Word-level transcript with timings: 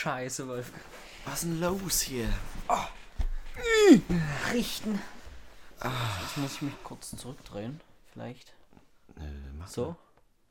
Scheiße, 0.00 0.46
Wolfgang. 0.46 0.82
Was 1.24 1.42
ist 1.42 1.50
denn 1.50 1.60
los 1.60 2.00
hier? 2.02 2.32
Richten. 4.52 5.00
Jetzt 5.82 6.36
muss 6.36 6.54
ich 6.54 6.62
mich 6.62 6.74
kurz 6.84 7.10
zurückdrehen. 7.16 7.80
Vielleicht. 8.12 8.54
Nö, 9.16 9.24
mach 9.58 9.66
So? 9.66 9.96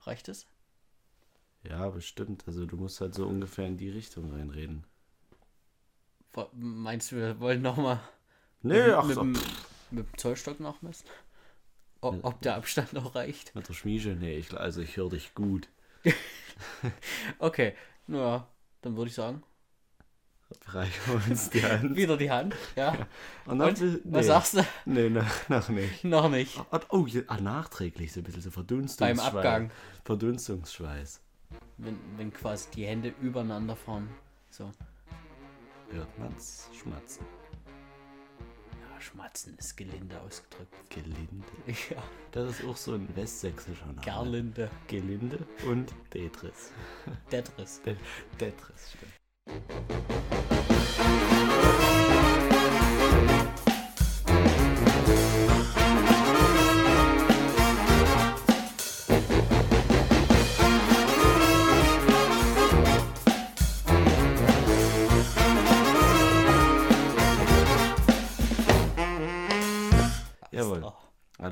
Reicht 0.01 0.27
es? 0.27 0.45
Ja, 1.63 1.87
bestimmt. 1.89 2.43
Also 2.47 2.65
du 2.65 2.75
musst 2.75 2.99
halt 2.99 3.15
so 3.15 3.27
ungefähr 3.27 3.65
in 3.67 3.77
die 3.77 3.89
Richtung 3.89 4.29
reinreden. 4.33 4.83
Wo- 6.33 6.49
Meinst 6.51 7.13
du, 7.13 7.15
wir 7.15 7.39
wollen 7.39 7.61
nochmal 7.61 8.01
Nö, 8.61 8.93
ach 8.97 9.05
mit, 9.05 9.15
so. 9.15 9.21
dem- 9.21 9.39
mit 9.91 10.05
dem 10.05 10.17
Zollstock 10.17 10.59
nachmessen? 10.59 11.07
O 12.01 12.13
ob 12.23 12.41
der 12.41 12.55
Abstand 12.55 12.91
noch 12.91 13.15
reicht? 13.15 13.55
Mit 13.55 13.69
der 13.69 13.73
Schmiede? 13.73 14.15
Nee, 14.17 14.37
ich, 14.37 14.53
also 14.53 14.81
ich 14.81 14.97
höre 14.97 15.09
dich 15.11 15.33
gut. 15.33 15.69
Okay, 17.39 17.73
naja, 18.07 18.45
dann 18.81 18.95
würde 18.95 19.09
ich 19.09 19.15
sagen, 19.15 19.43
Reichen 20.65 21.01
wir 21.05 21.31
uns 21.31 21.49
die 21.51 21.63
Hand. 21.63 21.95
wieder 21.95 22.17
die 22.17 22.31
Hand. 22.31 22.55
Ja. 22.75 23.07
Und 23.45 23.61
Und? 23.61 23.81
nee. 23.81 23.99
Was 24.05 24.25
sagst 24.25 24.55
du? 24.55 24.65
Nee, 24.85 25.09
noch, 25.09 25.25
noch 25.49 25.69
nicht. 25.69 26.03
Noch 26.03 26.29
nicht. 26.29 26.59
Oh, 26.71 26.79
oh 26.89 27.05
ja, 27.05 27.21
ah, 27.27 27.37
nachträglich, 27.39 28.11
so 28.11 28.19
ein 28.19 28.23
bisschen 28.23 28.41
so 28.41 28.49
Beim 28.49 28.53
Verdunstungsschweiß. 28.65 29.35
Abgang. 29.35 29.71
Verdunstungsschweiß. 30.05 31.21
Wenn, 31.77 31.99
wenn 32.17 32.33
quasi 32.33 32.69
die 32.71 32.85
Hände 32.85 33.13
übereinander 33.21 33.75
fahren. 33.75 34.09
So. 34.49 34.71
Hört 35.91 36.19
man's 36.19 36.69
schmatzen. 36.79 37.25
Schmatzen 39.01 39.57
ist 39.57 39.75
gelinde 39.77 40.19
ausgedrückt. 40.21 40.73
Gelinde. 40.89 41.47
Ja, 41.89 42.03
Das 42.31 42.59
ist 42.59 42.65
auch 42.65 42.77
so 42.77 42.93
ein 42.93 43.07
westsächsischer 43.15 43.85
Name. 43.87 44.01
Gerlinde. 44.01 44.69
Gelinde 44.87 45.39
und 45.65 45.93
Tetris. 46.09 46.71
Tetris. 47.29 47.81
De 47.81 47.95
Tetris, 48.37 48.91
stimmt. 48.91 49.13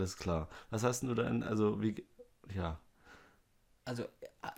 Alles 0.07 0.15
klar. 0.17 0.47
Was 0.69 0.83
hast 0.83 1.03
du 1.03 1.13
denn, 1.13 1.43
also 1.43 1.81
wie, 1.81 2.05
ja. 2.53 2.79
Also, 3.83 4.05
ah, 4.41 4.53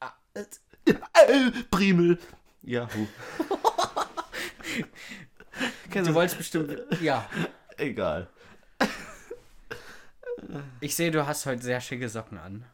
ah, 0.00 0.12
es- 0.34 0.60
Äh, 0.84 1.50
Primel. 1.70 2.18
Ja. 2.62 2.88
Kennst 5.90 6.08
du 6.08 6.12
du 6.12 6.14
wolltest 6.14 6.38
bestimmt. 6.38 6.76
Ja, 7.00 7.28
Egal. 7.76 8.28
ich 10.80 10.96
sehe, 10.96 11.12
du 11.12 11.24
hast 11.26 11.46
heute 11.46 11.62
sehr 11.62 11.80
schicke 11.80 12.08
Socken 12.08 12.38
an. 12.38 12.64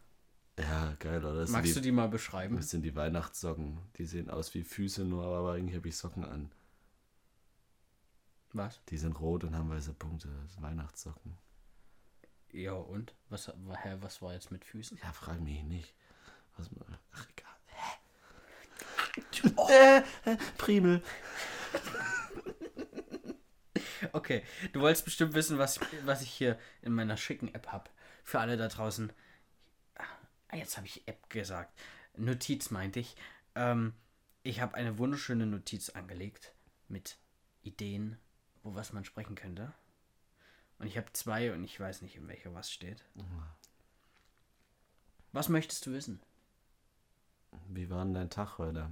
Ja, 0.58 0.94
geil, 1.00 1.22
oder? 1.22 1.40
Das 1.40 1.50
Magst 1.50 1.70
du 1.70 1.74
sind 1.74 1.84
die 1.84 1.92
mal 1.92 2.08
beschreiben? 2.08 2.56
Das 2.56 2.70
sind 2.70 2.82
die 2.82 2.94
Weihnachtssocken. 2.94 3.78
Die 3.98 4.06
sehen 4.06 4.30
aus 4.30 4.54
wie 4.54 4.62
Füße, 4.62 5.04
nur 5.04 5.24
aber 5.26 5.52
eigentlich 5.52 5.76
habe 5.76 5.88
ich 5.88 5.96
Socken 5.96 6.24
an. 6.24 6.50
Was? 8.54 8.80
Die 8.88 8.96
sind 8.96 9.18
rot 9.20 9.44
und 9.44 9.54
haben 9.56 9.68
weiße 9.68 9.92
Punkte. 9.94 10.28
Das 10.44 10.54
sind 10.54 10.62
Weihnachtssocken. 10.62 11.36
Ja, 12.54 12.74
und? 12.74 13.16
Was, 13.30 13.48
hä, 13.48 13.96
was 14.00 14.22
war 14.22 14.32
jetzt 14.32 14.52
mit 14.52 14.64
Füßen? 14.64 14.96
Ja, 15.02 15.12
frag 15.12 15.40
mich 15.40 15.64
nicht. 15.64 15.92
Was, 16.56 16.70
ach, 17.12 17.26
egal. 17.36 17.52
Hä? 17.66 17.98
Äh, 19.72 20.30
äh, 20.30 20.36
Primel. 20.56 21.02
Okay, 24.12 24.44
du 24.72 24.80
wolltest 24.80 25.04
bestimmt 25.04 25.34
wissen, 25.34 25.58
was, 25.58 25.80
was 26.04 26.22
ich 26.22 26.30
hier 26.30 26.56
in 26.82 26.92
meiner 26.92 27.16
schicken 27.16 27.52
App 27.52 27.72
habe. 27.72 27.90
Für 28.22 28.38
alle 28.38 28.56
da 28.56 28.68
draußen. 28.68 29.12
Ah, 29.96 30.56
jetzt 30.56 30.76
habe 30.76 30.86
ich 30.86 31.08
App 31.08 31.28
gesagt. 31.30 31.76
Notiz 32.16 32.70
meinte 32.70 33.00
ich. 33.00 33.16
Ähm, 33.56 33.94
ich 34.44 34.60
habe 34.60 34.74
eine 34.76 34.98
wunderschöne 34.98 35.46
Notiz 35.46 35.88
angelegt 35.88 36.54
mit 36.86 37.18
Ideen, 37.62 38.16
wo 38.62 38.76
was 38.76 38.92
man 38.92 39.04
sprechen 39.04 39.34
könnte. 39.34 39.74
Und 40.84 40.88
ich 40.88 40.98
habe 40.98 41.10
zwei 41.14 41.50
und 41.50 41.64
ich 41.64 41.80
weiß 41.80 42.02
nicht, 42.02 42.16
in 42.16 42.28
welcher 42.28 42.52
was 42.52 42.70
steht. 42.70 43.02
Was 45.32 45.48
möchtest 45.48 45.86
du 45.86 45.92
wissen? 45.92 46.20
Wie 47.70 47.88
war 47.88 48.04
denn 48.04 48.12
dein 48.12 48.28
Tag 48.28 48.58
heute? 48.58 48.90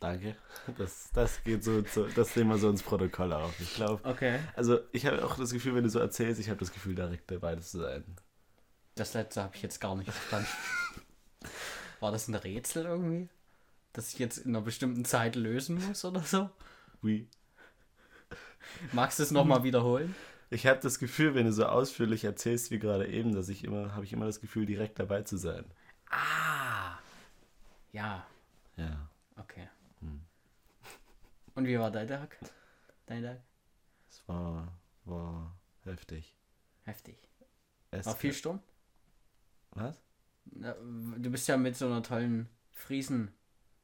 Danke. 0.00 0.34
Das, 0.78 1.10
das 1.12 1.44
geht 1.44 1.62
so, 1.62 1.84
so, 1.84 2.06
das 2.06 2.34
nehmen 2.34 2.48
wir 2.48 2.56
so 2.56 2.70
ins 2.70 2.82
Protokoll 2.82 3.34
auf. 3.34 3.60
Ich 3.60 3.74
glaube, 3.74 4.02
Okay. 4.08 4.40
also 4.56 4.78
ich 4.92 5.04
habe 5.04 5.22
auch 5.22 5.36
das 5.36 5.52
Gefühl, 5.52 5.74
wenn 5.74 5.84
du 5.84 5.90
so 5.90 5.98
erzählst, 5.98 6.40
ich 6.40 6.48
habe 6.48 6.60
das 6.60 6.72
Gefühl, 6.72 6.94
direkt 6.94 7.30
dabei 7.30 7.56
zu 7.56 7.78
sein. 7.80 8.16
Das 8.94 9.12
letzte 9.12 9.42
habe 9.42 9.54
ich 9.54 9.60
jetzt 9.60 9.80
gar 9.82 9.94
nicht 9.96 10.10
verstanden. 10.10 10.48
War 12.00 12.10
das 12.10 12.26
ein 12.28 12.34
Rätsel 12.36 12.86
irgendwie? 12.86 13.28
Das 13.92 14.12
ich 14.12 14.18
jetzt 14.18 14.38
in 14.38 14.54
einer 14.54 14.64
bestimmten 14.64 15.04
Zeit 15.04 15.36
lösen 15.36 15.86
muss 15.86 16.04
oder 16.04 16.20
so? 16.22 16.50
Wie? 17.02 17.28
Magst 18.92 19.18
du 19.18 19.22
es 19.22 19.30
nochmal 19.30 19.64
wiederholen? 19.64 20.14
Ich 20.50 20.66
habe 20.66 20.80
das 20.80 20.98
Gefühl, 20.98 21.34
wenn 21.34 21.46
du 21.46 21.52
so 21.52 21.66
ausführlich 21.66 22.24
erzählst 22.24 22.70
wie 22.70 22.78
gerade 22.78 23.08
eben, 23.08 23.34
dass 23.34 23.48
ich 23.48 23.64
immer, 23.64 23.94
habe 23.94 24.04
ich 24.04 24.12
immer 24.12 24.26
das 24.26 24.40
Gefühl, 24.40 24.66
direkt 24.66 24.98
dabei 24.98 25.22
zu 25.22 25.36
sein. 25.36 25.64
Ah. 26.10 26.98
Ja, 27.92 28.26
Ja. 28.76 29.08
okay. 29.36 29.68
Und 31.54 31.66
wie 31.66 31.78
war 31.78 31.90
dein 31.90 32.08
Tag? 32.08 32.38
Dein 33.06 33.22
Tag? 33.22 33.40
Es 34.08 34.26
war, 34.26 34.72
war 35.04 35.54
heftig. 35.84 36.34
Heftig. 36.84 37.16
Es 37.90 38.06
War 38.06 38.16
viel 38.16 38.32
Sturm? 38.32 38.60
Was? 39.72 40.00
Du 40.46 41.30
bist 41.30 41.46
ja 41.48 41.56
mit 41.58 41.76
so 41.76 41.86
einer 41.86 42.02
tollen 42.02 42.48
Friesen, 42.70 43.32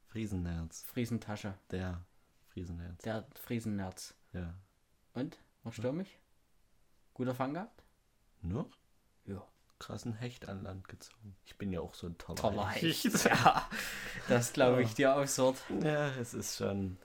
Friesenherz. 0.09 0.85
Friesentasche. 0.87 1.55
Der 1.71 2.03
Friesenherz. 2.49 3.03
Der 3.03 3.27
Friesennerz. 3.35 4.15
Ja. 4.33 4.55
Und? 5.15 5.39
War 5.63 5.73
stürmig? 5.73 6.19
Guter 7.15 7.35
Fang 7.35 7.55
gehabt? 7.55 7.83
Noch? 8.43 8.69
Ja. 9.27 9.47
Krassen 9.79 10.15
Hecht 10.15 10.49
an 10.49 10.63
Land 10.63 10.89
gezogen. 10.89 11.37
Ich 11.45 11.57
bin 11.57 11.73
ja 11.73 11.81
auch 11.81 11.95
so 11.95 12.09
ein 12.09 12.19
toller, 12.19 12.37
Toller 12.37 12.69
Hecht. 12.69 13.05
Ja, 13.25 13.69
das 14.29 14.53
glaube 14.53 14.83
ich 14.83 14.95
dir 14.95 15.15
aufs 15.15 15.39
Wort. 15.39 15.63
Ja, 15.83 16.09
es 16.17 16.35
ist 16.35 16.57
schon. 16.57 16.97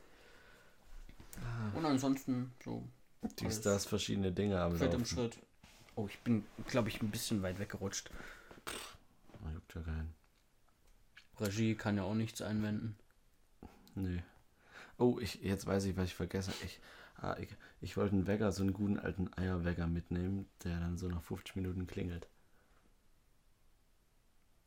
Und 1.76 1.86
ansonsten 1.86 2.54
so 2.64 2.84
Dies, 3.40 3.62
das 3.62 3.86
verschiedene 3.86 4.32
Dinge 4.32 4.62
am 4.62 4.78
Schritt 4.78 4.96
um. 4.96 5.06
Schritt. 5.06 5.38
Oh, 5.96 6.08
ich 6.08 6.20
bin, 6.20 6.46
glaube 6.68 6.90
ich, 6.90 7.02
ein 7.02 7.12
bisschen 7.12 7.42
weit 7.44 7.60
weggerutscht. 7.60 8.10
Juckt 9.54 9.76
ja 9.76 9.82
keinen. 9.82 10.14
Regie 11.40 11.76
kann 11.76 11.98
ja 11.98 12.04
auch 12.04 12.14
nichts 12.14 12.42
einwenden. 12.42 12.96
Nö. 13.96 14.20
Oh, 14.98 15.20
ich, 15.20 15.36
jetzt 15.36 15.66
weiß 15.66 15.86
ich, 15.86 15.98
was 15.98 16.06
ich 16.06 16.16
vergessen 16.16 16.54
Ich, 16.64 16.80
ah, 17.18 17.36
ich, 17.40 17.50
ich 17.82 17.98
wollte 17.98 18.16
einen 18.16 18.28
Wecker, 18.28 18.52
so 18.52 18.64
einen 18.64 18.74
guten 18.74 19.00
alten 19.00 19.34
Eierwecker 19.34 19.88
mitnehmen, 19.88 20.48
der 20.64 20.80
dann 20.80 20.98
so 20.98 21.08
nach 21.08 21.24
50 21.24 21.56
Minuten 21.56 21.88
klingelt. 21.88 22.28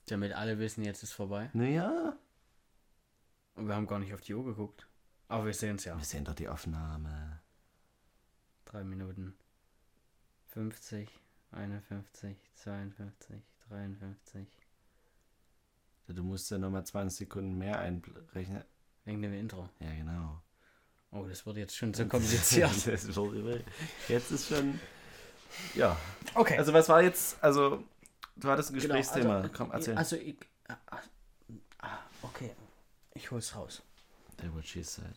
Damit 0.09 0.33
alle 0.33 0.59
wissen, 0.59 0.85
jetzt 0.85 1.03
ist 1.03 1.13
vorbei. 1.13 1.51
Naja. 1.53 2.17
Und 3.55 3.67
wir 3.67 3.75
haben 3.75 3.87
gar 3.87 3.99
nicht 3.99 4.15
auf 4.15 4.21
die 4.21 4.35
Uhr 4.35 4.45
geguckt. 4.45 4.87
Aber 5.29 5.47
wir 5.47 5.55
sehen 5.55 5.77
es 5.77 5.85
ja. 5.85 5.97
Wir 5.97 6.05
sehen 6.05 6.25
doch 6.25 6.35
die 6.35 6.49
Aufnahme. 6.49 7.41
Drei 8.65 8.85
Minuten. 8.85 9.35
50, 10.49 11.11
51, 11.51 12.37
52, 12.55 13.43
53. 13.69 14.47
Du 16.09 16.23
musst 16.23 16.51
ja 16.51 16.59
nochmal 16.59 16.85
20 16.87 17.19
Sekunden 17.19 17.59
mehr 17.59 17.79
einrechnen. 17.81 18.65
Wegen 19.05 19.23
dem 19.23 19.35
Intro. 19.35 19.69
Ja, 19.81 19.93
genau. 19.95 20.43
Oh, 21.11 21.25
das 21.27 21.47
wurde 21.47 21.61
jetzt 21.61 21.77
schon 21.77 21.95
so 21.95 22.07
kompliziert. 22.07 22.71
Jetzt 24.09 24.31
ist 24.31 24.49
schon. 24.49 24.81
Ja. 25.75 25.97
okay. 26.35 26.59
Also, 26.59 26.73
was 26.73 26.89
war 26.89 27.03
jetzt. 27.03 27.43
Also, 27.43 27.83
du 28.37 28.49
hattest 28.49 28.71
ein 28.71 28.75
Genau, 28.75 28.95
Gesprächsthema. 28.95 29.37
also, 29.39 29.51
Komm, 29.57 29.71
erzähl. 29.71 29.97
Also, 29.97 30.17
ich. 30.17 30.37
Ah, 30.69 30.77
ah, 31.79 31.99
okay. 32.23 32.51
Ich 33.15 33.31
hol's 33.31 33.55
raus. 33.55 33.83
Der 34.43 34.53
what 34.55 34.67
she 34.67 34.83
said. 34.83 35.15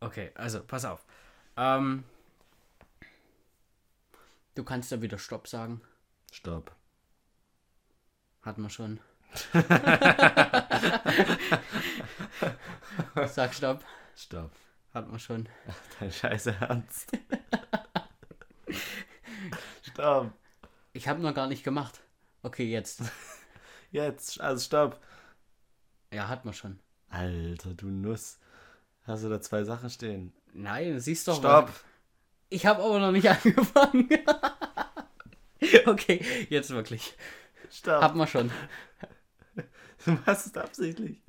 Okay, 0.00 0.30
also, 0.34 0.62
pass 0.62 0.84
auf. 0.84 1.04
Ähm. 1.56 2.04
Du 4.54 4.62
kannst 4.62 4.92
ja 4.92 5.02
wieder 5.02 5.18
Stopp 5.18 5.48
sagen. 5.48 5.80
Stopp. 6.30 6.74
Hatten 8.44 8.62
wir 8.62 8.70
schon. 8.70 9.00
Sag 13.26 13.54
Stopp. 13.54 13.84
Stopp. 14.14 14.50
Hatten 14.92 15.12
wir 15.12 15.18
schon. 15.18 15.48
Dein 15.98 16.12
scheiße 16.12 16.54
Ernst. 16.60 17.12
Stopp. 19.82 20.32
Ich 20.92 21.08
habe 21.08 21.20
noch 21.20 21.34
gar 21.34 21.46
nicht 21.46 21.64
gemacht. 21.64 22.00
Okay, 22.42 22.70
jetzt. 22.70 23.02
Jetzt, 23.90 24.40
also 24.40 24.64
stopp. 24.64 25.00
Ja, 26.12 26.26
hat 26.26 26.44
man 26.44 26.52
schon. 26.52 26.80
Alter, 27.10 27.74
du 27.74 27.86
Nuss. 27.86 28.40
Hast 29.04 29.22
du 29.22 29.28
da 29.28 29.40
zwei 29.40 29.62
Sachen 29.62 29.88
stehen? 29.88 30.32
Nein, 30.52 30.98
siehst 30.98 31.28
doch. 31.28 31.38
Stopp. 31.38 31.70
Ich 32.48 32.66
habe 32.66 32.82
aber 32.82 32.98
noch 32.98 33.12
nicht 33.12 33.30
angefangen. 33.30 34.08
okay, 35.86 36.24
jetzt 36.50 36.70
wirklich. 36.70 37.16
Stopp. 37.74 38.02
Hat 38.02 38.14
man 38.14 38.26
schon. 38.28 38.50
Du 40.04 40.10
machst 40.26 40.46
es 40.48 40.54
absichtlich. 40.54 41.22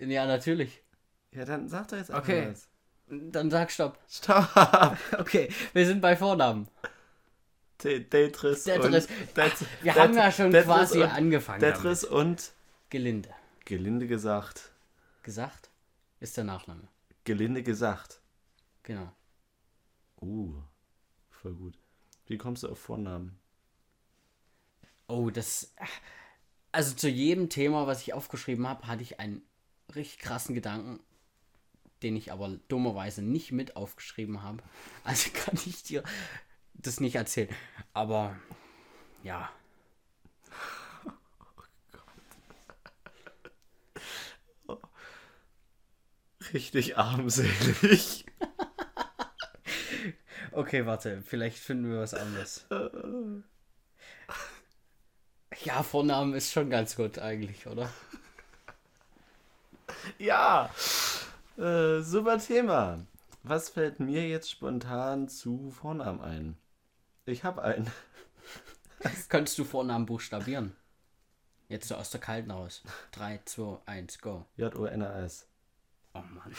Ja, 0.00 0.26
natürlich. 0.26 0.82
Ja, 1.30 1.44
dann 1.44 1.68
sag 1.68 1.86
doch 1.88 1.96
jetzt 1.96 2.10
einfach 2.10 2.24
Okay. 2.28 2.48
was. 2.50 2.68
Dann 3.06 3.50
sag 3.50 3.70
Stopp. 3.70 3.98
Stopp. 4.08 4.48
Okay, 5.18 5.48
wir 5.72 5.86
sind 5.86 6.00
bei 6.00 6.16
Vornamen. 6.16 6.66
Te- 7.78 8.02
Tetris 8.08 8.64
Tetris. 8.64 9.06
und... 9.06 9.14
Wir 9.82 9.92
Det- 9.92 9.94
haben 10.00 10.14
ja 10.14 10.32
schon 10.32 10.50
Tetris 10.50 10.66
quasi 10.66 11.02
angefangen. 11.04 11.60
Tetris 11.60 12.02
und... 12.02 12.52
Gelinde. 12.90 13.28
Gelinde 13.66 14.06
gesagt. 14.08 14.72
Gesagt 15.22 15.70
ist 16.18 16.36
der 16.36 16.44
Nachname. 16.44 16.88
Gelinde 17.24 17.62
gesagt. 17.62 18.20
Genau. 18.82 19.12
Uh, 20.20 20.54
voll 21.30 21.54
gut. 21.54 21.78
Wie 22.26 22.38
kommst 22.38 22.62
du 22.64 22.68
auf 22.70 22.78
Vornamen? 22.80 23.38
Oh, 25.08 25.30
das. 25.30 25.74
Also 26.72 26.94
zu 26.94 27.08
jedem 27.08 27.48
Thema, 27.48 27.86
was 27.86 28.02
ich 28.02 28.12
aufgeschrieben 28.14 28.66
habe, 28.68 28.86
hatte 28.86 29.02
ich 29.02 29.20
einen 29.20 29.42
richtig 29.94 30.18
krassen 30.20 30.54
Gedanken, 30.54 31.00
den 32.02 32.16
ich 32.16 32.32
aber 32.32 32.58
dummerweise 32.68 33.22
nicht 33.22 33.52
mit 33.52 33.76
aufgeschrieben 33.76 34.42
habe. 34.42 34.62
Also 35.04 35.30
kann 35.32 35.58
ich 35.66 35.82
dir 35.82 36.02
das 36.74 37.00
nicht 37.00 37.16
erzählen. 37.16 37.48
Aber 37.94 38.36
ja. 39.24 39.50
Richtig 46.52 46.98
armselig. 46.98 48.26
Okay, 50.52 50.86
warte, 50.86 51.22
vielleicht 51.22 51.58
finden 51.58 51.90
wir 51.90 52.00
was 52.00 52.14
anderes. 52.14 52.66
Ja, 55.64 55.82
Vornamen 55.82 56.34
ist 56.34 56.52
schon 56.52 56.70
ganz 56.70 56.94
gut 56.94 57.18
eigentlich, 57.18 57.66
oder? 57.66 57.90
Ja. 60.18 60.70
Äh, 61.56 62.00
super 62.00 62.38
Thema. 62.38 63.04
Was 63.42 63.68
fällt 63.70 63.98
mir 63.98 64.28
jetzt 64.28 64.50
spontan 64.50 65.28
zu 65.28 65.70
Vornamen 65.70 66.20
ein? 66.20 66.56
Ich 67.26 67.44
habe 67.44 67.62
einen. 67.62 67.90
Könntest 69.28 69.58
du 69.58 69.64
Vornamen 69.64 70.06
buchstabieren? 70.06 70.76
Jetzt 71.68 71.88
so 71.88 71.96
aus 71.96 72.10
der 72.10 72.20
Kalten 72.20 72.50
raus. 72.50 72.82
3, 73.12 73.40
2, 73.44 73.78
1, 73.86 74.20
go. 74.20 74.46
J-O-N-A-S. 74.56 75.46
Oh 76.14 76.20
Mann. 76.20 76.54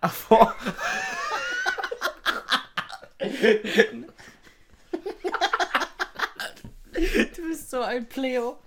Ach, 0.00 0.12
vor. 0.12 0.54
Du 7.36 7.48
bist 7.48 7.70
so 7.70 7.82
ein 7.82 8.08
Pleo. 8.08 8.58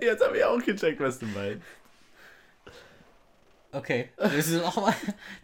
Jetzt 0.00 0.24
habe 0.24 0.38
ich 0.38 0.44
auch 0.44 0.62
gecheckt, 0.62 1.00
was 1.00 1.18
du 1.18 1.26
meinst. 1.26 1.62
Okay, 3.72 4.10
das 4.16 4.34
ist 4.34 4.62
nochmal 4.62 4.94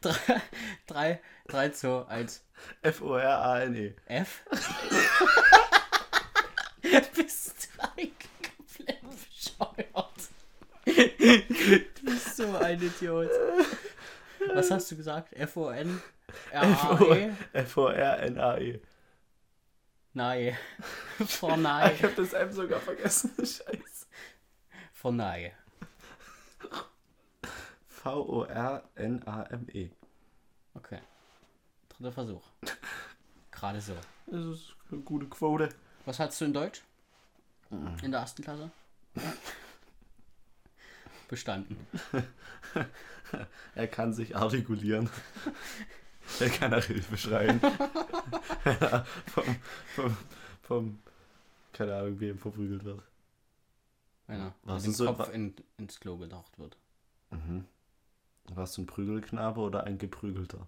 3, 0.02 0.42
3, 0.86 1.20
3, 1.48 1.70
2, 1.70 2.08
1, 2.08 2.44
F-O-R-A-N-E. 2.82 3.94
F. 4.06 4.42
bist 7.14 7.68
du 7.76 7.82
eigentlich 7.96 8.14
komplett 8.42 9.00
bescheuert? 9.00 10.14
Du 10.84 12.04
bist 12.04 12.36
so 12.36 12.56
ein 12.56 12.82
Idiot. 12.82 13.30
Was 14.54 14.70
hast 14.70 14.90
du 14.90 14.96
gesagt? 14.96 15.32
F-O-N? 15.32 16.00
R-A-E? 16.52 17.30
F-O-R-N-A-E. 17.52 18.80
Nein. 20.18 20.56
Vornei. 21.26 21.94
Ich 21.94 22.02
habe 22.02 22.14
das 22.14 22.32
M 22.32 22.50
sogar 22.50 22.80
vergessen. 22.80 23.30
Scheiße. 23.38 24.06
Vornei. 24.92 25.54
V-O-R-N-A-M-E. 27.86 29.90
Okay. 30.74 30.98
Dritter 31.88 32.10
Versuch. 32.10 32.42
Gerade 33.52 33.80
so. 33.80 33.94
Das 34.26 34.44
ist 34.44 34.74
eine 34.90 35.02
gute 35.02 35.26
Quote. 35.26 35.68
Was 36.04 36.18
hattest 36.18 36.40
du 36.40 36.46
in 36.46 36.52
Deutsch? 36.52 36.82
In 38.02 38.10
der 38.10 38.18
ersten 38.18 38.42
Klasse? 38.42 38.72
Bestanden. 41.28 41.86
Er 43.76 43.86
kann 43.86 44.12
sich 44.12 44.34
artikulieren. 44.34 45.08
Er 46.40 46.50
kann 46.50 46.70
nach 46.70 46.84
Hilfe 46.84 47.16
schreien. 47.16 47.60
Vom, 49.26 49.56
vom, 49.94 50.16
vom, 50.62 50.98
keine 51.72 51.96
Ahnung, 51.96 52.20
wem 52.20 52.38
verprügelt 52.38 52.84
wird. 52.84 53.02
Wenn 54.26 54.40
er 54.40 54.54
Was 54.64 54.82
mit 54.86 54.92
dem 54.92 54.94
so- 54.96 55.06
Kopf 55.06 55.32
in, 55.32 55.54
ins 55.78 55.98
Klo 56.00 56.16
gedacht 56.16 56.58
wird. 56.58 56.76
Warst 58.46 58.76
du 58.76 58.82
ein 58.82 58.86
Prügelknabe 58.86 59.60
oder 59.60 59.84
ein 59.84 59.98
Geprügelter? 59.98 60.66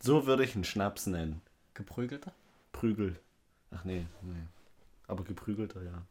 So 0.00 0.26
würde 0.26 0.44
ich 0.44 0.54
einen 0.54 0.64
Schnaps 0.64 1.06
nennen. 1.06 1.40
Geprügelter? 1.74 2.32
Prügel. 2.72 3.18
Ach 3.70 3.84
nee, 3.84 4.06
nee. 4.22 4.42
Aber 5.06 5.24
geprügelter, 5.24 5.82
ja. 5.82 6.02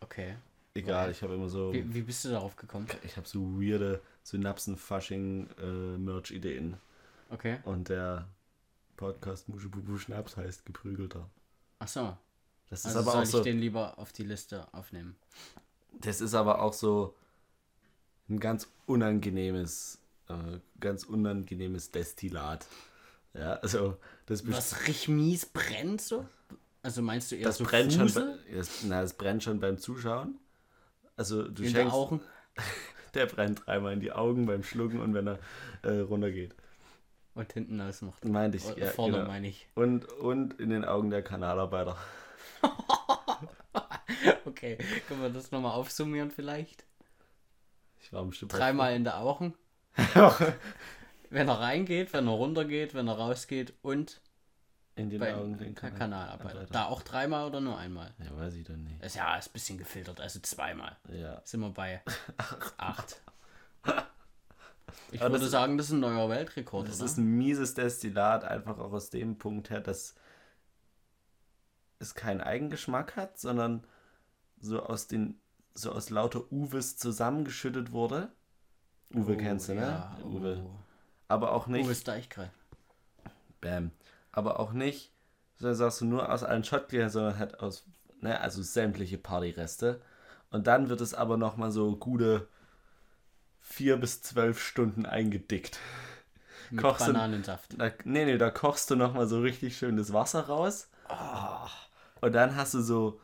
Okay. 0.00 0.36
Egal, 0.74 1.10
ich 1.10 1.22
habe 1.22 1.34
immer 1.34 1.48
so. 1.48 1.72
Wie, 1.72 1.94
wie 1.94 2.02
bist 2.02 2.24
du 2.24 2.28
darauf 2.30 2.54
gekommen? 2.56 2.86
Ich 3.02 3.16
habe 3.16 3.26
so 3.26 3.40
weirde 3.60 4.00
Synapsen-Fasching-Merch-Ideen. 4.26 6.76
Okay. 7.30 7.58
Und 7.64 7.88
der 7.88 8.28
Podcast 8.96 9.48
Muschibubu 9.48 9.98
Schnaps 9.98 10.36
heißt 10.36 10.64
geprügelter. 10.66 11.28
Ach 11.78 11.88
so. 11.88 12.16
Das 12.70 12.80
ist 12.80 12.86
Also 12.86 12.98
aber 13.00 13.10
soll 13.12 13.20
auch 13.20 13.24
ich 13.24 13.30
so. 13.30 13.42
den 13.42 13.58
lieber 13.58 13.98
auf 13.98 14.12
die 14.12 14.24
Liste 14.24 14.66
aufnehmen? 14.72 15.16
Das 16.00 16.20
ist 16.20 16.34
aber 16.34 16.60
auch 16.62 16.72
so 16.72 17.14
ein 18.28 18.40
ganz 18.40 18.68
unangenehmes, 18.86 19.98
äh, 20.28 20.58
ganz 20.80 21.04
unangenehmes 21.04 21.90
Destillat. 21.92 22.66
Ja, 23.34 23.54
also 23.54 23.96
das, 24.26 24.42
best- 24.42 24.56
Was 24.56 24.80
richtig 24.88 25.08
mies 25.08 25.46
brennt 25.46 26.00
so? 26.00 26.26
Also 26.82 27.02
meinst 27.02 27.30
du 27.30 27.36
eher 27.36 27.44
das 27.44 27.58
so 27.58 27.64
brennt 27.64 27.92
schon, 27.92 28.12
bei, 28.12 28.36
das, 28.54 28.82
na, 28.84 29.02
das 29.02 29.12
brennt 29.14 29.42
schon 29.44 29.60
beim 29.60 29.78
Zuschauen. 29.78 30.38
Also 31.16 31.42
du 31.42 31.62
in 31.62 31.68
den 31.68 31.72
schenkst, 31.72 31.94
Augen? 31.94 32.20
der 33.16 33.26
brennt 33.26 33.66
dreimal 33.66 33.92
in 33.92 34.00
die 34.00 34.12
Augen 34.12 34.46
beim 34.46 34.62
Schlucken 34.62 35.00
und 35.00 35.14
wenn 35.14 35.26
er 35.26 35.38
äh, 35.82 36.00
runtergeht. 36.00 36.54
Und 37.34 37.52
hinten 37.52 37.80
ausmacht. 37.80 38.24
Meinte 38.24 38.56
ich, 38.56 38.76
ja, 38.76 38.86
vorne 38.86 39.18
genau. 39.18 39.28
meine 39.28 39.48
ich. 39.48 39.68
Und, 39.74 40.08
und 40.08 40.58
in 40.58 40.70
den 40.70 40.84
Augen 40.84 41.10
der 41.10 41.22
Kanalarbeiter. 41.22 41.96
Okay, 44.46 44.78
können 45.08 45.22
wir 45.22 45.30
das 45.30 45.50
nochmal 45.50 45.72
aufsummieren 45.72 46.30
vielleicht? 46.30 46.84
Ich 48.00 48.12
war 48.12 48.24
bestimmt 48.24 48.52
Dreimal 48.52 48.94
in 48.94 49.04
der 49.04 49.18
Augen. 49.18 49.54
wenn 51.30 51.48
er 51.48 51.60
reingeht, 51.60 52.12
wenn 52.12 52.26
er 52.26 52.32
runtergeht, 52.32 52.94
wenn 52.94 53.08
er 53.08 53.18
rausgeht 53.18 53.74
und 53.82 54.20
in 54.96 55.10
den 55.10 55.20
bei 55.20 55.34
Augen 55.34 55.56
den 55.58 55.74
Kanal 55.74 55.98
Kanal. 55.98 56.26
Kanalarbeiter. 56.38 56.66
Da 56.72 56.86
auch 56.86 57.02
dreimal 57.02 57.46
oder 57.46 57.60
nur 57.60 57.78
einmal? 57.78 58.12
Ja, 58.18 58.36
weiß 58.36 58.54
ich 58.54 58.64
dann 58.64 58.82
nicht. 58.82 59.02
Ist 59.04 59.14
ja 59.16 59.36
ist 59.36 59.48
ein 59.48 59.52
bisschen 59.52 59.78
gefiltert, 59.78 60.20
also 60.20 60.40
zweimal. 60.40 60.96
Ja. 61.12 61.40
Sind 61.44 61.60
wir 61.60 61.70
bei 61.70 62.02
acht. 62.78 63.20
Ich 65.12 65.20
Aber 65.20 65.32
würde 65.32 65.44
das- 65.44 65.50
sagen, 65.52 65.76
das 65.78 65.86
ist 65.86 65.92
ein 65.92 66.00
neuer 66.00 66.28
Weltrekord, 66.28 66.88
Das 66.88 66.96
oder? 66.96 67.04
ist 67.04 67.16
ein 67.18 67.26
mieses 67.36 67.74
Destillat, 67.74 68.44
einfach 68.44 68.78
auch 68.78 68.92
aus 68.92 69.10
dem 69.10 69.38
Punkt 69.38 69.70
her, 69.70 69.80
dass 69.80 70.14
es 71.98 72.14
keinen 72.14 72.40
Eigengeschmack 72.40 73.16
hat, 73.16 73.38
sondern 73.38 73.84
so 74.60 74.82
aus 74.82 75.06
den, 75.06 75.38
so 75.74 75.92
aus 75.92 76.10
lauter 76.10 76.50
Uwes 76.52 76.96
zusammengeschüttet 76.96 77.92
wurde. 77.92 78.30
Uwe 79.14 79.34
Oh, 79.34 79.36
kennst 79.36 79.68
du, 79.68 79.74
ne? 79.74 79.82
ja, 79.82 80.18
Uwe. 80.24 80.62
oh. 80.66 80.70
Aber 81.28 81.52
auch 81.52 81.66
nicht, 81.68 81.86
Uwe 81.86 81.94
Steichgre. 81.94 82.50
bam, 83.60 83.90
aber 84.36 84.60
auch 84.60 84.72
nicht, 84.72 85.12
so 85.56 85.72
sagst 85.72 86.02
du 86.02 86.04
nur 86.04 86.30
aus 86.32 86.44
allen 86.44 86.62
Schottgläsern, 86.62 87.10
sondern 87.10 87.38
halt 87.38 87.60
aus, 87.60 87.86
ne, 88.20 88.40
also 88.40 88.62
sämtliche 88.62 89.18
Partyreste. 89.18 90.00
Und 90.50 90.66
dann 90.66 90.88
wird 90.88 91.00
es 91.00 91.14
aber 91.14 91.36
nochmal 91.36 91.72
so 91.72 91.96
gute 91.96 92.46
vier 93.60 93.96
bis 93.96 94.22
zwölf 94.22 94.62
Stunden 94.62 95.06
eingedickt. 95.06 95.78
Mit 96.70 96.82
Kochst 96.82 97.06
du- 97.08 97.12
Bananensaft. 97.12 97.74
Da, 97.78 97.90
nee, 98.04 98.24
nee, 98.24 98.38
da 98.38 98.50
kochst 98.50 98.90
du 98.90 98.96
nochmal 98.96 99.26
so 99.26 99.40
richtig 99.40 99.76
schön 99.78 99.96
das 99.96 100.12
Wasser 100.12 100.42
raus. 100.46 100.88
Ah. 101.08 101.68
Und 102.20 102.32
dann 102.34 102.56
hast 102.56 102.74
du 102.74 102.80
so 102.80 103.20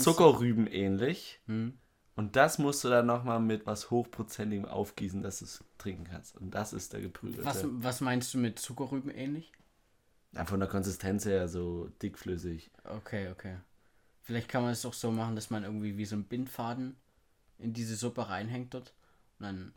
Zuckerrüben 0.00 0.66
ähnlich. 0.66 1.40
Du, 1.46 1.52
hm, 1.52 1.78
Und 2.16 2.36
das 2.36 2.58
musst 2.58 2.84
du 2.84 2.88
dann 2.88 3.06
nochmal 3.06 3.40
mit 3.40 3.66
was 3.66 3.90
Hochprozentigem 3.90 4.64
aufgießen, 4.66 5.22
dass 5.22 5.40
du 5.40 5.44
es 5.46 5.64
trinken 5.78 6.04
kannst. 6.04 6.36
Und 6.36 6.52
das 6.54 6.72
ist 6.72 6.92
der 6.92 7.00
geprügelte. 7.00 7.44
was, 7.44 7.64
was 7.68 8.00
meinst 8.00 8.32
du 8.34 8.38
mit 8.38 8.58
Zuckerrüben 8.58 9.10
ähnlich? 9.10 9.52
Ja, 10.32 10.44
von 10.44 10.60
der 10.60 10.68
Konsistenz 10.68 11.24
her 11.24 11.48
so 11.48 11.88
dickflüssig. 12.02 12.70
Okay, 12.84 13.28
okay. 13.30 13.56
Vielleicht 14.22 14.48
kann 14.48 14.62
man 14.62 14.72
es 14.72 14.86
auch 14.86 14.94
so 14.94 15.10
machen, 15.10 15.34
dass 15.34 15.50
man 15.50 15.64
irgendwie 15.64 15.96
wie 15.96 16.04
so 16.04 16.14
ein 16.14 16.24
Bindfaden 16.24 16.96
in 17.58 17.72
diese 17.72 17.96
Suppe 17.96 18.28
reinhängt 18.28 18.74
dort. 18.74 18.94
Und 19.38 19.46
dann, 19.46 19.74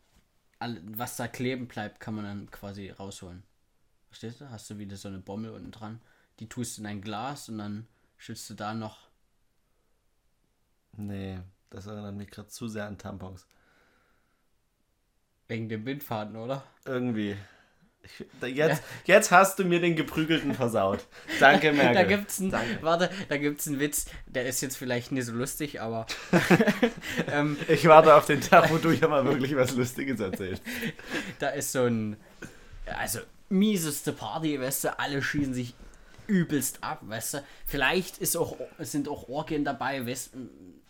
all, 0.58 0.80
was 0.84 1.16
da 1.16 1.26
kleben 1.26 1.66
bleibt, 1.66 1.98
kann 2.00 2.14
man 2.14 2.24
dann 2.24 2.50
quasi 2.50 2.90
rausholen. 2.90 3.42
Verstehst 4.08 4.40
du? 4.40 4.50
Hast 4.50 4.70
du 4.70 4.78
wieder 4.78 4.96
so 4.96 5.08
eine 5.08 5.18
Bommel 5.18 5.50
unten 5.50 5.72
dran. 5.72 6.00
Die 6.38 6.48
tust 6.48 6.78
du 6.78 6.82
in 6.82 6.86
ein 6.86 7.00
Glas 7.02 7.48
und 7.48 7.58
dann 7.58 7.88
schützt 8.16 8.48
du 8.50 8.54
da 8.54 8.74
noch. 8.74 9.08
Nee, 10.96 11.40
das 11.70 11.86
erinnert 11.86 12.14
mich 12.14 12.30
gerade 12.30 12.48
zu 12.48 12.68
sehr 12.68 12.86
an 12.86 12.98
Tampons. 12.98 13.46
Wegen 15.48 15.68
dem 15.68 15.84
Bindfaden, 15.84 16.36
oder? 16.36 16.62
Irgendwie. 16.84 17.36
Ich, 18.04 18.26
da- 18.40 18.46
jetzt, 18.46 18.82
jetzt 19.04 19.30
hast 19.30 19.58
du 19.58 19.64
mir 19.64 19.80
den 19.80 19.96
geprügelten 19.96 20.54
versaut. 20.54 21.06
Danke, 21.40 21.72
Merkel. 21.74 21.94
Da 21.94 22.02
gibt's 22.04 22.40
einen, 22.40 22.50
Danke. 22.50 22.78
warte, 22.82 23.10
da 23.28 23.36
gibt's 23.38 23.66
einen 23.66 23.80
Witz, 23.80 24.06
der 24.26 24.46
ist 24.46 24.60
jetzt 24.60 24.76
vielleicht 24.76 25.10
nicht 25.12 25.26
so 25.26 25.32
lustig, 25.32 25.80
aber 25.80 26.06
ähm, 27.32 27.56
Ich 27.68 27.86
warte 27.86 28.14
auf 28.14 28.26
den 28.26 28.40
Tag, 28.40 28.70
wo 28.70 28.78
du 28.78 28.90
ja 28.90 29.08
mal 29.08 29.24
wirklich 29.24 29.56
was 29.56 29.74
Lustiges 29.74 30.20
erzählst. 30.20 30.62
da 31.38 31.48
ist 31.50 31.72
so 31.72 31.84
ein, 31.84 32.16
also 32.86 33.20
mieseste 33.48 34.12
Party, 34.12 34.60
weißt 34.60 34.84
du, 34.84 34.98
alle 34.98 35.22
schießen 35.22 35.54
sich 35.54 35.74
übelst 36.26 36.82
ab, 36.82 37.00
weißt 37.02 37.34
du. 37.34 37.44
Vielleicht 37.66 38.18
ist 38.18 38.36
auch, 38.36 38.56
sind 38.78 39.08
auch 39.08 39.28
Orgien 39.28 39.64
dabei, 39.64 40.06
weißt, 40.06 40.30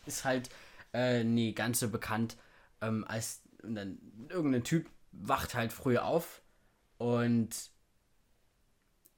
ist 0.07 0.25
halt 0.25 0.49
äh, 0.93 1.25
nie 1.25 1.55
ganz 1.55 1.81
so 1.81 1.89
bekannt, 1.89 2.37
ähm, 2.81 3.05
als 3.09 3.41
und 3.63 3.75
dann 3.77 3.99
irgendein 4.29 4.63
Typ 4.63 4.87
wacht 5.13 5.55
halt 5.55 5.73
früh 5.73 5.97
auf 5.97 6.43
und 7.05 7.51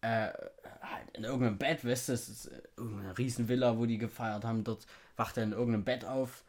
äh, 0.00 0.28
halt 0.83 1.11
in 1.12 1.23
irgendeinem 1.23 1.57
Bett, 1.57 1.85
weißt 1.85 2.09
du, 2.09 2.12
es 2.14 2.28
ist 2.28 2.47
äh, 2.47 2.62
irgendeine 2.76 3.16
Riesenvilla, 3.16 3.78
wo 3.78 3.87
die 3.87 3.99
gefeiert 3.99 4.45
haben, 4.45 4.64
dort 4.64 4.88
wacht 5.16 5.37
er 5.37 5.45
in 5.45 5.52
irgendeinem 5.52 5.85
Bett 5.85 6.05
auf, 6.05 6.43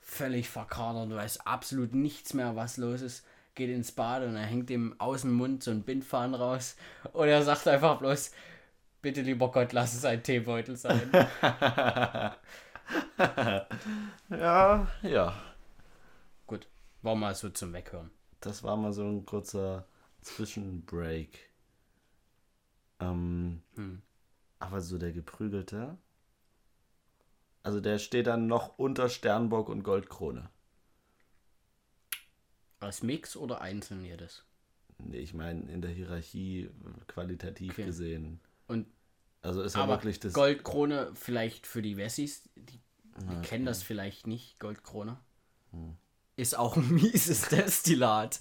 völlig 0.00 0.48
verkadert, 0.48 1.10
weiß 1.10 1.44
absolut 1.46 1.94
nichts 1.94 2.32
mehr, 2.32 2.56
was 2.56 2.78
los 2.78 3.02
ist, 3.02 3.26
geht 3.54 3.68
ins 3.68 3.92
Bad 3.92 4.22
und 4.22 4.34
er 4.34 4.46
hängt 4.46 4.70
dem 4.70 4.98
aus 4.98 5.20
dem 5.22 5.34
Mund 5.34 5.62
so 5.62 5.70
ein 5.72 5.82
Bindfaden 5.82 6.34
raus 6.34 6.74
und 7.12 7.28
er 7.28 7.42
sagt 7.42 7.68
einfach 7.68 7.98
bloß, 7.98 8.30
bitte 9.02 9.20
lieber 9.20 9.50
Gott, 9.50 9.74
lass 9.74 9.92
es 9.92 10.06
ein 10.06 10.22
Teebeutel 10.22 10.76
sein. 10.76 11.10
Ja, 14.30 14.86
ja. 15.02 15.34
Gut, 16.46 16.66
war 17.02 17.14
mal 17.14 17.34
so 17.34 17.50
zum 17.50 17.74
Weghören. 17.74 18.10
Das 18.40 18.62
war 18.62 18.76
mal 18.78 18.94
so 18.94 19.04
ein 19.04 19.26
kurzer 19.26 19.84
Zwischenbreak. 20.36 21.50
Ähm, 23.00 23.62
Hm. 23.74 24.02
Aber 24.60 24.80
so 24.80 24.98
der 24.98 25.12
geprügelte. 25.12 25.96
Also 27.62 27.80
der 27.80 27.98
steht 27.98 28.26
dann 28.26 28.46
noch 28.46 28.78
unter 28.78 29.08
Sternbock 29.08 29.68
und 29.68 29.82
Goldkrone. 29.82 30.50
Als 32.80 33.02
Mix 33.02 33.36
oder 33.36 33.60
einzeln 33.60 34.04
jedes? 34.04 34.44
Nee, 34.98 35.18
ich 35.18 35.34
meine 35.34 35.70
in 35.70 35.80
der 35.80 35.90
Hierarchie 35.90 36.70
qualitativ 37.06 37.72
Okay. 37.72 37.84
gesehen. 37.84 38.40
Und 38.66 38.86
Also 39.42 39.62
ist 39.62 39.74
ja 39.76 39.82
aber 39.82 39.94
wirklich 39.94 40.18
das. 40.20 40.32
Goldkrone 40.32 41.12
vielleicht 41.14 41.66
für 41.66 41.82
die 41.82 41.96
Wessis, 41.96 42.48
die, 42.56 42.80
die 43.16 43.34
Ah, 43.34 43.40
kennen 43.42 43.64
das 43.64 43.82
vielleicht 43.82 44.26
nicht, 44.26 44.58
Goldkrone. 44.58 45.18
Hm. 45.72 45.96
Ist 46.38 46.56
auch 46.56 46.76
ein 46.76 46.88
mieses 46.94 47.48
Destillat. 47.50 48.38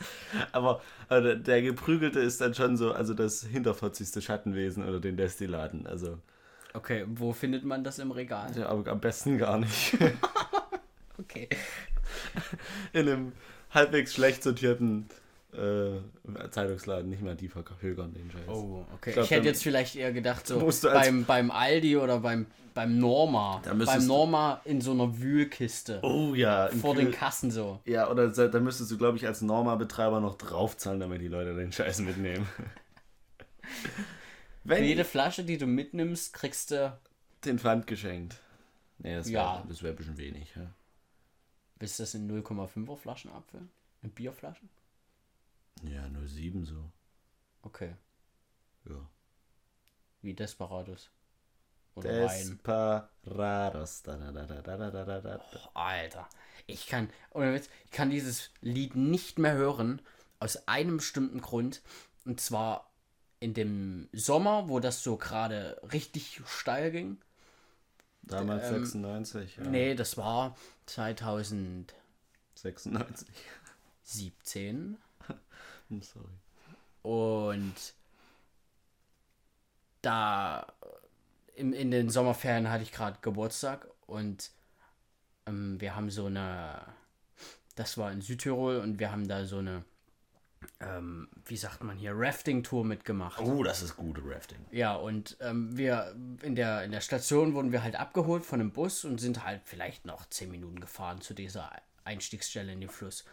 Aber 0.51 0.82
der- 1.10 1.36
der 1.36 1.62
geprügelte 1.63 2.20
ist 2.20 2.39
dann 2.39 2.54
schon 2.54 2.77
so, 2.77 2.92
also 2.94 3.13
das 3.16 3.42
hinterfotzigste 3.44 4.22
Schattenwesen 4.22 4.88
oder 4.88 5.00
den 5.00 5.18
Destillaten. 5.18 5.88
Also 5.88 6.20
Okay, 6.74 7.06
wo 7.08 7.34
findet 7.34 7.66
man 7.66 7.84
das 7.84 7.98
im 7.98 8.12
Regal? 8.12 8.51
ja, 8.56 8.70
aber 8.70 8.89
am 8.92 9.00
besten 9.00 9.38
gar 9.38 9.58
nicht. 9.58 9.98
Okay. 11.20 11.50
in 12.94 13.10
einem 13.10 13.32
halbwegs 13.72 14.13
schlecht 14.13 14.44
sortierten 14.44 15.08
äh, 15.54 16.50
Zeitungsladen 16.51 17.10
nicht 17.10 17.22
mal 17.22 17.36
die 17.36 17.48
verhögern 17.48 18.13
den 18.13 18.30
Scheiß. 18.32 18.48
Oh, 18.48 18.86
okay. 18.94 19.12
Ich, 19.12 19.16
glaub, 19.16 19.30
hätte 19.30 19.48
jetzt 19.48 19.63
vielleicht 19.63 19.96
eher 19.96 20.12
gedacht, 20.13 20.46
so 20.46 20.60
beim, 20.84 21.25
beim 21.25 21.51
Aldi 21.51 21.98
oder 21.98 22.20
beim, 22.20 22.46
beim 22.74 23.00
Norma. 23.00 23.62
Beim 23.66 24.06
Norma 24.06 24.62
in 24.66 24.82
so 24.82 24.92
einer 24.92 25.18
Wühlkiste. 25.20 26.00
Oh 26.04 26.36
ja, 26.36 26.68
vor 26.70 26.94
Kühl- 26.96 27.06
den 27.06 27.12
Kassen 27.12 27.50
so. 27.51 27.80
Ja, 27.86 28.10
oder 28.10 28.27
da 28.30 28.60
müsstest 28.60 28.92
du, 28.92 28.98
glaube 28.98 29.18
ich, 29.18 29.25
als 29.25 29.42
Norma-Betreiber 29.42 30.20
noch 30.20 30.36
draufzahlen, 30.38 31.00
damit 31.00 31.22
die 31.22 31.27
Leute 31.27 31.56
den 31.56 31.72
Scheiß 31.72 32.00
mitnehmen. 32.01 32.48
Wenn 34.63 34.84
jede 34.84 35.06
Flasche, 35.06 35.44
die 35.44 35.58
du 35.58 35.66
mitnimmst, 35.66 36.34
kriegst 36.34 36.72
du. 36.72 36.98
den 37.46 37.58
Pfand 37.58 37.88
geschenkt. 37.88 38.36
Nee, 39.00 39.16
das 39.16 39.27
wäre 39.27 39.34
Ja. 39.44 39.63
das 39.68 39.82
wär 39.82 39.92
ein 39.92 39.96
bisschen 39.96 40.18
wenig. 40.18 40.54
Ja. 40.56 40.68
Willst 41.80 42.00
du 42.00 42.04
das 42.04 42.16
in 42.16 42.30
0,5er 42.30 42.98
Flaschen 42.98 43.32
abfüllen? 43.32 43.70
In 44.01 44.10
Bierflaschen? 44.12 44.70
Ja, 45.84 46.07
nur 46.10 46.27
sieben 46.27 46.65
so. 46.65 46.91
Okay. 47.62 47.96
Ja. 48.86 49.10
Wie 50.22 50.34
Desperados. 50.34 51.10
Oder. 51.96 52.10
Desperados. 52.10 54.01
Da. 54.03 54.15
Boah, 55.51 55.72
Alter. 55.74 56.29
Ich 56.65 56.88
kann, 56.88 57.10
ich 57.34 57.91
kann 57.91 58.10
dieses 58.10 58.51
Lied 58.62 58.96
nicht 58.96 59.39
mehr 59.39 59.53
hören. 59.53 60.01
Aus 60.39 60.67
einem 60.67 60.98
bestimmten 60.98 61.41
Grund. 61.41 61.81
Und 62.25 62.39
zwar 62.39 62.91
in 63.39 63.53
dem 63.53 64.10
Sommer, 64.13 64.69
wo 64.69 64.79
das 64.79 65.03
so 65.03 65.17
gerade 65.17 65.79
richtig 65.91 66.41
steil 66.46 66.91
ging. 66.91 67.17
Damals 68.24 68.67
Ähm, 68.67 68.86
96. 68.86 69.57
Ja. 69.57 69.63
Nee, 69.63 69.96
das 69.96 70.17
war 70.17 70.55
2017. 70.86 71.98
96. 72.55 73.27
Hm, 73.27 74.98
Sorry. 75.89 76.25
Und 77.01 77.94
da 80.01 80.67
in, 81.56 81.74
in 81.74 81.91
den 81.91 82.10
Sommerferien 82.10 82.70
hatte 82.70 82.84
ich 82.84 82.91
gerade 82.91 83.17
Geburtstag 83.22 83.88
und 84.06 84.51
ähm, 85.48 85.79
wir 85.82 85.96
haben 85.96 86.10
so 86.10 86.25
eine, 86.27 86.82
das 87.75 87.98
war 87.98 88.12
in 88.12 88.22
Südtirol 88.22 88.77
und 88.77 89.00
wir 89.00 89.12
haben 89.12 89.27
da 89.27 89.46
so 89.46 89.58
eine, 89.58 89.84
ähm, 90.79 91.29
wie 91.46 91.58
sagt 91.58 91.84
man 91.84 91.98
hier, 91.98 92.12
Rafting-Tour 92.13 92.86
mitgemacht. 92.86 93.41
Oh, 93.41 93.63
das 93.63 93.82
ist 93.82 93.96
gute 93.96 94.22
Rafting. 94.24 94.60
Ja, 94.72 94.96
und 94.96 95.38
ähm, 95.41 95.75
wir 95.77 96.15
in 96.44 96.56
der, 96.56 96.84
in 96.84 96.91
der 96.91 97.01
Station 97.01 97.53
wurden 97.53 97.72
wir 97.72 97.84
halt 97.84 97.96
abgeholt 97.96 98.46
von 98.46 98.60
einem 98.60 98.72
Bus 98.72 99.03
und 99.03 99.20
sind 99.20 99.44
halt 99.44 99.62
vielleicht 99.65 100.06
noch 100.06 100.27
10 100.29 100.51
Minuten 100.51 100.79
gefahren 100.79 101.22
zu 101.22 101.34
dieser 101.34 101.72
Einstiegsstelle 102.03 102.72
in 102.72 102.82
den 102.82 102.89
Fluss. 102.89 103.25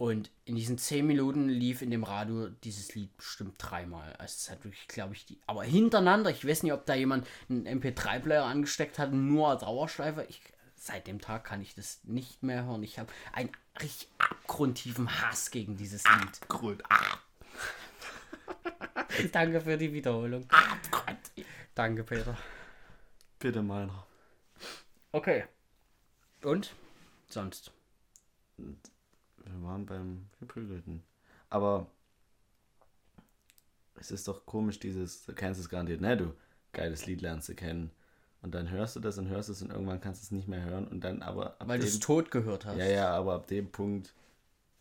Und 0.00 0.30
in 0.46 0.56
diesen 0.56 0.78
10 0.78 1.06
Minuten 1.06 1.50
lief 1.50 1.82
in 1.82 1.90
dem 1.90 2.04
Radio 2.04 2.48
dieses 2.48 2.94
Lied 2.94 3.14
bestimmt 3.18 3.56
dreimal. 3.58 4.14
Also 4.14 4.34
es 4.38 4.50
hat 4.50 4.64
wirklich, 4.64 4.88
glaube 4.88 5.12
ich, 5.12 5.26
die. 5.26 5.38
Aber 5.46 5.62
hintereinander, 5.62 6.30
ich 6.30 6.48
weiß 6.48 6.62
nicht, 6.62 6.72
ob 6.72 6.86
da 6.86 6.94
jemand 6.94 7.28
einen 7.50 7.66
MP3-Player 7.68 8.42
angesteckt 8.42 8.98
hat, 8.98 9.12
nur 9.12 9.50
als 9.50 9.60
Dauerschleife. 9.60 10.24
Ich, 10.30 10.40
seit 10.74 11.06
dem 11.06 11.20
Tag 11.20 11.44
kann 11.44 11.60
ich 11.60 11.74
das 11.74 12.00
nicht 12.04 12.42
mehr 12.42 12.64
hören. 12.64 12.82
Ich 12.82 12.98
habe 12.98 13.12
einen 13.34 13.50
richtig 13.78 14.08
abgrundtiefen 14.16 15.20
Hass 15.20 15.50
gegen 15.50 15.76
dieses 15.76 16.02
Lied. 16.04 16.48
Grund. 16.48 16.82
Danke 19.32 19.60
für 19.60 19.76
die 19.76 19.92
Wiederholung. 19.92 20.48
Danke, 21.74 22.04
Peter. 22.04 22.38
Bitte 23.38 23.60
meiner. 23.60 24.06
Okay. 25.12 25.44
Und? 26.42 26.72
Sonst. 27.28 27.70
Wir 29.44 29.62
waren 29.62 29.86
beim 29.86 30.26
Geprügelten. 30.40 31.02
Aber 31.48 31.86
es 33.96 34.10
ist 34.10 34.28
doch 34.28 34.46
komisch, 34.46 34.78
dieses, 34.78 35.24
du 35.24 35.32
kennst 35.34 35.60
es 35.60 35.68
garantiert, 35.68 36.00
ne? 36.00 36.16
Du 36.16 36.34
geiles 36.72 37.06
Lied 37.06 37.20
lernst 37.20 37.48
du 37.48 37.54
kennen. 37.54 37.90
Und 38.42 38.54
dann 38.54 38.70
hörst 38.70 38.96
du 38.96 39.00
das 39.00 39.18
und 39.18 39.28
hörst 39.28 39.50
es 39.50 39.60
und 39.60 39.70
irgendwann 39.70 40.00
kannst 40.00 40.22
du 40.22 40.24
es 40.24 40.30
nicht 40.30 40.48
mehr 40.48 40.64
hören 40.64 40.88
und 40.88 41.04
dann 41.04 41.20
aber 41.22 41.60
ab 41.60 41.68
Weil 41.68 41.78
du 41.78 41.84
es 41.84 41.98
tot 41.98 42.30
gehört 42.30 42.64
hast. 42.64 42.78
Ja, 42.78 42.86
ja, 42.86 43.10
aber 43.10 43.34
ab 43.34 43.46
dem 43.48 43.70
Punkt 43.70 44.14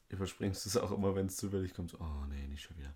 überspringst 0.07 0.65
du 0.65 0.69
es 0.69 0.77
auch 0.77 0.91
immer, 0.91 1.13
wenn 1.15 1.25
es 1.25 1.35
zufällig 1.35 1.73
kommt. 1.73 1.91
So, 1.91 1.97
oh 1.99 2.25
nee, 2.29 2.47
nicht 2.47 2.63
schon 2.63 2.77
wieder. 2.77 2.93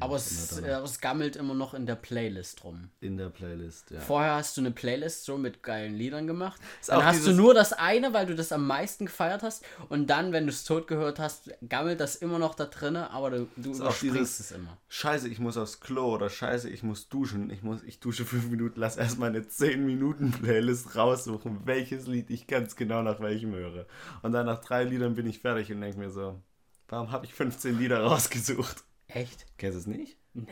Aber 0.00 0.16
es, 0.16 0.58
äh, 0.58 0.70
es 0.70 1.00
gammelt 1.00 1.36
immer 1.36 1.54
noch 1.54 1.74
in 1.74 1.86
der 1.86 1.96
Playlist 1.96 2.62
rum. 2.64 2.90
in 3.00 3.16
der 3.16 3.30
Playlist, 3.30 3.90
ja. 3.90 4.00
Vorher 4.00 4.34
hast 4.34 4.56
du 4.56 4.60
eine 4.60 4.70
Playlist 4.70 5.24
so 5.24 5.38
mit 5.38 5.62
geilen 5.62 5.94
Liedern 5.94 6.26
gemacht. 6.26 6.60
Ist 6.80 6.90
Dann 6.90 7.04
hast 7.04 7.26
du 7.26 7.32
nur 7.32 7.54
das 7.54 7.72
eine, 7.72 8.12
weil 8.12 8.26
du 8.26 8.34
das 8.34 8.52
am 8.52 8.66
meisten 8.66 9.06
gefeiert 9.06 9.42
hast. 9.42 9.64
Und 9.88 10.08
dann, 10.08 10.32
wenn 10.32 10.44
du 10.46 10.50
es 10.50 10.64
tot 10.64 10.86
gehört 10.86 11.18
hast, 11.18 11.50
gammelt 11.68 12.00
das 12.00 12.16
immer 12.16 12.38
noch 12.38 12.54
da 12.54 12.66
drinne, 12.66 13.10
aber 13.10 13.30
du, 13.30 13.48
du 13.56 13.74
überspringst 13.74 14.40
es 14.40 14.52
immer. 14.52 14.76
Scheiße, 14.88 15.28
ich 15.28 15.38
muss 15.38 15.56
aufs 15.56 15.80
Klo 15.80 16.14
oder 16.14 16.30
Scheiße, 16.30 16.68
ich 16.68 16.82
muss 16.82 17.08
duschen. 17.08 17.50
Ich 17.50 17.62
muss, 17.62 17.82
ich 17.82 17.98
dusche 18.00 18.24
fünf 18.24 18.48
Minuten, 18.50 18.78
lass 18.78 18.96
erstmal 18.96 19.30
eine 19.30 19.46
10 19.46 19.84
Minuten 19.84 20.30
Playlist 20.30 20.96
raussuchen, 20.96 21.60
welches 21.64 22.06
Lied 22.06 22.30
ich 22.30 22.46
ganz 22.46 22.76
genau 22.76 23.02
nach 23.02 23.20
welchem 23.20 23.52
höre. 23.52 23.86
Und 24.22 24.32
dann 24.32 24.46
nach 24.46 24.60
drei 24.60 24.84
Liedern 24.84 25.14
bin 25.14 25.26
ich 25.26 25.40
fertig 25.40 25.72
und 25.72 25.80
denke 25.80 25.98
mir 25.98 26.10
so, 26.10 26.40
warum 26.88 27.10
habe 27.10 27.26
ich 27.26 27.34
15 27.34 27.78
Lieder 27.78 28.00
rausgesucht? 28.02 28.84
Echt? 29.14 29.46
Kennst 29.58 29.76
du 29.76 29.80
es 29.80 29.86
nicht? 29.86 30.16
Nee. 30.34 30.46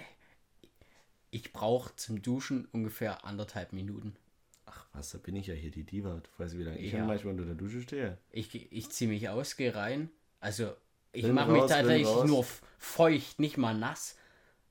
Ich 1.31 1.53
brauche 1.53 1.95
zum 1.97 2.23
Duschen 2.23 2.67
ungefähr 2.73 3.25
anderthalb 3.25 3.73
Minuten. 3.73 4.17
Ach, 4.67 4.87
was, 4.93 5.11
da 5.11 5.19
bin 5.19 5.37
ich 5.37 5.47
ja 5.47 5.55
hier 5.55 5.71
die 5.71 5.85
Diva. 5.85 6.21
Du 6.21 6.31
weißt, 6.43 6.59
wie 6.59 6.63
lange 6.63 6.79
ich 6.79 6.93
Ja. 6.93 7.05
manchmal 7.05 7.33
unter 7.35 7.45
der 7.47 7.55
Dusche 7.55 7.83
stehe. 7.83 8.19
Ich, 8.31 8.55
ich 8.73 8.91
ziehe 8.91 9.11
mich 9.11 9.29
aus, 9.29 9.57
gehe 9.57 9.75
rein. 9.75 10.11
Also 10.41 10.75
ich 11.13 11.27
mache 11.27 11.53
mich 11.53 11.67
tatsächlich 11.67 12.07
nur 12.25 12.45
feucht, 12.79 13.39
nicht 13.41 13.57
mal 13.57 13.77
nass. 13.77 14.17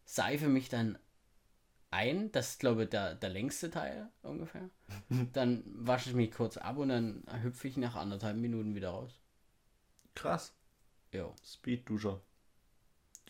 Seife 0.05 0.47
mich 0.47 0.69
dann 0.69 0.97
ein. 1.91 2.31
Das 2.31 2.51
ist, 2.51 2.59
glaube 2.59 2.83
ich, 2.83 2.89
der, 2.89 3.15
der 3.15 3.29
längste 3.29 3.69
Teil 3.69 4.09
ungefähr. 4.21 4.69
dann 5.33 5.63
wasche 5.65 6.09
ich 6.09 6.15
mich 6.15 6.31
kurz 6.31 6.57
ab 6.57 6.77
und 6.77 6.89
dann 6.89 7.23
hüpfe 7.41 7.67
ich 7.67 7.77
nach 7.77 7.95
anderthalb 7.95 8.37
Minuten 8.37 8.75
wieder 8.75 8.89
raus. 8.89 9.19
Krass. 10.15 10.53
Jo, 11.13 11.35
Speed-Duscher. 11.43 12.21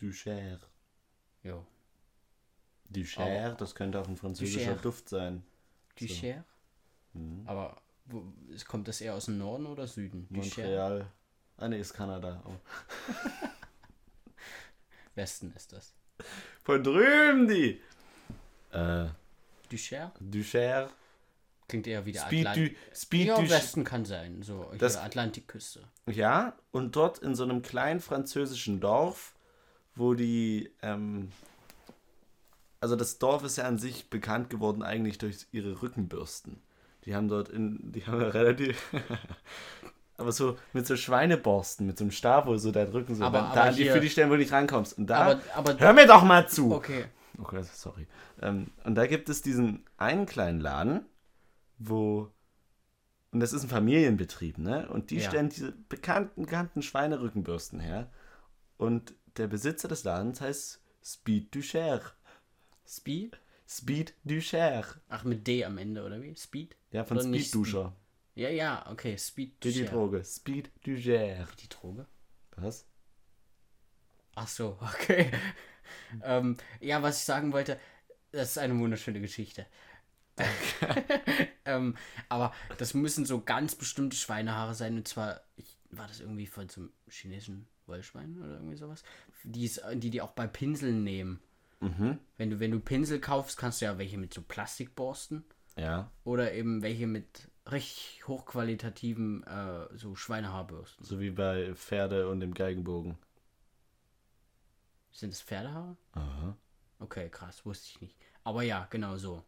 Ducher. 0.00 0.58
jo. 1.42 1.64
Ducher, 2.88 3.54
das 3.54 3.74
könnte 3.74 4.00
auch 4.00 4.08
ein 4.08 4.16
französischer 4.16 4.70
Ducher. 4.72 4.82
Duft 4.82 5.08
sein. 5.08 5.44
Ducher? 5.98 6.44
Mhm. 7.12 7.42
Aber 7.46 7.80
wo, 8.06 8.24
es 8.52 8.64
kommt 8.64 8.88
das 8.88 9.00
eher 9.00 9.14
aus 9.14 9.26
dem 9.26 9.38
Norden 9.38 9.66
oder 9.66 9.86
Süden? 9.86 10.26
Ducher? 10.28 10.42
Montreal. 10.62 11.06
Ah, 11.56 11.68
ne, 11.68 11.78
ist 11.78 11.92
Kanada. 11.94 12.42
Oh. 12.46 12.54
Westen 15.14 15.52
ist 15.54 15.72
das. 15.72 15.94
Von 16.64 16.82
drüben 16.82 17.48
die. 17.48 17.80
Äh, 18.72 19.06
Ducher? 19.70 20.12
Ducher. 20.20 20.90
Klingt 21.68 21.86
eher 21.86 22.04
wie 22.04 22.12
der 22.12 22.22
Speed, 22.22 22.46
Atlantik. 22.46 22.76
du, 22.90 22.96
Speed 22.96 23.26
Ja. 23.28 23.48
Westen 23.50 23.84
kann 23.84 24.04
sein. 24.04 24.42
So, 24.42 24.72
Das- 24.78 24.96
Atlantikküste. 24.96 25.84
Ja, 26.06 26.56
und 26.72 26.96
dort 26.96 27.18
in 27.18 27.34
so 27.36 27.44
einem 27.44 27.62
kleinen 27.62 28.00
französischen 28.00 28.80
Dorf, 28.80 29.34
wo 30.00 30.14
die, 30.14 30.70
ähm, 30.82 31.30
also 32.80 32.96
das 32.96 33.18
Dorf 33.18 33.44
ist 33.44 33.56
ja 33.56 33.64
an 33.64 33.78
sich 33.78 34.08
bekannt 34.10 34.50
geworden 34.50 34.82
eigentlich 34.82 35.18
durch 35.18 35.46
ihre 35.52 35.80
Rückenbürsten. 35.82 36.60
Die 37.04 37.14
haben 37.14 37.28
dort 37.28 37.48
in, 37.48 37.92
die 37.92 38.06
haben 38.06 38.20
ja 38.20 38.28
relativ, 38.28 38.82
aber 40.16 40.32
so 40.32 40.56
mit 40.72 40.86
so 40.86 40.96
Schweineborsten, 40.96 41.86
mit 41.86 41.98
so 41.98 42.04
einem 42.04 42.10
Stab, 42.10 42.46
wo 42.46 42.56
so 42.56 42.72
dein 42.72 42.88
Rücken 42.88 43.14
so, 43.14 43.24
Aber- 43.24 43.38
da 43.38 43.44
aber 43.50 43.62
an 43.64 43.76
die, 43.76 43.88
für 43.88 44.00
die 44.00 44.10
Stellen, 44.10 44.30
wo 44.30 44.34
du 44.34 44.40
nicht 44.40 44.52
rankommst. 44.52 44.98
Und 44.98 45.06
da, 45.08 45.18
Aber, 45.18 45.40
aber 45.54 45.78
hör 45.78 45.92
mir 45.92 46.06
doch 46.06 46.24
mal 46.24 46.48
zu! 46.48 46.74
okay. 46.74 47.04
Gott, 47.42 47.64
sorry. 47.64 48.06
Ähm, 48.42 48.66
und 48.84 48.96
da 48.96 49.06
gibt 49.06 49.30
es 49.30 49.40
diesen 49.40 49.82
einen 49.96 50.26
kleinen 50.26 50.60
Laden, 50.60 51.06
wo. 51.78 52.30
Und 53.32 53.40
das 53.40 53.54
ist 53.54 53.62
ein 53.62 53.70
Familienbetrieb, 53.70 54.58
ne? 54.58 54.88
Und 54.90 55.10
die 55.10 55.16
Ja. 55.18 55.30
stellen 55.30 55.48
diese 55.48 55.72
bekannten, 55.72 56.42
bekannten 56.42 56.82
Schweinerückenbürsten 56.82 57.80
her. 57.80 58.10
Und 58.76 59.14
der 59.36 59.46
Besitzer 59.46 59.88
des 59.88 60.04
Ladens 60.04 60.40
heißt 60.40 60.80
Speed 61.04 61.54
Ducher. 61.54 62.02
Speed? 62.86 63.38
Speed 63.68 64.14
Ducher. 64.24 64.84
Ach, 65.08 65.24
mit 65.24 65.46
D 65.46 65.64
am 65.64 65.78
Ende, 65.78 66.04
oder 66.04 66.20
wie? 66.22 66.34
Speed? 66.34 66.76
Ja, 66.90 67.04
von 67.04 67.18
Oder 67.18 67.26
Speed 67.26 67.54
Duscher. 67.54 67.96
Ja, 68.34 68.48
ja, 68.48 68.90
okay. 68.90 69.16
Speed 69.16 69.56
Wie 69.62 69.72
die. 69.72 69.84
Droge. 69.84 70.24
Speed 70.24 70.70
Ducher. 70.84 71.46
Die 71.60 71.68
Droge? 71.68 72.06
Was? 72.56 72.86
Ach 74.34 74.48
so, 74.48 74.78
okay. 74.94 75.30
ähm, 76.22 76.56
ja, 76.80 77.02
was 77.02 77.18
ich 77.18 77.24
sagen 77.24 77.52
wollte, 77.52 77.78
das 78.32 78.50
ist 78.50 78.58
eine 78.58 78.78
wunderschöne 78.78 79.20
Geschichte. 79.20 79.66
ähm, 81.64 81.96
aber 82.28 82.54
das 82.78 82.94
müssen 82.94 83.26
so 83.26 83.42
ganz 83.42 83.74
bestimmte 83.74 84.16
Schweinehaare 84.16 84.74
sein. 84.74 84.96
Und 84.96 85.08
zwar, 85.08 85.40
ich, 85.56 85.76
war 85.90 86.06
das 86.06 86.20
irgendwie 86.20 86.46
von 86.46 86.68
so 86.68 86.82
einem 86.82 86.92
chinesischen 87.08 87.68
Wollschwein 87.90 88.38
oder 88.38 88.54
irgendwie 88.54 88.76
sowas? 88.76 89.02
Die, 89.44 89.66
es- 89.66 89.82
die 89.94 90.08
die 90.10 90.22
auch 90.22 90.32
bei 90.32 90.46
Pinseln 90.46 91.04
nehmen. 91.04 91.40
Mhm. 91.80 92.18
Wenn 92.38 92.50
du, 92.50 92.58
wenn 92.60 92.70
du 92.70 92.80
Pinsel 92.80 93.20
kaufst, 93.20 93.58
kannst 93.58 93.80
du 93.82 93.84
ja 93.86 93.98
welche 93.98 94.16
mit 94.16 94.32
so 94.32 94.40
Plastikborsten 94.42 95.44
Ja. 95.76 96.10
oder 96.24 96.52
eben 96.54 96.80
welche 96.82 97.06
mit 97.06 97.50
richtig 97.70 98.26
hochqualitativen 98.26 99.44
äh, 99.44 99.86
so 99.96 100.14
Schweinehaarbürsten. 100.14 101.04
So 101.04 101.20
wie 101.20 101.30
bei 101.30 101.74
Pferde 101.74 102.28
und 102.28 102.40
dem 102.40 102.54
Geigenbogen. 102.54 103.18
Sind 105.12 105.32
es 105.32 105.42
Pferdehaare? 105.42 105.96
Aha. 106.12 106.56
Okay, 106.98 107.28
krass, 107.30 107.64
wusste 107.66 107.88
ich 107.88 108.00
nicht. 108.00 108.16
Aber 108.44 108.62
ja, 108.62 108.86
genau 108.90 109.16
so. 109.16 109.44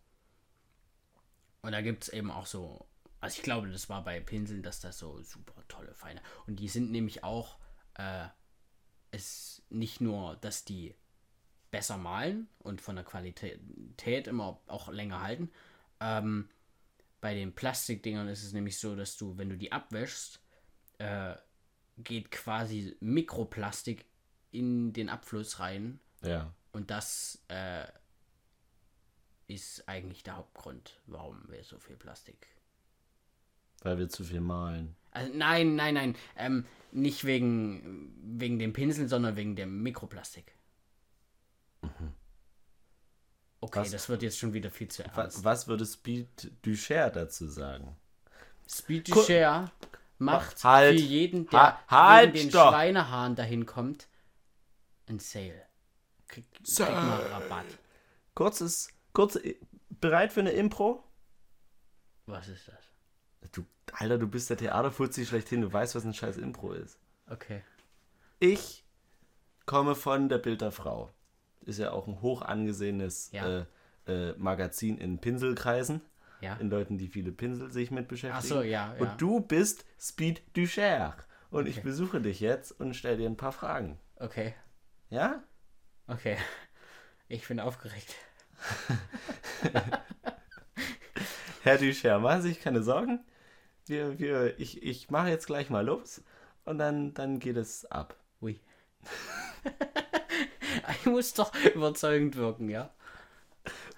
Und 1.63 1.73
da 1.73 1.81
gibt 1.81 2.05
es 2.05 2.09
eben 2.09 2.31
auch 2.31 2.47
so, 2.47 2.87
also 3.21 3.37
ich 3.37 3.43
glaube, 3.43 3.71
das 3.71 3.89
war 3.89 4.03
bei 4.03 4.19
Pinseln, 4.21 4.63
dass 4.63 4.81
das 4.81 4.99
so 4.99 5.23
super 5.23 5.63
tolle, 5.69 5.95
feine. 5.95 6.21
Und 6.47 6.57
die 6.61 6.69
sind 6.69 6.91
nämlich 6.91 7.23
auch, 7.25 7.59
äh, 7.95 8.27
es 9.11 9.63
nicht 9.69 10.01
nur, 10.01 10.37
dass 10.37 10.65
die 10.65 10.95
besser 11.71 11.97
malen 11.97 12.49
und 12.59 12.81
von 12.81 12.97
der 12.97 13.05
Qualität 13.05 14.27
immer 14.27 14.61
auch 14.67 14.89
länger 14.89 15.23
halten. 15.23 15.51
Ähm, 16.01 16.49
bei 17.21 17.35
den 17.35 17.55
Plastikdingern 17.55 18.29
ist 18.29 18.43
es 18.43 18.53
nämlich 18.53 18.79
so, 18.79 18.97
dass 18.97 19.17
du, 19.17 19.39
wenn 19.39 19.49
du 19.49 19.57
die 19.57 19.73
abwäschst, 19.73 20.41
äh, 20.99 21.35
geht 21.99 22.31
quasi 22.31 22.97
Mikroplastik 23.01 24.07
in 24.51 24.93
den 24.93 25.09
Abfluss 25.09 25.61
rein 25.61 26.01
Ja. 26.23 26.53
und 26.73 26.91
das 26.91 27.43
äh, 27.49 27.87
ist 29.47 29.89
eigentlich 29.89 30.23
der 30.23 30.37
Hauptgrund, 30.37 31.01
warum 31.07 31.43
wir 31.51 31.63
so 31.65 31.79
viel 31.79 31.97
Plastik. 31.97 32.49
Weil 33.83 33.99
wir 33.99 34.09
zu 34.09 34.25
viel 34.25 34.41
malen. 34.41 34.97
Also 35.13 35.33
nein, 35.35 35.77
nein, 35.77 35.95
nein. 35.95 36.17
Ähm, 36.37 36.67
nicht 36.91 37.25
wegen, 37.25 38.13
wegen 38.39 38.59
dem 38.59 38.73
Pinsel, 38.73 39.09
sondern 39.09 39.37
wegen 39.37 39.57
dem 39.57 39.83
Mikroplastik. 39.83 40.53
Okay, 43.61 43.81
Was- 43.81 43.91
das 43.93 44.09
wird 44.09 44.23
jetzt 44.23 44.39
schon 44.39 44.53
wieder 44.53 44.71
viel 44.71 44.89
zu 44.89 45.05
Was, 45.05 45.17
ernst. 45.17 45.45
was 45.45 45.69
würde 45.69 45.87
Speed 45.87 46.51
Ducher 46.63 47.11
dazu 47.11 47.49
sagen? 47.49 47.97
Speed 48.69 49.09
Share 49.09 49.71
macht 50.19 50.63
Halt. 50.65 50.99
für 50.99 51.05
jeden, 51.07 51.49
der 51.51 51.61
Ha- 51.61 51.85
halt, 51.89 52.35
wegen 52.35 52.45
den 52.47 52.51
stopp. 52.51 52.71
Schweinehaaren 52.73 53.37
dahin 53.37 53.67
kommt, 53.67 54.09
ein 55.07 55.19
Sale. 55.19 55.67
Krieg, 56.29 56.47
krieg 56.55 56.79
mal 56.89 57.21
Rabatt. 57.27 57.67
Kurzes, 58.35 58.89
kurze, 59.13 59.43
bereit 59.91 60.33
für 60.33 60.41
eine 60.41 60.53
Impro? 60.53 61.05
Was 62.27 62.49
ist 62.49 62.67
das? 62.69 63.51
Du, 63.53 63.65
Alter, 63.93 64.19
du 64.19 64.27
bist 64.27 64.51
der 64.51 64.57
Theaterfuzzi 64.57 65.27
schlechthin, 65.27 65.61
du 65.63 65.73
weißt, 65.73 65.95
was 65.95 66.05
ein 66.05 66.15
scheiß 66.15 66.37
Impro 66.39 66.73
ist. 66.73 66.99
Okay. 67.29 67.63
Ich 68.39 68.85
komme 69.67 69.95
von 69.95 70.29
der 70.29 70.39
Bild 70.39 70.61
der 70.61 70.73
Frau. 70.73 71.11
Ist 71.65 71.79
ja 71.79 71.93
auch 71.93 72.09
ein 72.09 72.21
hoch 72.23 72.43
angesehenes 72.43 73.31
Ja. 73.33 73.61
äh, 73.61 73.65
äh, 74.07 74.35
Magazin 74.39 74.99
in 74.99 75.19
Pinselkreisen. 75.21 76.01
Ja. 76.41 76.57
In 76.57 76.71
Leuten, 76.71 76.99
die 76.99 77.07
viele 77.07 77.31
Pinsel 77.31 77.71
sich 77.71 77.93
mit 77.93 78.09
beschäftigen. 78.09 78.39
Ach 78.39 78.43
so, 78.45 78.63
ja, 78.63 78.93
ja. 78.95 79.01
Und 79.01 79.21
du 79.21 79.39
bist 79.41 79.85
Speed 80.01 80.43
Ducher. 80.57 81.17
Und 81.51 81.69
ich 81.69 81.77
Okay. 81.79 81.85
besuche 81.87 82.21
dich 82.21 82.41
jetzt 82.41 82.73
und 82.81 82.95
stelle 82.95 83.19
dir 83.19 83.29
ein 83.29 83.37
paar 83.37 83.53
Fragen. 83.53 84.01
Okay. 84.17 84.55
Ja? 85.11 85.43
Okay. 86.09 86.37
Ich 87.29 87.47
bin 87.47 87.61
aufgeregt. 87.61 88.17
Herr 91.63 91.79
Ducher, 91.79 92.19
machen 92.19 92.43
Sie 92.43 92.49
sich 92.49 92.61
keine 92.61 92.83
Sorgen. 92.83 93.21
Wir, 93.87 94.19
wir, 94.19 94.59
ich, 94.61 94.83
ich 94.83 95.11
mache 95.11 95.29
jetzt 95.29 95.47
gleich 95.47 95.69
mal 95.71 95.85
los 95.85 96.23
und 96.65 96.79
dann, 96.79 97.15
dann 97.15 97.39
geht 97.39 97.57
es 97.57 97.85
ab. 97.91 98.17
Ui. 98.41 98.59
ich 101.01 101.07
muss 101.07 101.35
doch 101.35 101.53
überzeugend 101.75 102.37
wirken, 102.37 102.69
ja? 102.69 102.91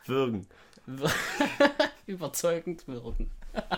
Würgen. 0.07 0.47
Wir- 0.87 1.11
überzeugend 2.07 2.87
wirken. 2.89 3.31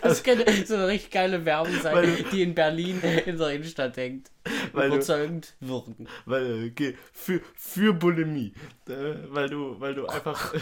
Das 0.00 0.22
könnte 0.24 0.50
so 0.64 0.74
eine 0.74 0.86
richtig 0.88 1.10
geile 1.12 1.44
Werbung 1.44 1.74
sein, 1.82 1.94
Weil 1.94 2.22
die 2.32 2.42
in 2.42 2.54
Berlin 2.54 2.98
in 3.26 3.36
der 3.36 3.50
Innenstadt 3.52 3.94
hängt. 3.98 4.30
Weil 4.72 4.88
du- 4.88 4.94
Überzeugend 4.96 5.54
wirken. 5.60 6.08
Weil, 6.24 6.64
äh, 6.64 6.70
geh- 6.70 6.94
für, 7.12 7.42
für 7.54 7.92
Bulimie. 7.92 8.54
Äh, 8.88 9.14
weil 9.28 9.50
du, 9.50 9.78
weil 9.78 9.94
du 9.94 10.06
einfach. 10.06 10.54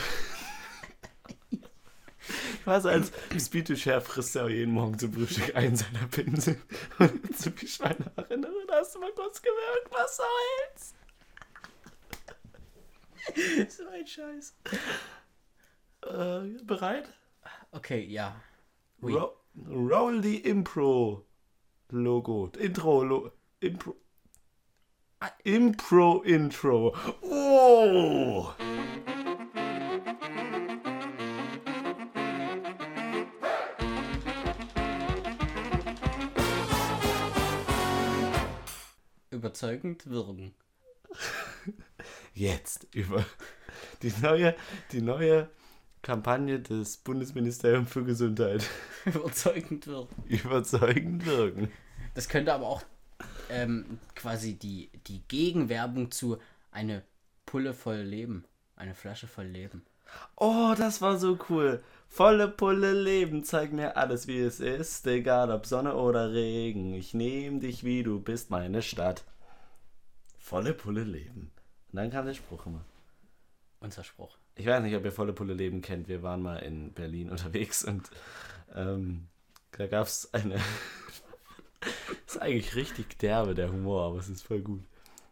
Was 2.65 2.87
als 2.87 3.13
Speed 3.39 3.69
Ducher 3.69 4.01
frisst 4.01 4.37
auch 4.39 4.49
jeden 4.49 4.73
Morgen 4.73 4.99
zum 4.99 5.13
Frühstück 5.13 5.55
einen 5.55 5.77
seiner 5.77 6.07
Pinsel. 6.11 6.61
Und 6.99 7.37
zu 7.37 7.53
Schweinehaare. 7.57 8.39
Da 8.69 8.75
hast 8.75 8.95
du 8.95 9.01
mal 9.01 9.13
kurz 9.13 9.43
gewirkt. 9.43 9.91
Was 9.91 10.17
soll's? 10.17 10.95
so 13.77 13.87
ein 13.89 14.07
Scheiß. 14.07 14.57
Äh, 16.03 16.65
bereit? 16.65 17.13
Okay, 17.71 18.05
ja. 18.05 18.41
Ui. 19.03 19.13
Ro 19.15 19.33
roll 19.69 20.23
the 20.23 20.39
Impro 20.39 21.25
Logo. 21.91 22.51
Intro. 22.59 23.05
Lo 23.05 23.31
Impro. 23.61 23.95
Ah, 25.21 25.31
Impro 25.45 26.23
Intro. 26.23 26.95
Oh! 27.23 28.53
Überzeugend 39.55 40.11
wirken. 40.11 40.53
Jetzt 42.35 42.89
über 42.93 43.25
Die 44.03 44.13
neue, 44.21 44.57
die 44.91 45.01
neue 45.01 45.49
Kampagne 46.03 46.59
des 46.59 46.97
Bundesministeriums 46.97 47.89
für 47.89 48.03
Gesundheit. 48.03 48.69
Überzeugend 49.05 49.87
wird. 49.87 50.09
Überzeugend 50.27 51.25
wirken. 51.25 51.71
Das 52.15 52.29
könnte 52.29 52.53
aber 52.53 52.67
auch 52.67 52.83
ähm, 53.49 54.01
quasi 54.17 54.55
die, 54.55 54.91
die 55.07 55.23
Gegenwerbung 55.29 56.11
zu 56.11 56.39
eine 56.73 57.05
Pulle 57.47 57.75
voll 57.75 57.99
Leben. 57.99 58.45
Eine 58.75 58.97
Flasche 58.97 59.29
voll 59.29 59.47
Leben. 59.47 59.85
Oh, 60.35 60.75
das 60.77 61.01
war 61.01 61.17
so 61.17 61.39
cool. 61.49 61.81
Volle 62.09 62.49
Pulle 62.49 62.93
Leben, 62.93 63.45
zeig 63.45 63.73
mir 63.73 63.97
alles, 63.97 64.27
wie 64.27 64.41
es 64.41 64.59
ist, 64.59 65.07
egal 65.07 65.53
ob 65.53 65.65
Sonne 65.65 65.95
oder 65.95 66.33
Regen. 66.33 66.93
Ich 66.95 67.15
nehm 67.15 67.61
dich, 67.61 67.85
wie 67.85 68.03
du 68.03 68.19
bist, 68.19 68.51
meine 68.51 68.83
Stadt. 68.83 69.25
Volle 70.45 70.75
Pulle 70.75 71.05
Leben. 71.05 71.51
Und 71.91 71.97
dann 71.97 72.11
kam 72.11 72.27
der 72.27 72.35
Spruch 72.35 72.67
immer. 72.67 72.85
Unser 73.81 74.05
Spruch. 74.05 74.37
Ich 74.57 74.67
weiß 74.67 74.83
nicht, 74.83 74.95
ob 74.95 75.03
ihr 75.03 75.11
Volle 75.11 75.33
Pulle 75.33 75.55
Leben 75.55 75.81
kennt. 75.81 76.07
Wir 76.07 76.23
waren 76.23 76.43
mal 76.43 76.59
in 76.59 76.93
Berlin 76.93 77.31
unterwegs 77.31 77.83
und 77.83 78.11
ähm, 78.75 79.29
da 79.71 79.87
gab 79.87 80.07
es 80.07 80.35
eine. 80.35 80.57
ist 82.27 82.43
eigentlich 82.43 82.75
richtig 82.75 83.19
derbe, 83.21 83.55
der 83.55 83.73
Humor, 83.73 84.03
aber 84.03 84.19
es 84.19 84.29
ist 84.29 84.43
voll 84.43 84.61
gut. 84.61 84.85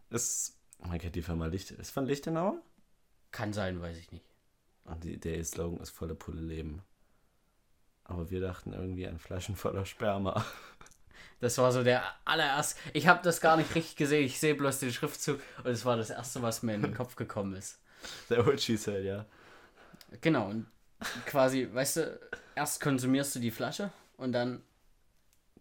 Es, 0.09 0.59
man 0.81 0.99
kennt 0.99 1.15
die 1.15 1.21
Firma 1.21 1.45
Licht. 1.45 1.73
Ist 1.73 1.91
von 1.91 2.07
Lichtenauer? 2.07 2.63
Kann 3.33 3.53
sein, 3.53 3.83
weiß 3.83 3.99
ich 3.99 4.11
nicht. 4.13 4.25
Und 4.85 5.05
die, 5.05 5.21
der 5.21 5.45
Slogan 5.45 5.81
ist 5.81 5.91
volle 5.91 6.15
Pulle 6.15 6.41
Leben. 6.41 6.81
Aber 8.05 8.31
wir 8.31 8.41
dachten 8.41 8.73
irgendwie 8.73 9.07
an 9.07 9.19
Flaschen 9.19 9.57
voller 9.57 9.85
Sperma. 9.85 10.43
Das 11.43 11.59
war 11.59 11.73
so 11.73 11.83
der 11.83 12.05
allererste. 12.25 12.79
Ich 12.93 13.09
habe 13.09 13.21
das 13.25 13.41
gar 13.41 13.57
nicht 13.57 13.75
richtig 13.75 13.97
gesehen. 13.97 14.25
Ich 14.25 14.39
sehe 14.39 14.55
bloß 14.55 14.79
den 14.79 14.93
Schriftzug 14.93 15.41
und 15.65 15.73
es 15.73 15.85
war 15.85 15.97
das 15.97 16.11
erste, 16.11 16.41
was 16.41 16.63
mir 16.63 16.73
in 16.77 16.83
den 16.83 16.95
Kopf 16.95 17.17
gekommen 17.17 17.57
ist. 17.57 17.81
Der 18.31 18.47
What 18.47 18.61
She 18.61 18.77
Said, 18.77 19.05
ja. 19.05 19.27
Genau. 20.21 20.51
Und 20.51 20.69
quasi, 21.27 21.69
weißt 21.73 21.97
du, 21.97 22.21
erst 22.55 22.81
konsumierst 22.81 23.35
du 23.35 23.41
die 23.41 23.51
Flasche 23.51 23.91
und 24.19 24.31
dann. 24.31 24.63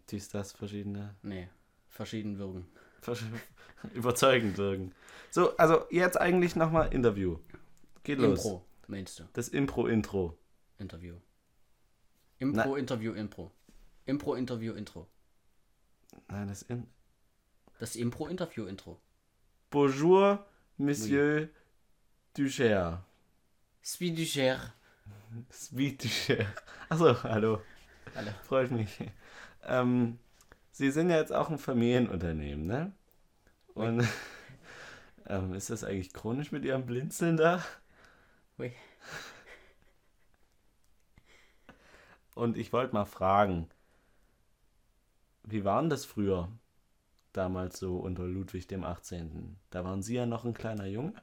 Dies, 0.08 0.28
das, 0.28 0.52
verschiedene. 0.52 1.16
Nee, 1.22 1.48
verschieden 1.88 2.38
wirken. 2.38 2.68
Versch 3.00 3.24
überzeugend 3.92 4.58
wirken. 4.58 4.94
So, 5.32 5.56
also 5.56 5.86
jetzt 5.90 6.20
eigentlich 6.20 6.54
nochmal 6.54 6.94
Interview. 6.94 7.40
Geht 8.04 8.20
los. 8.20 8.44
Impro, 8.44 8.64
meinst 8.86 9.18
du? 9.18 9.24
Das 9.32 9.48
Impro-Intro. 9.48 10.38
Interview. 10.78 11.16
Impro, 12.38 12.76
Interview, 12.76 13.14
Impro. 13.14 13.50
Impro, 14.06 14.36
Interview, 14.36 14.74
Intro. 14.74 15.08
Nein, 16.32 16.48
das 16.48 16.62
in. 16.62 16.86
Das 17.78 17.94
Impro, 17.94 18.26
Interview, 18.26 18.64
Intro. 18.64 18.98
Bonjour, 19.68 20.42
Monsieur 20.78 21.50
Ducher. 22.32 23.04
Sweet 23.84 24.16
du 24.16 24.24
cher. 24.24 24.72
Sweet 25.52 26.02
Ducher. 26.02 26.46
Achso, 26.88 27.22
hallo. 27.24 27.60
Hallo. 28.14 28.30
Freut 28.44 28.70
mich. 28.70 28.98
Ähm, 29.64 30.18
Sie 30.70 30.90
sind 30.90 31.10
ja 31.10 31.18
jetzt 31.18 31.34
auch 31.34 31.50
ein 31.50 31.58
Familienunternehmen, 31.58 32.66
ne? 32.66 32.92
Und 33.74 34.08
ähm, 35.26 35.52
ist 35.52 35.68
das 35.68 35.84
eigentlich 35.84 36.14
chronisch 36.14 36.50
mit 36.50 36.64
Ihrem 36.64 36.86
Blinzeln 36.86 37.36
da? 37.36 37.62
Ui. 38.58 38.72
Und 42.34 42.56
ich 42.56 42.72
wollte 42.72 42.94
mal 42.94 43.04
fragen, 43.04 43.68
wie 45.44 45.64
war 45.64 45.80
denn 45.80 45.90
das 45.90 46.04
früher? 46.04 46.48
Damals 47.32 47.78
so 47.78 47.96
unter 47.98 48.24
Ludwig 48.24 48.66
dem 48.68 48.84
18. 48.84 49.56
Da 49.70 49.84
waren 49.84 50.02
Sie 50.02 50.14
ja 50.14 50.26
noch 50.26 50.44
ein 50.44 50.54
kleiner 50.54 50.86
Junge. 50.86 51.14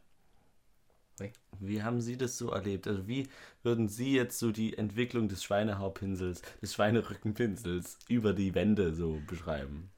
Wie 1.60 1.84
haben 1.84 2.02
Sie 2.02 2.18
das 2.18 2.38
so 2.38 2.52
erlebt? 2.52 2.88
Also 2.88 3.08
wie 3.08 3.28
würden 3.64 3.90
Sie 3.90 4.14
jetzt 4.14 4.40
so 4.40 4.52
die 4.52 4.78
Entwicklung 4.78 5.28
des 5.28 5.44
Schweinehaarpinsels, 5.44 6.42
des 6.62 6.74
Schweinerückenpinsels 6.74 8.00
über 8.08 8.34
die 8.34 8.56
Wände 8.56 8.94
so 8.94 9.22
beschreiben? 9.28 9.92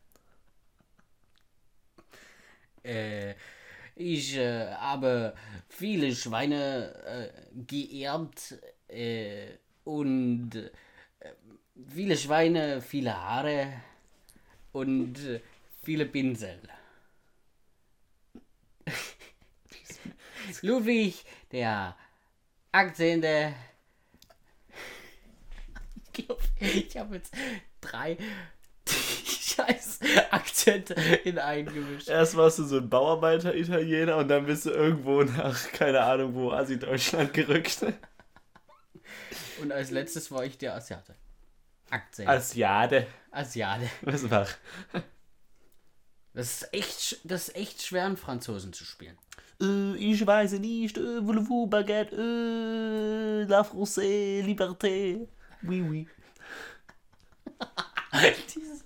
Äh, 2.84 3.36
ich 3.96 4.36
äh, 4.38 4.74
habe 4.74 5.36
viele 5.70 6.16
Schweine 6.16 6.96
äh, 7.06 7.30
geerbt 7.68 8.58
äh, 8.88 9.58
und 9.84 10.56
äh, 10.56 10.72
viele 11.88 12.18
Schweine, 12.18 12.82
viele 12.82 13.16
Haare 13.16 13.72
und 14.72 15.20
äh, 15.26 15.42
viele 15.84 16.06
Pinsel. 16.06 16.60
Ludwig, 20.62 21.24
der 21.52 21.96
18. 22.72 23.54
Ich 26.14 26.26
glaube, 26.26 26.42
ich 26.60 26.98
habe 26.98 27.16
jetzt 27.16 27.34
drei 27.80 28.18
scheiß 29.26 30.00
Akzente 30.32 30.94
in 31.24 31.40
einen 31.40 31.74
gemischt. 31.74 32.10
Erst 32.10 32.36
warst 32.36 32.60
du 32.60 32.64
so 32.64 32.78
ein 32.78 32.90
Bauarbeiter-Italiener 32.90 34.18
und 34.18 34.28
dann 34.28 34.46
bist 34.46 34.66
du 34.66 34.72
irgendwo 34.72 35.24
nach, 35.24 35.72
keine 35.72 36.02
Ahnung 36.02 36.34
wo, 36.36 36.52
Asi-Deutschland 36.52 37.34
gerückt. 37.34 37.86
Und 39.62 39.72
als 39.72 39.92
letztes 39.92 40.32
war 40.32 40.44
ich 40.44 40.58
der 40.58 40.76
Asiate. 40.76 41.16
Akzent. 41.92 42.28
Asiate. 42.30 43.08
Asiate. 43.32 43.90
Was 44.02 44.30
war? 44.30 44.48
Das 46.34 46.62
ist 46.64 46.74
echt, 46.74 47.20
das 47.24 47.50
ist 47.50 47.56
echt 47.56 47.82
schwer, 47.84 48.06
einen 48.06 48.18
Franzosen 48.18 48.72
zu 48.74 48.86
spielen. 48.86 49.18
Äh, 49.62 49.96
ich 49.98 50.26
weiß 50.26 50.54
nicht, 50.54 50.98
äh, 50.98 51.20
voulez-vous 51.26 51.68
baguette, 51.70 52.16
äh, 52.16 53.44
la 53.50 53.62
française, 53.64 54.44
liberté. 54.44 55.28
Oui, 55.64 55.82
oui. 55.82 56.08
Dieses 58.56 58.84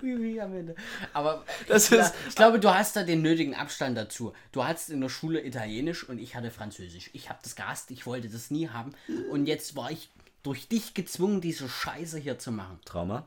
Oui, 0.00 0.14
oui 0.16 0.40
am 0.40 0.54
Ende. 0.54 0.76
Aber 1.12 1.44
Das 1.66 1.90
ich, 1.90 1.98
ist- 1.98 2.14
ich 2.28 2.34
glaube, 2.36 2.60
du 2.60 2.72
hast 2.72 2.94
da 2.94 3.02
den 3.02 3.20
nötigen 3.22 3.54
Abstand 3.54 3.96
dazu. 3.98 4.32
Du 4.52 4.64
hattest 4.64 4.90
in 4.90 5.00
der 5.00 5.08
Schule 5.08 5.44
Italienisch 5.44 6.08
und 6.08 6.18
ich 6.20 6.36
hatte 6.36 6.52
Französisch. 6.52 7.10
Ich 7.14 7.28
habe 7.30 7.40
das 7.42 7.56
gehasst, 7.56 7.90
ich 7.90 8.06
wollte 8.06 8.28
das 8.28 8.50
nie 8.52 8.68
haben. 8.68 8.92
Und 9.30 9.46
jetzt 9.46 9.74
war 9.74 9.90
ich 9.90 10.08
durch 10.46 10.68
dich 10.68 10.94
gezwungen, 10.94 11.40
diese 11.40 11.68
Scheiße 11.68 12.18
hier 12.18 12.38
zu 12.38 12.52
machen. 12.52 12.78
Trauma? 12.84 13.26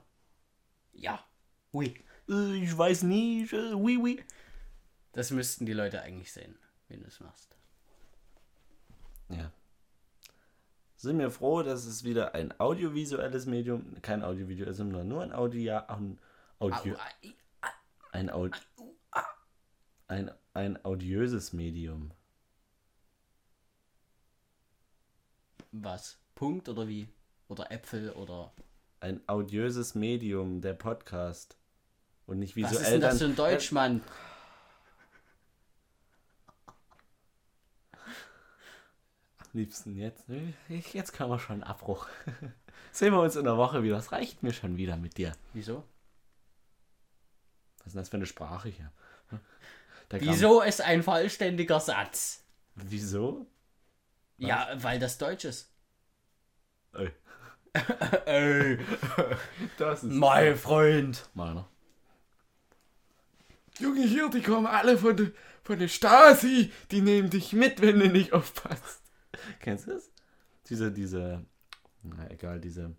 Ja. 0.94 1.22
Oui. 1.74 2.02
Äh, 2.30 2.64
ich 2.64 2.78
weiß 2.78 3.04
nicht, 3.04 3.52
äh, 3.52 3.74
oui, 3.74 3.98
oui. 3.98 4.24
Das 5.12 5.30
müssten 5.32 5.66
die 5.66 5.74
Leute 5.74 6.02
eigentlich 6.02 6.32
sehen, 6.32 6.58
wenn 6.88 7.02
du 7.02 7.08
es 7.08 7.20
machst. 7.20 7.58
Ja. 9.28 9.52
Sind 10.96 11.20
wir 11.20 11.30
froh, 11.30 11.62
dass 11.62 11.86
es 11.86 12.06
wieder 12.06 12.36
ein 12.36 12.58
audiovisuelles 12.58 13.46
Medium, 13.46 14.02
kein 14.02 14.24
Audiovisuell, 14.24 14.74
sondern 14.74 15.10
nur 15.10 15.22
ein 15.22 15.34
Audio, 15.34 15.78
ein 15.88 16.20
Audio, 16.60 16.96
ein, 18.12 18.32
ein, 20.08 20.32
ein 20.54 20.86
audiöses 20.86 21.52
Medium. 21.52 22.12
Was? 25.72 26.18
Punkt 26.40 26.70
oder 26.70 26.88
wie? 26.88 27.10
Oder 27.50 27.70
Äpfel 27.70 28.12
oder. 28.12 28.54
Ein 29.02 29.20
audiöses 29.28 29.94
Medium, 29.94 30.62
der 30.62 30.74
Podcast. 30.74 31.58
Und 32.28 32.40
nicht 32.40 32.56
Was 32.56 32.72
visuell 32.72 32.84
ist 32.86 32.92
denn 32.94 33.02
das 33.02 33.18
für 33.18 33.26
ein 33.26 33.36
Deutsch, 33.36 33.74
Mann? 33.74 34.02
Am 39.38 39.50
liebsten 39.52 39.98
jetzt. 39.98 40.30
ne? 40.30 40.54
Jetzt 40.70 41.12
können 41.12 41.30
wir 41.30 41.40
schon 41.40 41.56
einen 41.56 41.64
Abbruch. 41.64 42.08
Sehen 42.94 43.12
wir 43.12 43.20
uns 43.20 43.36
in 43.36 43.44
der 43.44 43.58
Woche 43.58 43.84
wieder. 43.84 43.98
Das 43.98 44.14
reicht 44.14 44.42
mir 44.42 44.54
schon 44.54 44.78
wieder 44.78 44.96
mit 44.96 45.18
dir. 45.18 45.34
Wieso? 45.52 45.84
Was 47.80 47.88
ist 47.88 47.96
denn 47.96 48.02
das 48.02 48.10
für 48.10 48.16
eine 48.16 48.26
Sprache 48.26 48.70
hier? 48.70 48.94
Wieso 50.12 50.62
ist 50.62 50.80
ein 50.80 51.04
vollständiger 51.04 51.82
Satz? 51.82 52.46
Wieso? 52.76 53.46
Ja, 54.38 54.70
weil 54.78 55.00
das 55.00 55.18
Deutsch 55.18 55.44
ist. 55.44 55.69
Ey, 56.94 57.12
Ey, 58.26 58.80
das 59.78 60.04
ist 60.04 60.12
mein 60.12 60.56
Freund. 60.58 61.30
meiner. 61.34 61.70
Junge, 63.80 64.02
hier, 64.04 64.30
die 64.30 64.42
kommen 64.42 64.66
alle 64.68 64.98
von 64.98 65.16
der, 65.16 65.32
von 65.64 65.80
der 65.80 65.88
Stasi. 65.88 66.74
Die 66.92 67.02
nehmen 67.02 67.30
dich 67.30 67.54
mit, 67.54 67.82
wenn 67.82 68.00
du 68.00 68.10
nicht 68.10 68.34
aufpasst. 68.34 69.02
Kennst 69.60 69.88
du 69.88 69.92
das? 69.92 70.12
Diese, 70.68 70.92
diese, 70.92 71.46
na 72.04 72.30
egal, 72.30 72.60
diese, 72.60 72.96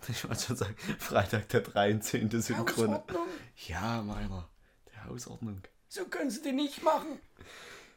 ich 0.08 0.28
wollte 0.28 0.42
schon 0.42 0.56
sagen, 0.56 0.76
Freitag 0.98 1.48
der 1.48 1.62
13. 1.62 2.30
Synchron. 2.42 2.68
Hausordnung. 2.92 3.26
Ja, 3.66 4.02
meiner. 4.02 4.48
Der 4.94 5.04
Hausordnung. 5.06 5.60
So 5.88 6.04
kannst 6.06 6.44
du 6.44 6.52
nicht 6.52 6.82
machen. 6.82 7.18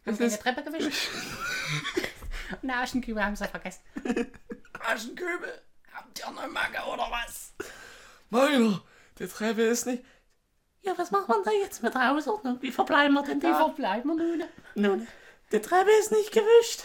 Haben 0.05 0.17
Das 0.17 0.19
wir 0.19 0.27
eine 0.27 0.39
Treppe 0.39 0.63
gewischt? 0.63 1.09
Und 2.61 2.69
Aschenkübel 2.69 3.23
haben 3.23 3.35
sie 3.35 3.47
vergessen. 3.47 3.81
Aschenkübel? 4.79 5.61
Habt 5.93 6.19
ihr 6.19 6.27
eine 6.27 6.47
Macke 6.47 6.79
oder 6.91 7.07
was? 7.09 7.53
Meiner, 8.29 8.81
der 9.19 9.29
Treppe 9.29 9.63
ist 9.63 9.85
nicht. 9.87 10.03
Ja, 10.81 10.93
was 10.97 11.11
machen 11.11 11.27
wir 11.27 11.43
da 11.43 11.51
jetzt 11.51 11.81
mit 11.83 11.93
der 11.93 12.09
Hausordnung? 12.09 12.61
Wie 12.61 12.71
verbleiben 12.71 13.13
wir 13.13 13.23
denn 13.23 13.41
Wie 13.41 13.47
da? 13.47 13.49
Wie 13.59 13.63
verbleiben 13.63 14.15
wir 14.17 14.37
nun? 14.37 14.43
Nun, 14.75 15.07
Die 15.51 15.59
Treppe 15.59 15.89
ist 15.99 16.11
nicht 16.11 16.31
gewischt. 16.31 16.83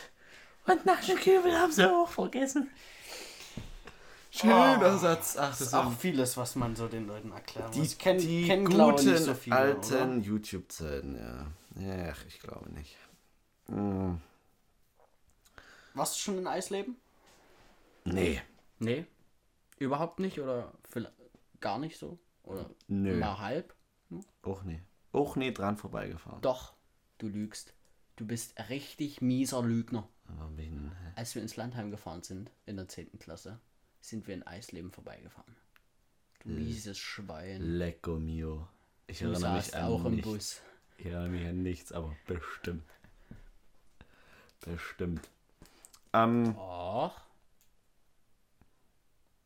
Und 0.67 0.87
Naschenkübel 0.87 1.57
haben 1.59 1.73
sie 1.73 1.89
auch 1.91 2.09
vergessen. 2.09 2.71
Schöner 4.31 4.95
Oh, 4.95 4.97
Satz. 4.99 5.37
Ach, 5.39 5.51
Das 5.51 5.59
das 5.59 5.69
ist 5.69 5.75
auch 5.75 5.93
vieles, 5.93 6.37
was 6.39 6.55
man 6.57 6.75
so 6.75 6.89
den 6.89 7.07
Leuten 7.07 7.33
erklären 7.33 7.71
die, 7.73 7.81
muss. 7.81 7.99
Kennen, 7.99 8.19
die 8.21 8.47
kennen 8.47 8.65
glaube 8.65 8.93
guten 8.95 9.13
nicht 9.13 9.25
so 9.25 9.35
viele, 9.35 9.57
alten? 9.57 10.23
YouTube-Zeiten, 10.23 11.17
ja. 11.77 12.11
Ach, 12.13 12.25
ich 12.27 12.41
glaube 12.41 12.71
nicht. 12.71 12.97
Hm, 13.67 14.21
Warst 15.95 16.17
du 16.17 16.21
schon 16.21 16.39
in 16.39 16.47
Eisleben? 16.47 16.97
nee. 18.05 18.41
Nee. 18.79 19.07
Überhaupt 19.79 20.19
nicht 20.19 20.41
oder 20.41 20.73
vielleicht 20.85 21.13
gar 21.61 21.79
nicht 21.79 21.97
so? 21.99 22.19
Oder 22.43 22.69
Nö. 22.89 23.17
mal 23.19 23.39
halb? 23.39 23.75
Auch 24.43 24.63
nie. 24.65 24.81
Auch 25.13 25.37
nie 25.37 25.53
dran 25.55 25.77
vorbeigefahren. 25.77 26.41
Doch, 26.41 26.75
du 27.19 27.29
lügst. 27.29 27.75
Du 28.17 28.27
bist 28.27 28.59
richtig 28.69 29.21
mieser 29.21 29.63
Lügner. 29.63 30.09
Hä? 30.29 30.91
Als 31.17 31.35
wir 31.35 31.43
ins 31.43 31.57
Landheim 31.57 31.91
gefahren 31.91 32.23
sind, 32.23 32.51
in 32.67 32.77
der 32.77 32.89
10. 32.89 33.19
Klasse, 33.21 33.61
sind 34.01 34.27
wir 34.27 34.35
in 34.35 34.43
Eisleben 34.45 34.91
vorbeigefahren. 34.91 35.55
Du 36.41 36.49
mieses 36.51 36.99
Schwein. 36.99 37.61
Lecco 37.63 38.19
mio. 38.19 38.67
Ich 39.07 39.19
Du 39.21 39.27
erinnere 39.31 39.55
mich 39.57 39.75
an 39.77 39.85
auch 39.85 40.05
im 40.05 40.15
nichts. 40.17 40.29
Bus. 40.31 40.63
Ich 40.99 41.07
erinnere 41.07 41.29
mich 41.29 41.47
an 41.47 41.63
nichts, 41.63 41.93
aber 41.93 42.17
bestimmt. 42.27 42.89
Bestimmt. 44.61 45.29
Ähm, 46.13 46.57
Och. 46.59 47.13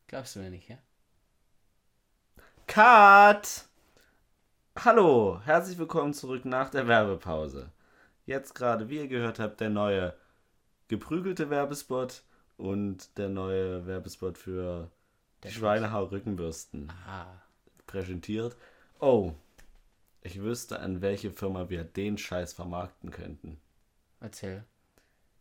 Glaubst 0.07 0.35
du 0.35 0.39
mir 0.39 0.49
nicht, 0.49 0.69
ja? 0.69 0.77
Cut! 2.67 3.65
Hallo, 4.77 5.41
herzlich 5.43 5.77
willkommen 5.77 6.13
zurück 6.13 6.45
nach 6.45 6.69
der 6.69 6.87
Werbepause. 6.87 7.71
Jetzt 8.25 8.53
gerade, 8.53 8.89
wie 8.89 8.97
ihr 8.97 9.07
gehört 9.07 9.39
habt, 9.39 9.59
der 9.61 9.69
neue 9.69 10.13
geprügelte 10.87 11.49
Werbespot 11.49 12.23
und 12.57 13.17
der 13.17 13.29
neue 13.29 13.85
Werbespot 13.85 14.37
für 14.37 14.91
die 15.43 15.51
Schweinehau-Rückenbürsten 15.51 16.91
Ah. 17.07 17.41
präsentiert. 17.85 18.55
Oh, 18.99 19.33
ich 20.21 20.41
wüsste, 20.41 20.79
an 20.79 21.01
welche 21.01 21.31
Firma 21.31 21.69
wir 21.69 21.83
den 21.83 22.17
Scheiß 22.17 22.53
vermarkten 22.53 23.11
könnten. 23.11 23.59
Erzähl. 24.19 24.65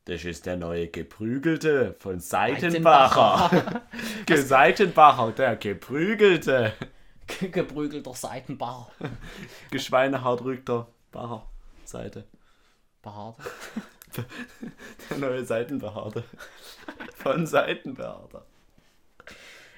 Das 0.07 0.25
ist 0.25 0.47
der 0.47 0.57
neue 0.57 0.87
geprügelte 0.89 1.95
von 1.99 2.21
Seitenbacher. 2.21 3.83
Ge- 4.27 4.37
Seitenbacher, 4.37 5.33
der 5.33 5.57
geprügelte. 5.57 6.73
Geprügelter 7.41 8.15
Seitenbach. 8.15 8.91
Geschweinehaut 9.73 10.43
rückt 10.43 10.69
der 10.69 10.87
Bacher 11.11 11.49
Seite. 11.85 12.25
Behaart. 13.03 13.37
Der 15.11 15.19
neue 15.19 15.45
Seitenbehaarte. 15.45 16.25
Von 17.17 17.47
Seitenbehaarter. 17.47 18.47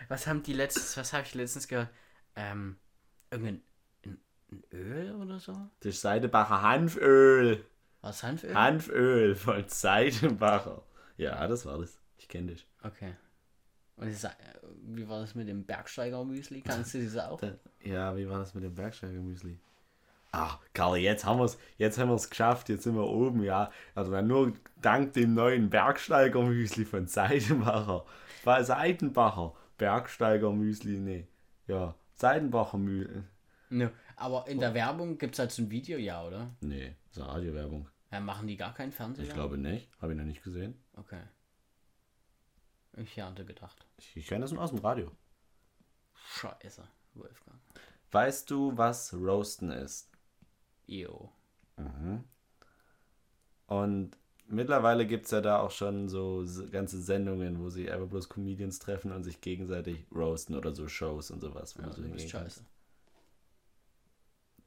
Was 0.08 0.26
haben 0.28 0.42
die 0.44 0.52
letztens, 0.52 0.96
was 0.96 1.12
habe 1.12 1.24
ich 1.24 1.34
letztens 1.34 1.66
gehört? 1.66 1.88
Ähm, 2.36 2.76
irgendein 3.30 3.62
ein, 4.04 4.18
ein 4.52 4.62
Öl 4.72 5.14
oder 5.16 5.40
so? 5.40 5.52
Das 5.80 5.94
ist 5.94 6.00
Seitenbacher 6.02 6.62
Hanföl. 6.62 7.64
Was 8.08 8.22
Hanföl? 8.22 8.54
Hanföl 8.54 9.34
von 9.34 9.64
Seitenbacher. 9.68 10.80
Ja, 11.18 11.46
das 11.46 11.66
war 11.66 11.76
das. 11.76 12.00
Ich 12.16 12.26
kenne 12.26 12.52
dich. 12.52 12.66
okay. 12.82 13.12
Und 13.96 14.10
sag, 14.16 14.32
äh, 14.32 14.58
wie 14.82 15.06
war 15.06 15.20
das 15.20 15.34
mit 15.34 15.46
dem 15.46 15.62
Bergsteiger-Müsli? 15.66 16.62
Kannst 16.62 16.94
du 16.94 17.04
das 17.04 17.18
auch? 17.18 17.38
Ja, 17.84 18.16
wie 18.16 18.26
war 18.26 18.38
das 18.38 18.54
mit 18.54 18.64
dem 18.64 18.74
Bergsteiger-Müsli? 18.74 19.58
Ach, 20.32 20.58
Karl, 20.72 20.96
jetzt 20.96 21.26
haben 21.26 21.38
wir 21.38 21.44
es 21.44 21.58
jetzt 21.76 21.98
haben 21.98 22.08
wir's 22.08 22.30
geschafft, 22.30 22.70
jetzt 22.70 22.84
sind 22.84 22.94
wir 22.94 23.06
oben, 23.06 23.42
ja. 23.42 23.70
Also 23.94 24.18
nur 24.22 24.54
dank 24.80 25.12
dem 25.12 25.34
neuen 25.34 25.68
Bergsteiger-Müsli 25.68 26.86
von 26.86 27.06
Seidenbacher. 27.06 28.06
War 28.44 28.64
Seitenbacher. 28.64 29.52
Bergsteiger-Müsli, 29.76 30.98
nee. 30.98 31.26
Ja, 31.66 31.94
Seidenbacher 32.14 32.78
Müsli. 32.78 33.22
Nö, 33.68 33.90
aber 34.16 34.46
in 34.48 34.60
der 34.60 34.72
Werbung 34.72 35.18
gibt 35.18 35.34
es 35.34 35.38
halt 35.40 35.52
so 35.52 35.62
ein 35.62 35.70
Video, 35.70 35.98
ja, 35.98 36.24
oder? 36.24 36.50
Nee, 36.60 36.96
ist 37.10 37.20
eine 37.20 37.28
Radiowerbung. 37.28 37.88
Ja, 38.10 38.20
machen 38.20 38.46
die 38.46 38.56
gar 38.56 38.74
keinen 38.74 38.92
Fernseher? 38.92 39.26
Ich 39.26 39.34
glaube 39.34 39.58
nicht. 39.58 39.90
Habe 40.00 40.12
ich 40.12 40.18
noch 40.18 40.24
nicht 40.24 40.42
gesehen. 40.42 40.82
Okay. 40.94 41.22
Ich 42.96 43.20
hatte 43.20 43.44
gedacht. 43.44 43.86
Ich, 43.98 44.16
ich 44.16 44.26
kenne 44.26 44.42
das 44.42 44.52
nur 44.52 44.62
aus 44.62 44.70
dem 44.70 44.78
Radio. 44.80 45.12
Scheiße, 46.14 46.82
Wolfgang. 47.14 47.60
Weißt 48.10 48.50
du, 48.50 48.76
was 48.76 49.12
Roasten 49.12 49.70
ist? 49.70 50.10
Jo. 50.86 51.30
Und 53.66 54.16
mittlerweile 54.46 55.06
gibt 55.06 55.26
es 55.26 55.30
ja 55.30 55.40
da 55.40 55.60
auch 55.60 55.70
schon 55.70 56.08
so 56.08 56.44
ganze 56.70 57.00
Sendungen, 57.00 57.60
wo 57.60 57.68
sich 57.68 57.90
einfach 57.92 58.08
bloß 58.08 58.28
Comedians 58.28 58.78
treffen 58.78 59.12
und 59.12 59.22
sich 59.22 59.40
gegenseitig 59.40 60.06
roasten 60.12 60.56
oder 60.56 60.74
so 60.74 60.88
Shows 60.88 61.30
und 61.30 61.40
sowas. 61.40 61.76
Wo 61.76 61.82
Ja, 61.82 61.88
du 61.90 61.94
du 62.02 62.08
bist 62.08 62.24
hingehen 62.24 62.30
kannst. 62.32 62.64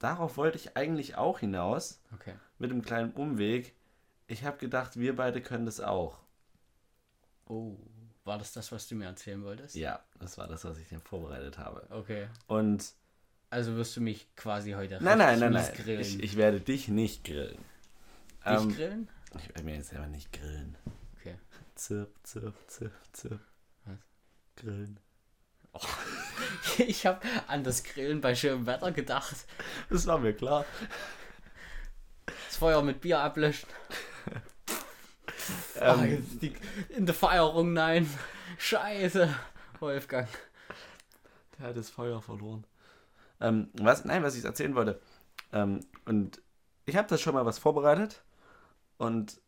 Darauf 0.01 0.35
wollte 0.35 0.57
ich 0.57 0.75
eigentlich 0.75 1.15
auch 1.15 1.39
hinaus, 1.39 2.01
Okay. 2.15 2.33
mit 2.57 2.71
einem 2.71 2.81
kleinen 2.81 3.11
Umweg. 3.13 3.73
Ich 4.27 4.43
habe 4.43 4.57
gedacht, 4.57 4.97
wir 4.99 5.15
beide 5.15 5.41
können 5.41 5.65
das 5.65 5.79
auch. 5.79 6.19
Oh, 7.47 7.77
war 8.23 8.37
das 8.39 8.51
das, 8.53 8.71
was 8.71 8.87
du 8.87 8.95
mir 8.95 9.05
erzählen 9.05 9.43
wolltest? 9.43 9.75
Ja, 9.75 10.03
das 10.19 10.37
war 10.37 10.47
das, 10.47 10.65
was 10.65 10.77
ich 10.79 10.87
dir 10.89 10.99
vorbereitet 10.99 11.57
habe. 11.59 11.85
Okay. 11.91 12.27
Und 12.47 12.93
Also 13.51 13.75
wirst 13.75 13.95
du 13.95 14.01
mich 14.01 14.27
quasi 14.35 14.71
heute 14.71 14.97
nein, 15.03 15.17
nein, 15.19 15.39
nein, 15.39 15.51
nein. 15.53 15.73
grillen. 15.75 16.01
Ich, 16.01 16.19
ich 16.23 16.35
werde 16.35 16.59
dich 16.61 16.87
nicht 16.87 17.23
grillen. 17.23 17.57
Dich 18.45 18.59
Ähm, 18.61 18.73
grillen? 18.75 19.09
ich 19.37 19.49
werde 19.49 19.63
mir 19.63 19.75
jetzt 19.75 19.89
selber 19.89 20.07
nicht 20.07 20.31
grillen. 20.33 20.77
Okay. 21.19 21.35
Zirp, 21.75 22.09
zirp, 22.23 22.55
zirp, 22.67 22.93
zirp. 23.11 23.41
Was? 23.85 23.97
Grillen. 24.55 24.99
Ich 26.77 27.05
habe 27.05 27.19
an 27.47 27.63
das 27.63 27.83
Grillen 27.83 28.21
bei 28.21 28.35
schönem 28.35 28.65
Wetter 28.65 28.91
gedacht. 28.91 29.35
Das 29.89 30.07
war 30.07 30.17
mir 30.17 30.33
klar. 30.33 30.65
Das 32.25 32.57
Feuer 32.57 32.81
mit 32.81 33.01
Bier 33.01 33.19
ablöschen. 33.19 33.69
Ähm, 35.75 35.99
Ah, 35.99 36.05
jetzt 36.05 36.41
die, 36.41 36.53
in 36.89 37.05
der 37.07 37.15
Feierung, 37.15 37.73
nein. 37.73 38.07
Scheiße. 38.59 39.33
Wolfgang. 39.79 40.27
Der 41.57 41.67
hat 41.67 41.77
das 41.77 41.89
Feuer 41.89 42.21
verloren. 42.21 42.65
Ähm, 43.39 43.69
was, 43.73 44.05
nein, 44.05 44.21
was 44.21 44.35
ich 44.35 44.45
erzählen 44.45 44.75
wollte. 44.75 45.01
Ähm, 45.51 45.79
und 46.05 46.41
ich 46.85 46.95
habe 46.95 47.07
das 47.07 47.21
schon 47.21 47.33
mal 47.33 47.45
was 47.45 47.57
vorbereitet. 47.57 48.23
Und 48.97 49.41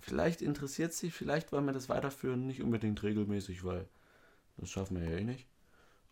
vielleicht 0.00 0.42
interessiert 0.42 0.92
sich, 0.92 1.14
vielleicht 1.14 1.52
wollen 1.52 1.64
wir 1.64 1.72
das 1.72 1.88
weiterführen. 1.88 2.46
Nicht 2.46 2.62
unbedingt 2.62 3.02
regelmäßig, 3.02 3.64
weil 3.64 3.88
das 4.58 4.70
schaffen 4.70 5.00
wir 5.00 5.08
ja 5.08 5.16
eh 5.16 5.24
nicht. 5.24 5.46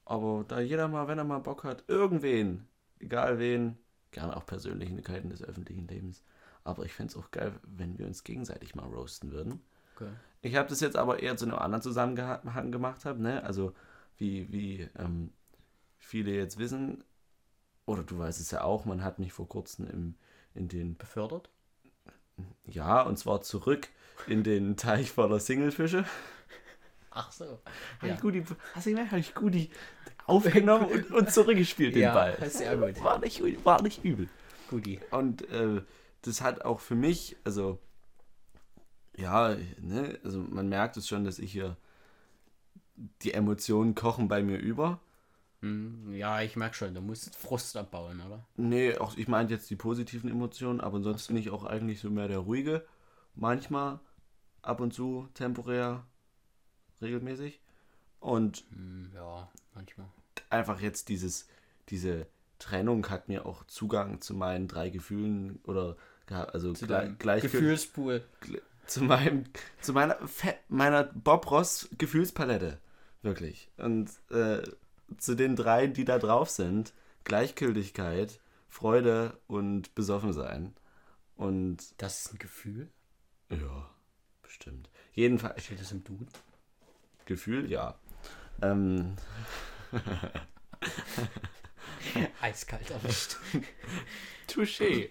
Aber 0.04 0.44
da 0.46 0.60
jeder 0.60 0.88
mal, 0.88 1.08
wenn 1.08 1.18
er 1.18 1.24
mal 1.24 1.38
Bock 1.38 1.64
hat, 1.64 1.84
irgendwen, 1.88 2.66
egal 2.98 3.38
wen, 3.38 3.78
gerne 4.10 4.36
auch 4.36 4.46
Persönlichkeiten 4.46 5.30
des 5.30 5.42
öffentlichen 5.42 5.88
Lebens. 5.88 6.22
Aber 6.62 6.84
ich 6.84 6.92
fände 6.92 7.12
es 7.12 7.16
auch 7.16 7.30
geil, 7.30 7.52
wenn 7.62 7.98
wir 7.98 8.06
uns 8.06 8.24
gegenseitig 8.24 8.74
mal 8.74 8.86
roasten 8.86 9.32
würden. 9.32 9.60
Okay. 9.96 10.10
Ich 10.42 10.56
habe 10.56 10.68
das 10.68 10.80
jetzt 10.80 10.96
aber 10.96 11.22
eher 11.22 11.36
zu 11.36 11.46
einem 11.46 11.54
anderen 11.54 11.82
Zusammenhang 11.82 12.72
gemacht 12.72 13.04
habe, 13.04 13.22
ne? 13.22 13.42
Also 13.44 13.74
wie, 14.16 14.52
wie 14.52 14.88
ähm, 14.98 15.32
viele 15.98 16.32
jetzt 16.32 16.58
wissen, 16.58 17.02
oder 17.86 18.02
du 18.02 18.18
weißt 18.18 18.40
es 18.40 18.50
ja 18.50 18.62
auch, 18.62 18.84
man 18.84 19.02
hat 19.02 19.18
mich 19.18 19.32
vor 19.32 19.48
kurzem 19.48 19.88
im, 19.88 20.14
in 20.54 20.68
den, 20.68 20.96
Befördert? 20.96 21.50
ja, 22.66 23.02
und 23.02 23.18
zwar 23.18 23.42
zurück 23.42 23.88
in 24.26 24.42
den 24.42 24.76
Teich 24.76 25.12
voller 25.12 25.40
Singlefische. 25.40 26.04
Ach 27.14 27.30
so. 27.32 27.60
Hab 28.00 28.08
Ja. 28.08 28.14
ich 28.14 28.20
gut, 28.20 28.34
die- 28.34 28.44
hast 28.74 28.86
du 28.86 28.90
gemerkt, 28.90 29.12
habe 29.12 29.20
ich 29.20 29.34
gut 29.34 29.54
die 29.54 29.70
aufgenommen 30.26 30.86
und, 30.86 31.10
und 31.12 31.30
zurückgespielt, 31.30 31.94
den 31.94 32.02
Ja, 32.02 32.14
Ball. 32.14 32.50
sehr 32.50 32.76
gut. 32.76 33.02
War 33.02 33.18
nicht, 33.20 33.42
war 33.64 33.82
nicht 33.82 34.04
übel. 34.04 34.28
Guti. 34.70 35.00
Und 35.10 35.48
äh, 35.50 35.82
das 36.22 36.40
hat 36.40 36.64
auch 36.64 36.80
für 36.80 36.94
mich, 36.94 37.36
also 37.44 37.78
ja, 39.16 39.56
ne, 39.80 40.18
also 40.24 40.40
man 40.40 40.68
merkt 40.68 40.96
es 40.96 41.06
schon, 41.06 41.24
dass 41.24 41.38
ich 41.38 41.52
hier 41.52 41.76
die 43.22 43.32
Emotionen 43.34 43.94
kochen 43.94 44.28
bei 44.28 44.42
mir 44.42 44.58
über. 44.58 45.00
Hm, 45.60 46.14
ja, 46.14 46.40
ich 46.42 46.56
merke 46.56 46.74
schon, 46.74 46.94
du 46.94 47.00
musst 47.00 47.34
Frust 47.36 47.76
abbauen, 47.76 48.20
oder? 48.26 48.44
Nee, 48.56 48.96
auch 48.98 49.16
ich 49.16 49.28
meinte 49.28 49.54
jetzt 49.54 49.70
die 49.70 49.76
positiven 49.76 50.30
Emotionen, 50.30 50.80
aber 50.80 51.00
sonst 51.00 51.28
bin 51.28 51.36
ich 51.36 51.50
auch 51.50 51.64
eigentlich 51.64 52.00
so 52.00 52.10
mehr 52.10 52.28
der 52.28 52.38
ruhige. 52.38 52.84
Manchmal, 53.34 54.00
ab 54.62 54.80
und 54.80 54.92
zu, 54.94 55.28
temporär, 55.34 56.04
regelmäßig. 57.02 57.60
Und 58.20 58.64
Hm, 58.70 59.10
ja, 59.14 59.50
manchmal. 59.74 60.06
einfach 60.50 60.80
jetzt 60.80 61.08
dieses, 61.08 61.46
diese 61.88 62.26
Trennung 62.58 63.08
hat 63.10 63.28
mir 63.28 63.44
auch 63.46 63.64
Zugang 63.64 64.20
zu 64.20 64.34
meinen 64.34 64.68
drei 64.68 64.88
Gefühlen 64.90 65.60
oder 65.64 65.96
also 66.28 66.72
Zu 66.72 66.86
gleich, 66.86 67.18
gleich 67.18 67.42
Gefühlspool. 67.42 68.24
zu 68.86 69.02
meinem 69.04 69.44
zu 69.80 69.92
meiner 69.92 70.16
meiner 70.68 71.04
Bob 71.04 71.50
Ross 71.50 71.88
Gefühlspalette 71.98 72.78
wirklich 73.22 73.68
und 73.76 74.10
äh, 74.30 74.62
zu 75.18 75.34
den 75.34 75.54
drei 75.56 75.86
die 75.86 76.04
da 76.06 76.18
drauf 76.18 76.48
sind 76.48 76.94
Gleichgültigkeit 77.24 78.40
Freude 78.68 79.38
und 79.46 79.94
besoffen 79.94 80.32
sein 80.32 80.74
Und 81.36 81.78
Das 82.00 82.20
ist 82.24 82.32
ein 82.32 82.38
Gefühl. 82.38 82.88
ja, 83.50 83.90
bestimmt. 84.42 84.88
Jedenfalls, 85.12 85.64
Steht 85.64 85.80
das 85.80 85.92
im 85.92 86.02
Duden? 86.04 86.28
Gefühl, 87.24 87.70
ja. 87.70 87.98
Ähm, 88.62 89.16
Eiskalt 92.40 92.90
erwischt. 92.90 93.36
Touché. 94.46 95.10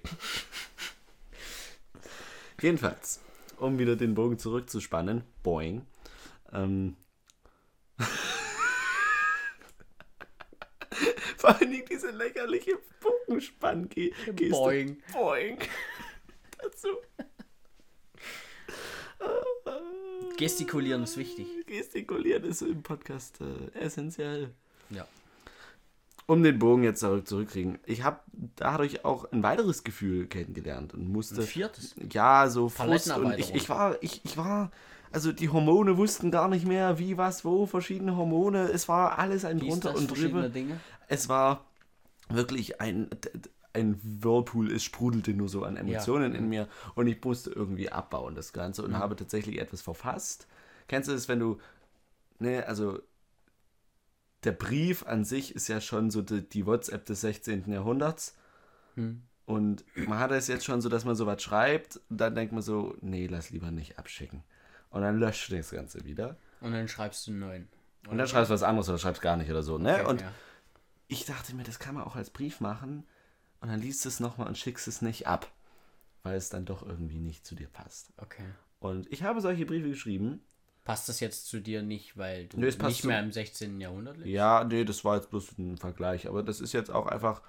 Jedenfalls, 2.62 3.20
um 3.58 3.78
wieder 3.80 3.96
den 3.96 4.14
Bogen 4.14 4.38
zurückzuspannen, 4.38 5.24
boing. 5.42 5.86
Ähm, 6.52 6.96
Vor 11.38 11.50
allen 11.50 11.72
Dingen 11.72 11.86
diese 11.90 12.12
lächerliche 12.12 12.78
Bogenspann-Geste. 13.02 14.34
Boing. 14.50 15.02
Boing. 15.12 15.58
Dazu. 16.58 16.90
Gestikulieren 20.38 21.04
ist 21.04 21.18
wichtig. 21.18 21.48
Gestikulieren 21.66 22.44
ist 22.44 22.62
im 22.62 22.84
Podcast 22.84 23.40
äh, 23.42 23.80
essentiell. 23.80 24.50
Ja. 24.90 25.08
Um 26.26 26.42
den 26.42 26.58
Bogen 26.58 26.84
jetzt 26.84 27.02
zurück 27.02 27.28
zurückkriegen. 27.28 27.80
Ich 27.86 28.04
habe 28.04 28.20
dadurch 28.56 29.04
auch 29.04 29.30
ein 29.32 29.44
weiteres 29.44 29.84
Gefühl 29.84 30.28
kennengelernt 30.28 30.94
und 30.94 31.10
musste. 31.10 31.42
Ein 31.42 31.48
viertes? 31.48 31.96
Ja, 32.12 32.50
so 32.50 32.70
Frust 32.70 33.16
und 33.16 33.38
ich, 33.38 33.54
ich 33.54 33.68
war, 33.70 34.02
ich, 34.02 34.22
ich 34.24 34.38
war, 34.38 34.72
also 35.12 35.32
die 35.34 35.50
Hormone 35.50 35.98
wussten 35.98 36.32
gar 36.32 36.48
nicht 36.48 36.66
mehr, 36.66 36.98
wie, 36.98 37.18
was, 37.18 37.44
wo, 37.44 37.66
verschiedene 37.66 38.16
Hormone. 38.16 38.70
Es 38.70 38.88
war 38.88 39.20
alles 39.20 39.44
ein 39.44 39.60
Wie 39.60 39.68
ist 39.68 39.84
drunter 39.84 39.98
und 39.98 40.08
drüber. 40.08 40.48
Dinge? 40.50 40.80
Es 41.10 41.28
war 41.28 41.66
wirklich 42.30 42.80
ein, 42.80 43.10
ein 43.74 44.00
Whirlpool, 44.04 44.72
es 44.72 44.84
sprudelte 44.84 45.34
nur 45.34 45.50
so 45.50 45.64
an 45.64 45.78
Emotionen 45.78 46.34
Ja. 46.34 46.38
in 46.38 46.50
mir 46.50 46.68
und 46.96 47.08
ich 47.08 47.24
musste 47.24 47.52
irgendwie 47.52 47.90
abbauen, 47.92 48.36
das 48.36 48.54
Ganze, 48.54 48.84
und 48.84 48.98
habe 48.98 49.16
tatsächlich 49.16 49.60
etwas 49.60 49.82
verfasst. 49.82 50.48
Kennst 50.88 51.10
du 51.10 51.14
das, 51.14 51.28
wenn 51.28 51.40
du, 51.40 51.60
ne, 52.40 52.66
also 52.68 53.00
der 54.44 54.52
Brief 54.52 55.06
an 55.06 55.24
sich 55.26 55.56
ist 55.56 55.68
ja 55.68 55.82
schon 55.82 56.12
so 56.12 56.22
die, 56.22 56.48
die 56.48 56.66
WhatsApp 56.66 57.06
des 57.06 57.22
16. 57.22 57.72
Jahrhunderts. 57.72 58.36
Hm. 58.96 59.24
Und 59.46 59.84
man 59.96 60.20
hat 60.20 60.32
es 60.32 60.48
jetzt 60.48 60.66
schon 60.66 60.82
so, 60.82 60.90
dass 60.90 61.06
man 61.06 61.16
sowas 61.16 61.42
schreibt, 61.42 62.00
und 62.10 62.20
dann 62.22 62.36
denkt 62.36 62.54
man 62.54 62.62
so, 62.62 62.96
nee, 63.02 63.28
lass 63.28 63.50
lieber 63.50 63.72
nicht 63.72 63.98
abschicken. 63.98 64.44
Und 64.90 65.02
dann 65.02 65.18
löscht 65.18 65.50
du 65.50 65.58
das 65.58 65.72
Ganze 65.72 66.06
wieder. 66.06 66.38
Und 66.62 66.74
dann 66.74 66.88
schreibst 66.88 67.26
du 67.28 67.32
einen 67.32 67.40
neuen. 67.40 67.68
Und 68.08 68.18
dann 68.18 68.28
schreibst 68.28 68.50
du 68.50 68.54
was 68.54 68.64
anderes 68.64 68.88
oder 68.90 68.98
schreibst 68.98 69.22
gar 69.22 69.38
nicht 69.38 69.50
oder 69.50 69.64
so, 69.64 69.78
ne? 69.78 69.96
Okay, 70.02 70.10
und 70.10 70.22
ja. 70.22 70.32
ich 71.08 71.26
dachte 71.26 71.56
mir, 71.56 71.64
das 71.64 71.80
kann 71.80 71.96
man 71.96 72.04
auch 72.04 72.16
als 72.16 72.30
Brief 72.30 72.60
machen 72.60 73.06
und 73.64 73.70
dann 73.70 73.80
liest 73.80 74.06
es 74.06 74.20
nochmal 74.20 74.48
und 74.48 74.58
schickst 74.58 74.90
es 74.90 75.02
nicht 75.02 75.26
ab, 75.26 75.50
weil 76.22 76.36
es 76.36 76.50
dann 76.50 76.66
doch 76.66 76.86
irgendwie 76.86 77.20
nicht 77.20 77.46
zu 77.46 77.56
dir 77.56 77.70
passt. 77.70 78.12
Okay. 78.18 78.44
Und 78.82 79.10
ich 79.10 79.24
habe 79.24 79.40
solche 79.40 79.66
Briefe 79.66 79.88
geschrieben. 79.88 80.42
Passt 80.84 81.08
das 81.08 81.22
jetzt 81.22 81.48
zu 81.48 81.62
dir 81.62 81.82
nicht, 81.82 82.18
weil 82.18 82.48
du 82.48 82.60
passt 82.60 82.84
nicht 82.84 83.06
mehr 83.06 83.22
im 83.22 83.32
16. 83.32 83.80
Jahrhundert 83.80 84.18
lebst? 84.18 84.34
Ja, 84.34 84.66
nee, 84.66 84.84
das 84.84 85.06
war 85.06 85.16
jetzt 85.16 85.30
bloß 85.30 85.58
ein 85.58 85.78
Vergleich, 85.78 86.28
aber 86.28 86.44
das 86.44 86.60
ist 86.60 86.74
jetzt 86.74 86.92
auch 86.92 87.08
einfach, 87.08 87.42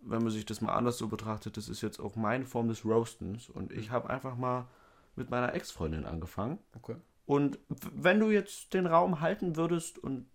wenn 0.00 0.20
man 0.24 0.32
sich 0.32 0.44
das 0.44 0.62
mal 0.62 0.74
anders 0.74 0.98
so 0.98 1.06
betrachtet, 1.06 1.56
das 1.56 1.68
ist 1.68 1.80
jetzt 1.80 2.00
auch 2.00 2.16
meine 2.16 2.44
Form 2.44 2.66
des 2.66 2.84
Roastens 2.84 3.48
und 3.48 3.70
ich 3.70 3.90
habe 3.90 4.10
einfach 4.10 4.36
mal 4.36 4.66
mit 5.14 5.30
meiner 5.30 5.54
Ex-Freundin 5.54 6.06
angefangen. 6.06 6.58
Okay. 6.74 6.96
Und 7.24 7.60
wenn 7.68 8.18
du 8.18 8.32
jetzt 8.32 8.74
den 8.74 8.86
Raum 8.86 9.20
halten 9.20 9.54
würdest 9.54 10.00
und 10.00 10.26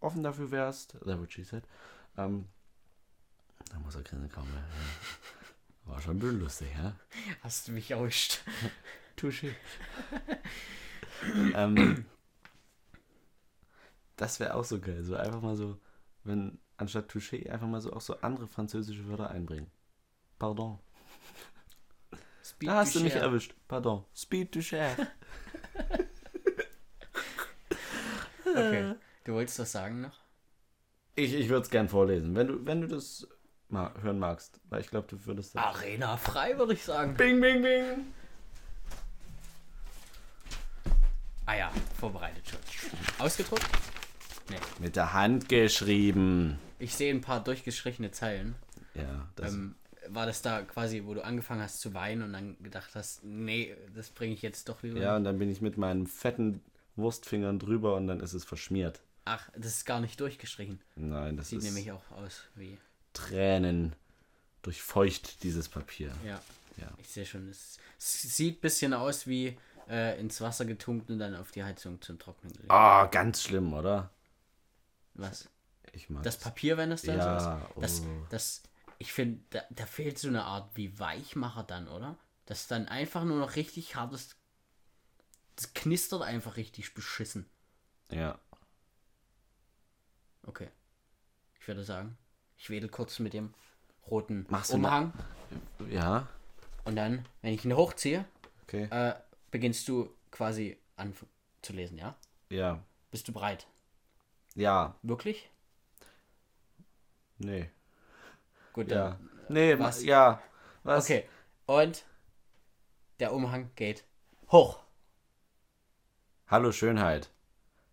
offen 0.00 0.24
dafür 0.24 0.50
wärst, 0.50 0.98
that 1.04 1.20
what 1.20 1.32
she 1.32 1.44
said, 1.44 1.62
ähm, 2.16 2.46
da 3.70 3.78
muss 3.78 3.94
er 3.94 4.02
grinsen 4.02 4.30
kommen. 4.30 4.52
ja. 4.54 5.90
War 5.90 6.00
schon 6.00 6.16
ein 6.16 6.18
bisschen 6.18 6.40
lustig, 6.40 6.68
ja? 6.76 6.94
Hast 7.42 7.68
du 7.68 7.72
mich 7.72 7.90
erwischt? 7.90 8.40
Touché. 9.18 9.54
ähm, 11.54 12.04
das 14.16 14.40
wäre 14.40 14.54
auch 14.54 14.64
so 14.64 14.80
geil. 14.80 15.02
So 15.04 15.16
einfach 15.16 15.42
mal 15.42 15.56
so, 15.56 15.78
wenn 16.24 16.58
anstatt 16.76 17.10
Touché 17.12 17.48
einfach 17.50 17.66
mal 17.66 17.80
so 17.80 17.92
auch 17.92 18.00
so 18.00 18.18
andere 18.20 18.46
französische 18.46 19.06
Wörter 19.08 19.30
einbringen. 19.30 19.70
Pardon. 20.38 20.78
Speed 22.42 22.68
Da 22.68 22.76
hast 22.76 22.94
du 22.94 23.00
mich 23.00 23.12
share. 23.12 23.24
erwischt. 23.26 23.54
Pardon. 23.68 24.04
Speed 24.14 24.52
to 24.52 24.60
share. 24.60 24.96
Okay. 28.46 28.94
Du 29.24 29.32
wolltest 29.32 29.58
was 29.58 29.72
sagen 29.72 30.00
noch? 30.02 30.20
Ich, 31.16 31.32
ich 31.34 31.48
würde 31.48 31.62
es 31.64 31.70
gern 31.70 31.88
vorlesen, 31.88 32.34
wenn 32.36 32.46
du, 32.46 32.66
wenn 32.66 32.80
du 32.82 32.86
das 32.86 33.26
mal 33.74 33.92
hören 34.00 34.18
magst. 34.18 34.58
Weil 34.70 34.80
ich 34.80 34.88
glaube, 34.88 35.06
du 35.08 35.26
würdest 35.26 35.54
das. 35.54 35.62
Arena 35.62 36.16
frei, 36.16 36.56
würde 36.56 36.72
ich 36.72 36.82
sagen. 36.82 37.14
Bing, 37.14 37.40
bing, 37.40 37.62
bing. 37.62 38.06
Ah 41.46 41.56
ja, 41.56 41.72
vorbereitet 42.00 42.42
schon. 42.48 42.58
Ausgedruckt? 43.18 43.66
Nee. 44.48 44.56
Mit 44.78 44.96
der 44.96 45.12
Hand 45.12 45.48
geschrieben. 45.48 46.58
Ich 46.78 46.94
sehe 46.94 47.12
ein 47.12 47.20
paar 47.20 47.44
durchgestrichene 47.44 48.10
Zeilen. 48.10 48.54
Ja, 48.94 49.28
das. 49.36 49.52
Ähm, 49.52 49.74
war 50.08 50.26
das 50.26 50.42
da 50.42 50.62
quasi, 50.62 51.02
wo 51.04 51.14
du 51.14 51.24
angefangen 51.24 51.62
hast 51.62 51.80
zu 51.80 51.94
weinen 51.94 52.22
und 52.22 52.32
dann 52.32 52.56
gedacht 52.62 52.90
hast, 52.94 53.24
nee, 53.24 53.74
das 53.94 54.10
bringe 54.10 54.34
ich 54.34 54.42
jetzt 54.42 54.68
doch 54.68 54.82
lieber? 54.82 55.00
ja, 55.00 55.16
und 55.16 55.24
dann 55.24 55.38
bin 55.38 55.50
ich 55.50 55.60
mit 55.60 55.78
meinen 55.78 56.06
fetten 56.06 56.62
Wurstfingern 56.96 57.58
drüber 57.58 57.96
und 57.96 58.06
dann 58.06 58.20
ist 58.20 58.34
es 58.34 58.44
verschmiert. 58.44 59.00
Ach, 59.24 59.48
das 59.56 59.76
ist 59.76 59.86
gar 59.86 60.00
nicht 60.00 60.20
durchgestrichen. 60.20 60.80
Nein, 60.96 61.36
das 61.36 61.48
Sieht 61.48 61.60
ist 61.60 61.64
nämlich 61.64 61.90
auch 61.92 62.10
aus 62.10 62.42
wie. 62.54 62.76
Tränen 63.14 63.96
durchfeucht 64.62 65.42
dieses 65.42 65.68
Papier. 65.68 66.12
Ja. 66.24 66.40
Ja. 66.76 66.88
Ich 66.98 67.08
sehe 67.08 67.24
schon, 67.24 67.48
es, 67.48 67.78
sieht 67.98 68.58
ein 68.58 68.60
bisschen 68.60 68.94
aus 68.94 69.26
wie 69.26 69.56
äh, 69.88 70.18
ins 70.20 70.40
Wasser 70.40 70.64
getunkt 70.64 71.10
und 71.10 71.18
dann 71.18 71.34
auf 71.34 71.52
die 71.52 71.64
Heizung 71.64 72.00
zum 72.02 72.18
Trocknen 72.18 72.52
gelegt. 72.52 72.70
Ah, 72.70 73.06
ganz 73.06 73.42
schlimm, 73.42 73.72
oder? 73.72 74.10
Was? 75.14 75.48
Ich 75.92 76.10
mag 76.10 76.22
Das 76.24 76.38
Papier, 76.38 76.76
wenn 76.76 76.90
das 76.90 77.02
dann 77.02 77.18
Ja, 77.18 77.38
so 77.74 77.80
ist? 77.80 77.82
Das, 77.82 78.00
oh. 78.00 78.26
das, 78.30 78.62
ich 78.98 79.12
finde, 79.12 79.40
da, 79.50 79.62
da 79.70 79.86
fehlt 79.86 80.18
so 80.18 80.28
eine 80.28 80.44
Art 80.44 80.70
wie 80.74 80.98
Weichmacher 80.98 81.62
dann, 81.62 81.88
oder? 81.88 82.16
Das 82.46 82.62
ist 82.62 82.70
dann 82.70 82.88
einfach 82.88 83.24
nur 83.24 83.38
noch 83.38 83.56
richtig 83.56 83.94
hartes. 83.94 84.36
Das 85.56 85.72
knistert 85.72 86.22
einfach 86.22 86.56
richtig 86.56 86.94
beschissen. 86.94 87.48
Ja. 88.10 88.38
Okay. 90.42 90.68
Ich 91.60 91.68
würde 91.68 91.84
sagen, 91.84 92.18
ich 92.64 92.70
wedel 92.70 92.88
kurz 92.88 93.18
mit 93.18 93.34
dem 93.34 93.52
roten 94.10 94.46
Machst 94.48 94.72
du 94.72 94.76
Umhang. 94.76 95.12
Ja. 95.90 96.26
Und 96.84 96.96
dann, 96.96 97.28
wenn 97.42 97.52
ich 97.52 97.62
ihn 97.64 97.76
hochziehe, 97.76 98.24
Okay. 98.62 98.84
äh, 98.90 99.14
beginnst 99.50 99.86
du 99.86 100.08
quasi 100.30 100.78
an 100.96 101.14
zu 101.60 101.74
lesen, 101.74 101.98
ja? 101.98 102.16
Ja. 102.48 102.82
Bist 103.10 103.28
du 103.28 103.32
bereit? 103.32 103.66
Ja. 104.54 104.94
Wirklich? 105.02 105.50
Nee. 107.36 107.70
Gut, 108.72 108.90
Ja. 108.90 109.10
dann. 109.10 109.30
Nee, 109.50 109.78
was? 109.78 110.02
Ja. 110.02 110.42
Was? 110.84 111.04
Okay. 111.04 111.28
Und 111.66 112.06
der 113.20 113.34
Umhang 113.34 113.70
geht 113.76 114.04
hoch. 114.50 114.82
Hallo 116.46 116.72
Schönheit. 116.72 117.30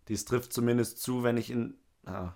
Dies 0.08 0.24
trifft 0.24 0.52
zumindest 0.54 1.02
zu, 1.02 1.22
wenn 1.22 1.36
ich 1.36 1.50
in. 1.50 1.74
Ah, 2.06 2.32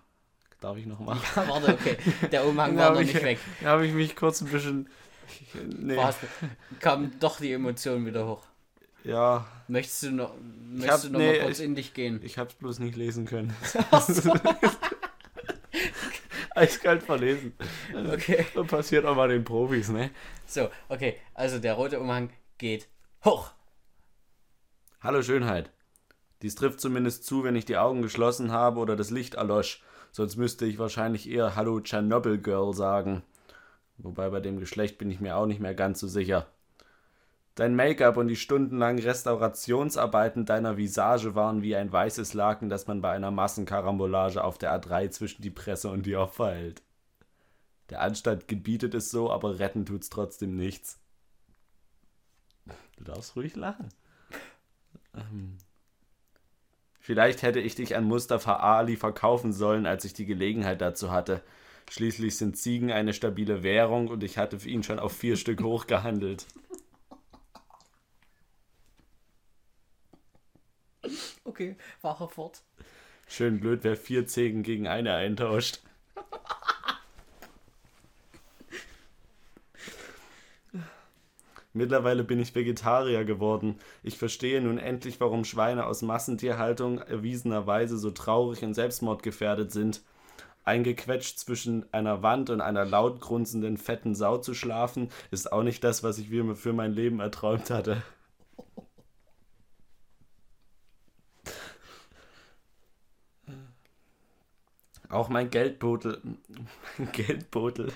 darf 0.67 0.77
ich 0.79 0.87
noch 0.87 0.99
mal? 0.99 1.17
Ja, 1.37 1.49
warte, 1.49 1.75
okay. 1.75 1.97
Der 2.33 2.45
Umhang 2.45 2.77
war 2.77 2.87
hab 2.87 2.95
noch 2.95 3.01
ich- 3.01 3.15
nicht 3.15 3.23
weg. 3.23 3.39
Da 3.63 3.69
habe 3.71 3.87
ich 3.87 3.93
mich 3.93 4.17
kurz 4.17 4.41
ein 4.41 4.49
bisschen. 4.49 4.89
Nee. 5.79 5.97
Warst, 5.97 6.19
kam 6.81 7.13
doch 7.21 7.39
die 7.39 7.53
Emotion 7.53 8.05
wieder 8.05 8.27
hoch. 8.27 8.43
Ja, 9.05 9.47
Möchtest 9.69 10.03
du 10.03 10.11
noch, 10.11 10.31
hab- 10.31 10.37
möchtest 10.41 11.05
du 11.05 11.11
noch 11.11 11.19
nee, 11.21 11.39
mal 11.39 11.45
kurz 11.47 11.61
ich- 11.61 11.65
in 11.65 11.75
dich 11.77 11.95
gehen? 11.95 12.21
ich 12.25 12.37
habe 12.39 12.51
es 12.51 12.57
bloß 12.57 12.81
nicht 12.81 12.97
lesen 12.97 13.27
können. 13.27 13.55
So, 14.09 14.35
Eiskalt 16.55 17.03
verlesen. 17.03 17.53
okay. 18.13 18.47
Das 18.55 18.67
passiert 18.67 19.05
auch 19.05 19.15
mal 19.15 19.29
den 19.29 19.45
Profis, 19.45 19.89
ne? 19.91 20.11
So, 20.47 20.71
okay. 20.89 21.17
Also 21.35 21.59
der 21.59 21.75
rote 21.75 22.01
Umhang 22.01 22.31
geht 22.59 22.89
hoch. 23.25 23.51
Hallo 25.01 25.23
Schönheit. 25.23 25.71
Dies 26.43 26.55
trifft 26.55 26.81
zumindest 26.81 27.25
zu, 27.25 27.45
wenn 27.45 27.57
ich 27.57 27.65
die 27.67 27.77
Augen 27.77 28.03
geschlossen 28.03 28.53
habe 28.53 28.81
oder 28.81 28.97
das 28.97 29.11
Licht 29.11 29.35
erlosch. 29.35 29.83
Sonst 30.17 30.37
müsste 30.37 30.65
ich 30.65 30.79
wahrscheinlich 30.79 31.29
eher 31.29 31.57
Hallo 31.57 31.79
Chernobyl 31.83 32.39
Girl 32.39 32.73
sagen. 32.73 33.23
Wobei 33.99 34.31
bei 34.31 34.41
dem 34.41 34.59
Geschlecht 34.59 34.97
bin 34.97 35.11
ich 35.11 35.21
mir 35.21 35.37
auch 35.37 35.45
nicht 35.45 35.61
mehr 35.61 35.75
ganz 35.75 36.01
so 36.01 36.09
sicher. 36.09 36.47
Dein 37.55 37.77
Make-up 37.77 38.17
und 38.17 38.29
die 38.29 38.37
stundenlangen 38.37 39.05
Restaurationsarbeiten 39.05 40.47
deiner 40.47 40.79
Visage 40.79 41.35
waren 41.35 41.61
wie 41.61 41.77
ein 41.77 41.93
weißes 41.93 42.33
Laken, 42.33 42.71
das 42.71 42.87
man 42.87 43.03
bei 43.03 43.11
einer 43.13 43.31
Massenkarambolage 43.31 44.43
auf 44.43 44.57
der 44.57 44.81
A3 44.81 45.11
zwischen 45.11 45.43
die 45.43 45.51
Presse 45.51 45.91
und 45.91 46.07
die 46.07 46.17
Opfer 46.17 46.55
hält. 46.55 46.83
Der 47.91 48.01
Anstand 48.01 48.49
gebietet 48.49 48.95
es 48.95 49.11
so, 49.11 49.31
aber 49.31 49.59
retten 49.59 49.85
tut's 49.85 50.09
trotzdem 50.09 50.57
nichts. 50.57 50.99
Du 52.97 53.05
darfst 53.05 53.37
ruhig 53.37 53.55
lachen. 53.55 53.91
Ähm, 55.15 55.57
Vielleicht 57.07 57.43
hätte 57.43 57.61
ich 57.61 57.77
dich 57.77 57.95
an 57.95 58.03
Mustafa 58.03 58.57
Ali 58.57 58.97
verkaufen 58.97 59.53
sollen, 59.53 59.87
als 59.87 60.05
ich 60.05 60.13
die 60.13 60.27
Gelegenheit 60.27 60.81
dazu 60.81 61.13
hatte. 61.13 61.41
Schließlich 61.89 62.37
sind 62.37 62.59
Ziegen 62.59 62.91
eine 62.91 63.13
stabile 63.13 63.63
Währung 63.63 64.09
und 64.09 64.25
ich 64.25 64.39
hatte 64.39 64.59
für 64.59 64.69
ihn 64.69 64.83
schon 64.83 64.99
auf 64.99 65.13
vier 65.17 65.37
Stück 65.37 65.63
hochgehandelt. 65.63 66.47
Okay, 71.45 71.77
wache 72.03 72.27
fort. 72.27 72.65
Schön 73.29 73.61
blöd, 73.61 73.85
wer 73.85 73.97
vier 73.97 74.27
Zegen 74.27 74.65
gegen 74.65 74.89
eine 74.89 75.15
eintauscht. 75.15 75.83
Mittlerweile 81.77 82.25
bin 82.25 82.41
ich 82.41 82.55
Vegetarier 82.55 83.27
geworden. 83.27 83.79
Ich 84.03 84.17
verstehe 84.17 84.63
nun 84.63 84.79
endlich, 84.79 85.21
warum 85.21 85.45
Schweine 85.45 85.85
aus 85.85 86.01
Massentierhaltung 86.01 87.01
erwiesenerweise 87.01 87.99
so 87.99 88.11
traurig 88.11 88.63
und 88.63 88.73
selbstmordgefährdet 88.73 89.71
sind. 89.71 90.01
Eingequetscht 90.65 91.39
zwischen 91.39 91.85
einer 91.93 92.23
Wand 92.23 92.49
und 92.49 92.63
einer 92.63 92.87
laut 92.87 93.21
grunzenden 93.21 93.77
fetten 93.77 94.15
Sau 94.15 94.39
zu 94.39 94.55
schlafen, 94.55 95.11
ist 95.31 95.53
auch 95.53 95.63
nicht 95.63 95.85
das, 95.85 96.03
was 96.03 96.17
ich 96.17 96.31
mir 96.31 96.57
für 96.57 96.73
mein 96.73 96.95
Leben 96.95 97.21
erträumt 97.21 97.69
hatte. 97.69 98.03
Auch 105.11 105.29
mein 105.29 105.51
Geldbeutel, 105.51 106.23
mein 106.99 107.13
Geldbeutel, 107.13 107.93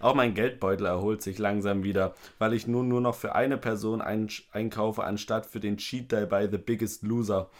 auch 0.00 0.14
mein 0.14 0.34
Geldbeutel 0.34 0.86
erholt 0.86 1.22
sich 1.22 1.38
langsam 1.38 1.82
wieder, 1.82 2.14
weil 2.38 2.52
ich 2.52 2.66
nun 2.66 2.88
nur 2.88 3.00
noch 3.00 3.14
für 3.14 3.34
eine 3.34 3.58
Person 3.58 4.00
ein 4.00 4.28
einkaufe, 4.52 5.04
anstatt 5.04 5.46
für 5.46 5.60
den 5.60 5.76
Cheat 5.76 6.12
Day 6.12 6.26
bei 6.26 6.48
The 6.48 6.58
Biggest 6.58 7.02
Loser. 7.02 7.50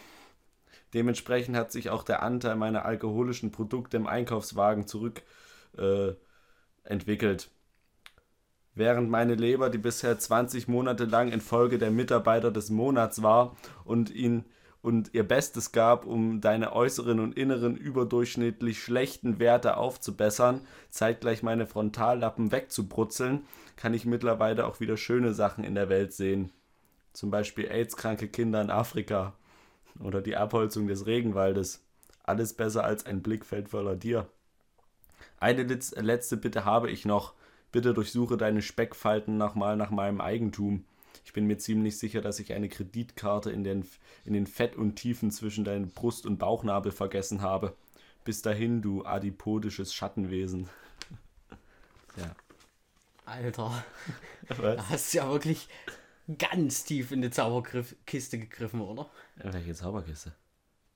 Dementsprechend 0.94 1.56
hat 1.56 1.72
sich 1.72 1.90
auch 1.90 2.02
der 2.02 2.22
Anteil 2.22 2.56
meiner 2.56 2.84
alkoholischen 2.84 3.52
Produkte 3.52 3.96
im 3.96 4.06
Einkaufswagen 4.06 4.86
zurück 4.86 5.22
äh. 5.76 6.12
Während 8.74 9.10
meine 9.10 9.34
Leber, 9.34 9.68
die 9.68 9.78
bisher 9.78 10.18
20 10.18 10.68
Monate 10.68 11.04
lang 11.04 11.30
in 11.32 11.40
Folge 11.40 11.78
der 11.78 11.90
Mitarbeiter 11.90 12.50
des 12.50 12.70
Monats 12.70 13.22
war 13.22 13.56
und 13.84 14.08
ihn 14.08 14.44
und 14.80 15.10
ihr 15.12 15.26
Bestes 15.26 15.72
gab, 15.72 16.06
um 16.06 16.40
deine 16.40 16.72
äußeren 16.72 17.20
und 17.20 17.36
inneren 17.36 17.76
überdurchschnittlich 17.76 18.82
schlechten 18.82 19.38
Werte 19.38 19.76
aufzubessern, 19.76 20.60
zeitgleich 20.90 21.42
meine 21.42 21.66
Frontallappen 21.66 22.52
wegzubrutzeln, 22.52 23.44
kann 23.76 23.94
ich 23.94 24.04
mittlerweile 24.04 24.66
auch 24.66 24.80
wieder 24.80 24.96
schöne 24.96 25.34
Sachen 25.34 25.64
in 25.64 25.74
der 25.74 25.88
Welt 25.88 26.12
sehen. 26.12 26.52
Zum 27.12 27.30
Beispiel 27.30 27.66
AIDS-kranke 27.66 28.28
Kinder 28.28 28.60
in 28.60 28.70
Afrika 28.70 29.34
oder 30.00 30.20
die 30.20 30.36
Abholzung 30.36 30.86
des 30.86 31.06
Regenwaldes. 31.06 31.84
Alles 32.22 32.54
besser 32.54 32.84
als 32.84 33.06
ein 33.06 33.22
Blickfeld 33.22 33.70
voller 33.70 33.96
Dir. 33.96 34.28
Eine 35.40 35.62
letzte 35.62 36.36
Bitte 36.36 36.64
habe 36.64 36.90
ich 36.90 37.04
noch. 37.04 37.34
Bitte 37.72 37.94
durchsuche 37.94 38.36
deine 38.36 38.62
Speckfalten 38.62 39.36
nochmal 39.36 39.76
nach 39.76 39.90
meinem 39.90 40.20
Eigentum. 40.20 40.84
Ich 41.28 41.34
bin 41.34 41.46
mir 41.46 41.58
ziemlich 41.58 41.98
sicher, 41.98 42.22
dass 42.22 42.40
ich 42.40 42.54
eine 42.54 42.70
Kreditkarte 42.70 43.50
in 43.50 43.62
den, 43.62 43.86
in 44.24 44.32
den 44.32 44.46
Fett 44.46 44.76
und 44.76 44.96
Tiefen 44.96 45.30
zwischen 45.30 45.62
deinen 45.62 45.90
Brust- 45.90 46.24
und 46.24 46.38
Bauchnabel 46.38 46.90
vergessen 46.90 47.42
habe. 47.42 47.76
Bis 48.24 48.40
dahin, 48.40 48.80
du 48.80 49.04
adipodisches 49.04 49.92
Schattenwesen. 49.92 50.70
ja. 52.16 52.34
Alter. 53.26 53.84
Was? 54.48 54.76
Da 54.76 54.88
hast 54.88 55.12
du 55.12 55.18
ja 55.18 55.30
wirklich 55.30 55.68
ganz 56.38 56.84
tief 56.84 57.12
in 57.12 57.20
die 57.20 57.28
Zauberkiste 57.28 58.38
gegriffen, 58.38 58.80
oder? 58.80 59.10
In 59.44 59.52
welche 59.52 59.74
Zauberkiste? 59.74 60.32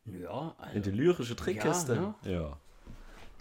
Ja, 0.06 0.54
also, 0.56 0.76
In 0.76 0.82
die 0.82 0.92
lyrische 0.92 1.36
Trickkiste? 1.36 2.14
Ja, 2.22 2.30
ja. 2.30 2.56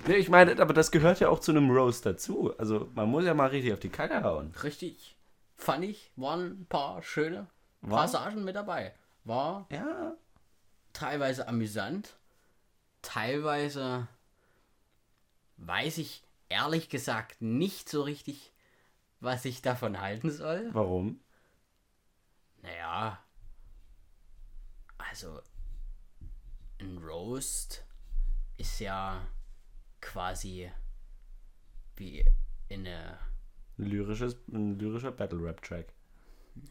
Nee, 0.08 0.16
ich 0.16 0.28
meine, 0.28 0.60
aber 0.60 0.74
das 0.74 0.92
gehört 0.92 1.22
ja 1.22 1.30
auch 1.30 1.40
zu 1.40 1.52
einem 1.52 1.72
Roast 1.72 2.06
dazu. 2.06 2.54
Also 2.58 2.90
man 2.96 3.10
muss 3.10 3.24
ja 3.24 3.34
mal 3.34 3.48
richtig 3.48 3.72
auf 3.72 3.80
die 3.80 3.88
Kacke 3.88 4.24
hauen. 4.24 4.54
richtig. 4.62 5.16
Fand 5.62 5.84
ich, 5.86 6.12
waren 6.16 6.62
ein 6.62 6.66
paar 6.66 7.04
schöne 7.04 7.48
War? 7.82 8.02
Passagen 8.02 8.44
mit 8.44 8.56
dabei. 8.56 8.96
War 9.24 9.68
Ja. 9.70 10.16
teilweise 10.92 11.48
amüsant, 11.48 12.18
teilweise 13.04 14.08
weiß 15.58 16.00
ich 16.00 16.24
ehrlich 16.50 16.90
gesagt 16.90 17.42
nicht 17.44 17.88
so 17.90 18.02
richtig, 18.02 18.52
was 19.20 19.46
ich 19.46 19.62
davon 19.62 20.02
halten 20.02 20.32
soll. 20.32 20.70
Warum? 20.74 21.22
Naja, 22.64 23.24
also 24.98 25.42
ein 26.80 26.98
Roast 26.98 27.86
ist 28.58 28.80
ja 28.80 29.28
quasi 30.00 30.72
wie 31.98 32.26
in 32.68 32.88
eine. 32.88 33.20
Ein, 33.82 33.88
lyrisches, 33.88 34.38
ein 34.54 34.78
lyrischer 34.78 35.12
Battle-Rap-Track. 35.12 35.88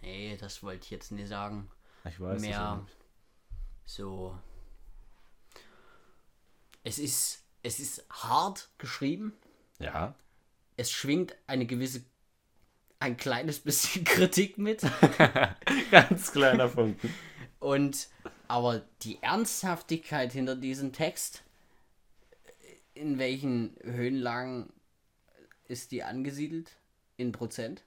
Nee, 0.01 0.37
das 0.41 0.63
wollte 0.63 0.85
ich 0.85 0.91
jetzt 0.91 1.11
nicht 1.11 1.29
sagen. 1.29 1.69
Ich 2.05 2.21
weiß 2.21 2.41
Mehr 2.41 2.87
so. 3.85 4.39
Es 6.85 7.01
ist, 7.01 7.43
es 7.65 7.81
ist 7.81 8.05
hart 8.11 8.71
geschrieben. 8.79 9.33
Ja. 9.81 10.15
Es 10.77 10.93
schwingt 10.93 11.35
eine 11.49 11.67
gewisse, 11.67 12.05
ein 13.01 13.17
kleines 13.17 13.59
bisschen 13.59 14.05
Kritik 14.05 14.57
mit. 14.57 14.83
Ganz 15.91 16.31
kleiner 16.31 16.69
Funken. 16.69 17.13
Und 17.59 18.09
aber 18.47 18.83
die 19.03 19.21
Ernsthaftigkeit 19.21 20.33
hinter 20.33 20.55
diesem 20.55 20.93
Text, 20.93 21.43
in 22.95 23.19
welchen 23.19 23.77
Höhenlagen 23.83 24.73
ist 25.67 25.91
die 25.91 26.05
angesiedelt? 26.05 26.77
In 27.21 27.33
Prozent? 27.33 27.85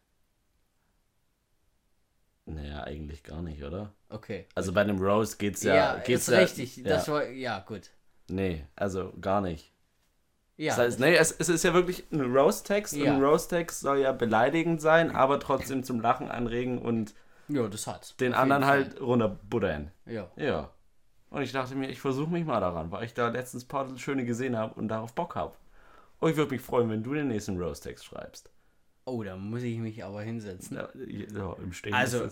Naja, 2.46 2.84
eigentlich 2.84 3.24
gar 3.24 3.42
nicht, 3.42 3.64
oder? 3.64 3.92
Okay. 4.10 4.46
Also 4.54 4.74
bei 4.74 4.82
einem 4.82 5.00
Roast 5.02 5.40
geht's 5.40 5.64
ja. 5.64 5.74
Ja, 5.76 5.98
geht's 5.98 6.28
ist 6.28 6.34
ja, 6.34 6.40
richtig. 6.40 6.78
Ja. 6.78 6.84
Das 6.84 7.08
war, 7.08 7.28
ja, 7.30 7.60
gut. 7.62 7.90
Nee, 8.30 8.68
also 8.76 9.12
gar 9.20 9.42
nicht. 9.42 9.72
Ja, 10.58 10.76
Das 10.76 10.86
heißt, 10.86 11.00
nee, 11.00 11.16
es, 11.16 11.32
es 11.32 11.50
ist 11.50 11.64
ja 11.64 11.74
wirklich 11.74 12.06
ein 12.12 12.22
Roast-Text 12.22 12.94
Ja. 12.94 13.06
und 13.12 13.18
ein 13.18 13.24
Roast-Text 13.24 13.80
soll 13.80 14.02
ja 14.02 14.12
beleidigend 14.12 14.82
sein, 14.82 15.10
aber 15.16 15.40
trotzdem 15.40 15.84
zum 15.84 16.00
Lachen 16.00 16.30
anregen 16.30 16.78
und 16.78 17.16
ja, 17.48 17.68
das 17.68 17.88
hat's. 17.88 18.16
den 18.18 18.34
Auf 18.36 18.40
anderen 18.42 18.66
halt 18.68 19.02
runterbuddern. 19.02 19.92
Fall. 20.04 20.14
Ja. 20.14 20.32
Ja. 20.36 20.70
Und 21.32 21.42
ich 21.42 21.54
dachte 21.54 21.74
mir, 21.74 21.90
ich 21.90 22.00
versuche 22.00 22.30
mich 22.30 22.46
mal 22.46 22.60
daran, 22.60 22.92
weil 22.92 23.06
ich 23.06 23.16
da 23.16 23.30
letztens 23.30 23.66
ein 23.66 23.68
paar 23.68 23.98
schöne 23.98 24.26
gesehen 24.26 24.56
habe 24.56 24.76
und 24.76 24.90
darauf 24.90 25.16
Bock 25.16 25.34
habe. 25.34 25.56
Und 26.20 26.30
ich 26.30 26.38
würde 26.38 26.52
mich 26.52 26.62
freuen, 26.62 26.92
wenn 26.92 27.02
du 27.02 27.16
den 27.16 27.30
nächsten 27.30 27.60
Roast-Text 27.60 28.06
schreibst. 28.06 28.52
Oh, 29.06 29.24
da 29.24 29.36
muss 29.36 29.64
ich 29.64 29.78
mich 29.80 30.04
aber 30.04 30.22
hinsetzen. 30.22 30.78
Ja, 30.78 30.90
ja, 30.96 31.54
im 31.62 31.74
Stehen 31.74 31.94
Also, 31.94 32.30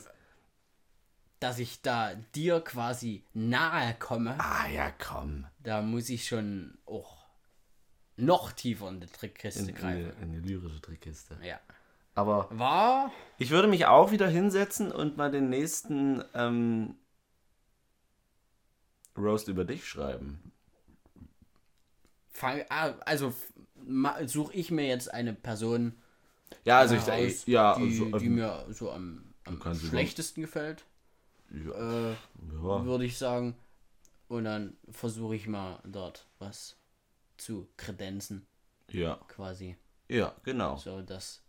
dass 1.39 1.59
ich 1.59 1.81
da 1.81 2.13
dir 2.35 2.61
quasi 2.61 3.23
nahe 3.33 3.95
komme, 3.95 4.35
Ah 4.39 4.67
ja, 4.67 4.91
komm. 4.91 5.47
da 5.59 5.81
muss 5.81 6.09
ich 6.09 6.27
schon 6.27 6.77
auch 6.85 7.25
noch 8.15 8.51
tiefer 8.51 8.89
in 8.89 9.01
die 9.01 9.07
Trickkiste 9.07 9.61
In, 9.63 9.69
in, 9.69 9.75
greifen. 9.75 10.13
die- 10.17 10.23
in 10.23 10.31
die 10.33 10.39
lyrische 10.49 10.79
Trickkiste. 10.81 11.37
Ja. 11.43 11.59
Aber 12.13 12.47
War 12.51 13.11
ich 13.37 13.49
würde 13.49 13.67
mich 13.67 13.85
auch 13.87 14.11
wieder 14.11 14.27
hinsetzen 14.27 14.91
und 14.91 15.17
mal 15.17 15.31
den 15.31 15.49
nächsten 15.49 16.23
ähm, 16.35 16.95
Roast 19.17 19.47
über 19.47 19.65
dich 19.65 19.85
schreiben. 19.87 20.51
fang, 22.29 22.63
ah, 22.69 22.93
also 23.05 23.33
suche 24.25 24.53
ich 24.53 24.71
mir 24.71 24.85
jetzt 24.87 25.13
eine 25.13 25.33
Person 25.33 25.93
Ja, 26.63 26.79
also 26.79 26.95
ich 26.95 27.01
aus, 27.01 27.45
ja, 27.45 27.75
die, 27.75 27.83
also, 27.83 28.19
die 28.19 28.25
ähm, 28.25 28.35
mir 28.35 28.65
so 28.69 28.91
am, 28.91 29.33
am 29.45 29.75
schlechtesten 29.75 30.41
gefällt, 30.41 30.85
ja, 31.49 31.71
äh, 31.71 32.11
ja. 32.11 32.85
würde 32.85 33.05
ich 33.05 33.17
sagen. 33.17 33.55
Und 34.27 34.45
dann 34.45 34.77
versuche 34.89 35.35
ich 35.35 35.47
mal 35.47 35.79
dort 35.83 36.27
was 36.39 36.77
zu 37.37 37.67
kredenzen, 37.77 38.45
ja, 38.89 39.19
quasi, 39.27 39.75
ja, 40.07 40.33
genau. 40.43 40.77
so 40.77 41.01
dass 41.01 41.41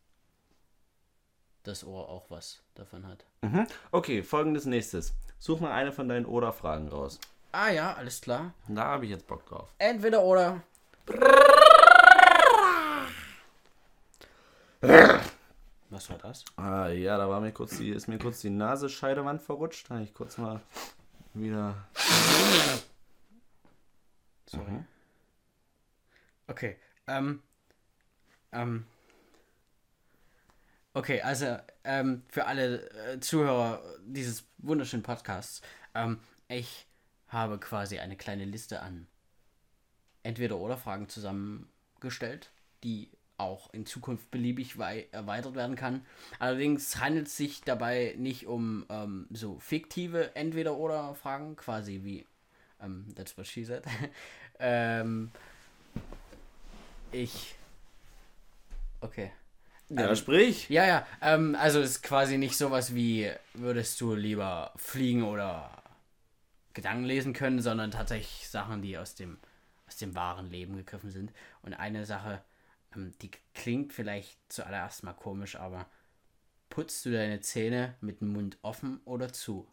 das 1.63 1.85
Ohr 1.85 2.09
auch 2.09 2.31
was 2.31 2.63
davon 2.75 3.07
hat. 3.07 3.25
Mhm. 3.43 3.67
Okay, 3.93 4.23
folgendes 4.23 4.65
nächstes. 4.65 5.15
Such 5.39 5.61
mal 5.61 5.73
eine 5.73 5.93
von 5.93 6.09
deinen 6.09 6.27
Oder-Fragen 6.27 6.89
raus. 6.89 7.21
Ah 7.53 7.71
ja, 7.71 7.95
alles 7.95 8.21
klar. 8.21 8.55
Da 8.69 8.85
habe 8.85 9.05
ich 9.05 9.11
jetzt 9.11 9.27
Bock 9.27 9.45
drauf. 9.47 9.75
Entweder 9.79 10.23
oder. 10.23 10.63
Was 15.93 16.09
war 16.09 16.17
das? 16.17 16.43
Ah, 16.57 16.89
ja, 16.89 17.19
da 17.19 17.29
war 17.29 17.39
mir 17.43 17.53
kurz 17.53 17.77
die, 17.77 17.91
ist 17.91 18.09
mir 18.09 18.19
kurz 18.19 18.41
die 18.41 18.49
Nasenscheidewand 18.49 19.43
verrutscht. 19.43 19.91
Da 19.91 19.97
habe 19.97 20.05
ich 20.05 20.15
kurz 20.15 20.39
mal 20.39 20.63
wieder. 21.35 21.87
Sorry. 24.47 24.85
Okay. 26.47 26.79
Ähm. 27.07 27.43
Ähm. 28.53 28.87
Okay, 30.95 31.21
also 31.21 31.59
ähm, 31.85 32.23
für 32.29 32.47
alle 32.47 32.89
äh, 32.93 33.21
Zuhörer 33.21 33.83
dieses 34.01 34.45
wunderschönen 34.59 35.03
Podcasts, 35.03 35.61
ähm, 35.95 36.21
ich 36.49 36.87
habe 37.29 37.59
quasi 37.59 37.99
eine 37.99 38.17
kleine 38.17 38.47
Liste 38.47 38.81
an 38.81 39.09
entweder 40.23 40.57
oder 40.57 40.79
Fragen 40.79 41.11
zusammengestellt, 41.11 42.51
die 42.83 43.11
auch 43.43 43.73
in 43.75 43.87
Zukunft 43.87 44.31
beliebig 44.31 44.79
wei- 44.79 45.09
erweitert 45.13 45.55
werden 45.55 45.77
kann. 45.77 46.05
Allerdings 46.39 46.99
handelt 47.01 47.27
es 47.29 47.37
sich 47.37 47.63
dabei 47.63 48.15
nicht 48.19 48.47
um 48.47 48.87
ähm, 48.89 49.27
so 49.31 49.59
fiktive 49.61 50.35
Entweder-Oder-Fragen, 50.37 51.57
quasi 51.57 52.01
wie 52.05 52.27
ähm, 52.83 53.07
That's 53.17 53.37
what 53.39 53.47
she 53.47 53.65
said. 53.65 53.85
ähm, 54.61 55.31
ich. 57.13 57.55
Okay. 59.01 59.33
Ja, 59.89 60.09
Ähm, 60.09 60.17
sprich. 60.17 60.69
Ja, 60.71 60.87
ja, 60.87 61.07
ähm, 61.21 61.55
also 61.59 61.81
es 61.81 61.91
ist 61.93 62.03
quasi 62.03 62.39
nicht 62.39 62.57
sowas 62.57 62.95
wie, 62.95 63.31
würdest 63.55 64.01
du 64.01 64.15
lieber 64.15 64.73
fliegen 64.77 65.23
oder 65.25 65.71
Gedanken 66.75 67.05
lesen 67.05 67.33
können, 67.35 67.61
sondern 67.61 67.91
tatsächlich 67.91 68.49
Sachen, 68.49 68.81
die 68.83 68.97
aus 68.97 69.15
dem, 69.15 69.39
aus 69.87 69.97
dem 69.99 70.15
wahren 70.15 70.51
Leben 70.51 70.77
gegriffen 70.77 71.11
sind. 71.11 71.33
Und 71.63 71.75
eine 71.75 72.07
Sache, 72.07 72.43
ähm, 72.97 73.13
die 73.23 73.31
klingt 73.55 73.93
vielleicht 73.93 74.39
zuallererst 74.53 75.03
mal 75.05 75.13
komisch, 75.15 75.57
aber 75.57 75.87
putzt 76.71 77.05
du 77.07 77.13
deine 77.13 77.41
Zähne 77.41 77.97
mit 78.03 78.21
dem 78.23 78.33
Mund 78.33 78.59
offen 78.63 79.01
oder 79.07 79.33
zu? 79.33 79.69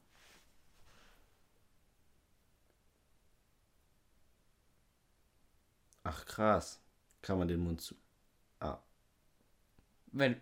Ach 6.03 6.25
krass. 6.25 6.81
Kann 7.21 7.37
man 7.39 7.47
den 7.47 7.59
Mund 7.61 7.79
zu. 7.81 7.95
Ah, 8.61 8.79
Wenn, 10.11 10.35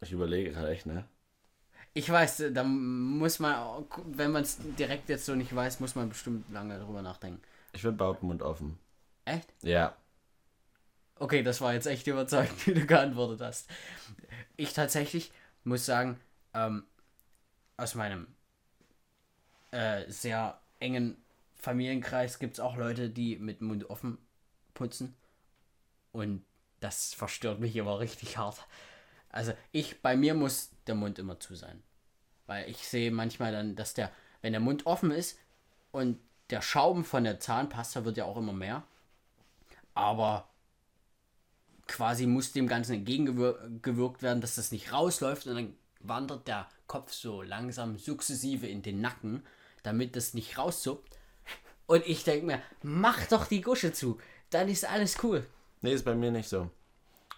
ich 0.00 0.12
überlege 0.12 0.52
gerade 0.52 0.70
echt, 0.70 0.86
ne? 0.86 1.08
ich 1.92 2.10
weiß, 2.10 2.44
da 2.52 2.64
muss 2.64 3.38
man, 3.38 3.84
wenn 4.06 4.32
man 4.32 4.42
es 4.42 4.58
direkt 4.78 5.08
jetzt 5.08 5.26
so 5.26 5.34
nicht 5.34 5.54
weiß, 5.54 5.80
muss 5.80 5.94
man 5.94 6.08
bestimmt 6.08 6.50
lange 6.50 6.78
darüber 6.78 7.02
nachdenken. 7.02 7.40
Ich 7.72 7.84
würde 7.84 7.98
behaupten, 7.98 8.26
Mund 8.26 8.42
offen. 8.42 8.78
Echt? 9.26 9.52
Ja. 9.62 9.96
Okay, 11.18 11.42
das 11.42 11.60
war 11.60 11.74
jetzt 11.74 11.86
echt 11.86 12.06
überzeugend, 12.06 12.66
wie 12.66 12.74
du 12.74 12.86
geantwortet 12.86 13.40
hast. 13.40 13.68
Ich 14.56 14.72
tatsächlich 14.72 15.32
muss 15.64 15.86
sagen, 15.86 16.20
ähm, 16.54 16.84
aus 17.76 17.94
meinem 17.94 18.26
äh, 19.70 20.08
sehr 20.10 20.60
engen 20.80 21.16
Familienkreis 21.56 22.38
gibt 22.38 22.54
es 22.54 22.60
auch 22.60 22.76
Leute, 22.76 23.08
die 23.10 23.36
mit 23.36 23.60
Mund 23.60 23.88
offen 23.90 24.18
putzen. 24.74 25.14
Und 26.12 26.44
das 26.80 27.14
verstört 27.14 27.60
mich 27.60 27.74
immer 27.74 27.98
richtig 27.98 28.36
hart. 28.36 28.66
Also 29.30 29.52
ich, 29.72 30.00
bei 30.02 30.16
mir 30.16 30.34
muss 30.34 30.70
der 30.86 30.94
Mund 30.94 31.18
immer 31.18 31.40
zu 31.40 31.54
sein. 31.54 31.82
Weil 32.46 32.68
ich 32.68 32.86
sehe 32.86 33.10
manchmal 33.10 33.52
dann, 33.52 33.74
dass 33.74 33.94
der, 33.94 34.12
wenn 34.42 34.52
der 34.52 34.60
Mund 34.60 34.86
offen 34.86 35.10
ist 35.10 35.38
und 35.90 36.20
der 36.50 36.60
Schaum 36.60 37.04
von 37.04 37.24
der 37.24 37.40
Zahnpasta 37.40 38.04
wird 38.04 38.18
ja 38.18 38.26
auch 38.26 38.36
immer 38.36 38.52
mehr. 38.52 38.82
Aber 39.94 40.46
quasi 41.94 42.26
muss 42.26 42.50
dem 42.50 42.66
Ganzen 42.66 42.94
entgegengewirkt 42.94 44.22
werden, 44.22 44.40
dass 44.40 44.56
das 44.56 44.72
nicht 44.72 44.92
rausläuft 44.92 45.46
und 45.46 45.54
dann 45.54 45.74
wandert 46.00 46.48
der 46.48 46.68
Kopf 46.88 47.12
so 47.12 47.40
langsam 47.40 47.98
sukzessive 47.98 48.66
in 48.66 48.82
den 48.82 49.00
Nacken, 49.00 49.44
damit 49.84 50.16
das 50.16 50.34
nicht 50.34 50.58
rauszuppt. 50.58 51.16
Und 51.86 52.04
ich 52.04 52.24
denke 52.24 52.46
mir, 52.46 52.62
mach 52.82 53.24
doch 53.26 53.46
die 53.46 53.60
Gusche 53.60 53.92
zu, 53.92 54.18
dann 54.50 54.68
ist 54.68 54.84
alles 54.84 55.22
cool. 55.22 55.46
Nee, 55.82 55.92
ist 55.92 56.04
bei 56.04 56.16
mir 56.16 56.32
nicht 56.32 56.48
so. 56.48 56.68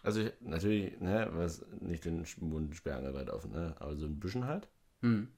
Also 0.02 0.22
ich, 0.22 0.32
natürlich, 0.40 0.98
ne, 1.00 1.28
was 1.32 1.62
nicht 1.80 2.06
den 2.06 2.24
Mund 2.40 2.74
sperrangelweit 2.74 3.28
offen, 3.28 3.52
ne? 3.52 3.76
Aber 3.78 3.94
so 3.96 4.06
ein 4.06 4.18
bisschen 4.18 4.46
halt. 4.46 4.68
Hm. 5.02 5.28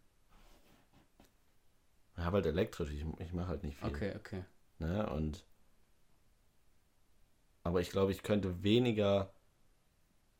Ich 2.16 2.22
habe 2.22 2.36
halt 2.36 2.46
elektrisch, 2.46 2.90
ich, 2.90 3.04
ich 3.18 3.32
mache 3.32 3.48
halt 3.48 3.64
nicht 3.64 3.78
viel. 3.78 3.88
Okay, 3.88 4.12
okay. 4.16 4.44
Ne? 4.78 5.10
Und 5.10 5.44
aber 7.68 7.82
ich 7.82 7.90
glaube, 7.90 8.12
ich 8.12 8.22
könnte 8.22 8.62
weniger 8.62 9.30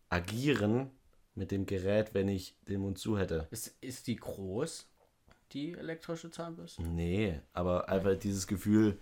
agieren 0.09 0.91
mit 1.35 1.51
dem 1.51 1.67
Gerät, 1.67 2.15
wenn 2.15 2.27
ich 2.27 2.57
den 2.67 2.81
Mund 2.81 2.99
zu 2.99 3.19
hätte. 3.19 3.47
Ist, 3.51 3.77
ist 3.83 4.07
die 4.07 4.17
groß, 4.17 4.89
die 5.53 5.75
elektrische 5.75 6.31
Zahnbürste? 6.31 6.83
Nee, 6.83 7.39
aber 7.53 7.91
einfach 7.91 8.19
dieses 8.19 8.47
Gefühl 8.47 8.99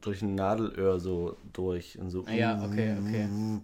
durch 0.00 0.22
ein 0.22 0.34
Nadelöhr 0.34 0.98
so 0.98 1.36
durch 1.52 1.98
und 1.98 2.08
so. 2.08 2.26
Ja, 2.26 2.64
okay, 2.64 2.96
okay. 2.98 3.60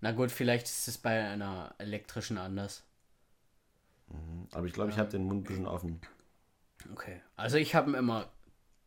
Na 0.00 0.12
gut, 0.12 0.30
vielleicht 0.30 0.66
ist 0.66 0.88
es 0.88 0.96
bei 0.96 1.22
einer 1.22 1.74
elektrischen 1.76 2.38
anders. 2.38 2.82
Aber 4.52 4.66
ich 4.66 4.72
glaube, 4.72 4.90
ich 4.90 4.98
habe 4.98 5.10
den 5.10 5.24
Mund 5.24 5.42
ein 5.42 5.48
bisschen 5.48 5.66
offen. 5.66 6.00
Okay. 6.90 7.20
Also 7.36 7.58
ich 7.58 7.74
habe 7.74 7.94
immer. 7.94 8.30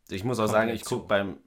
Ich 0.08 0.24
muss 0.24 0.40
auch 0.40 0.48
sagen, 0.48 0.70
ich 0.70 0.84
gucke 0.84 1.06
beim 1.06 1.38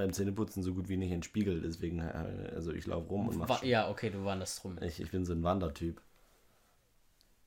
beim 0.00 0.14
Zähneputzen 0.14 0.62
so 0.62 0.72
gut 0.72 0.88
wie 0.88 0.96
nicht 0.96 1.10
in 1.10 1.18
den 1.18 1.22
Spiegel, 1.22 1.60
deswegen 1.60 2.00
äh, 2.00 2.52
also 2.54 2.72
ich 2.72 2.86
laufe 2.86 3.08
rum 3.10 3.28
und 3.28 3.36
mache 3.36 3.66
ja, 3.66 3.90
okay, 3.90 4.08
du 4.08 4.24
wanderst 4.24 4.64
rum. 4.64 4.78
ich, 4.80 5.00
ich 5.00 5.10
bin 5.10 5.26
so 5.26 5.34
ein 5.34 5.42
Wandertyp. 5.42 6.00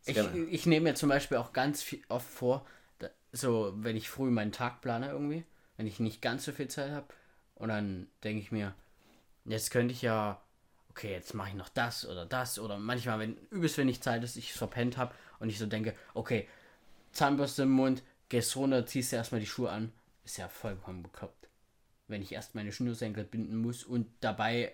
Ich, 0.06 0.18
ich 0.18 0.66
nehme 0.66 0.90
mir 0.90 0.96
zum 0.96 1.10
Beispiel 1.10 1.38
auch 1.38 1.54
ganz 1.54 1.82
viel, 1.82 2.02
oft 2.10 2.28
vor, 2.28 2.66
da, 3.00 3.10
so 3.32 3.74
wenn 3.78 3.96
ich 3.96 4.10
früh 4.10 4.30
meinen 4.30 4.52
Tag 4.52 4.82
plane 4.82 5.10
irgendwie, 5.10 5.46
wenn 5.78 5.88
ich 5.88 6.00
nicht 6.00 6.22
ganz 6.22 6.46
so 6.46 6.52
viel 6.52 6.68
Zeit 6.68 6.92
habe 6.92 7.08
und 7.56 7.70
dann 7.70 8.08
denke 8.24 8.42
ich 8.42 8.52
mir, 8.52 8.76
jetzt 9.46 9.72
könnte 9.72 9.94
ich 9.94 10.04
ja, 10.04 10.40
okay, 10.92 11.12
jetzt 11.12 11.34
mache 11.34 11.50
ich 11.50 11.56
noch 11.56 11.70
das 11.70 12.08
oder 12.08 12.28
das 12.28 12.60
oder 12.60 12.78
manchmal, 12.78 13.18
wenn 13.18 13.38
übelst 13.50 13.80
wenig 13.80 14.02
Zeit 14.02 14.24
ist, 14.24 14.36
ich 14.36 14.52
es 14.52 14.58
verpennt 14.58 14.98
habe 14.98 15.16
und 15.40 15.50
ich 15.50 15.58
so 15.58 15.66
denke, 15.66 15.96
okay, 16.14 16.48
Zahnbürste 17.14 17.64
im 17.64 17.72
Mund, 17.72 18.04
gehst 18.30 18.56
runter, 18.56 18.86
ziehst 18.86 19.12
dir 19.12 19.18
erstmal 19.18 19.42
die 19.42 19.48
Schuhe 19.48 19.72
an, 19.72 19.92
ist 20.24 20.38
ja 20.38 20.48
vollkommen 20.48 21.02
bekloppt. 21.02 21.43
Wenn 22.14 22.22
ich 22.22 22.32
erst 22.32 22.54
meine 22.54 22.72
Schnürsenkel 22.72 23.24
binden 23.24 23.58
muss 23.58 23.84
und 23.84 24.08
dabei 24.22 24.72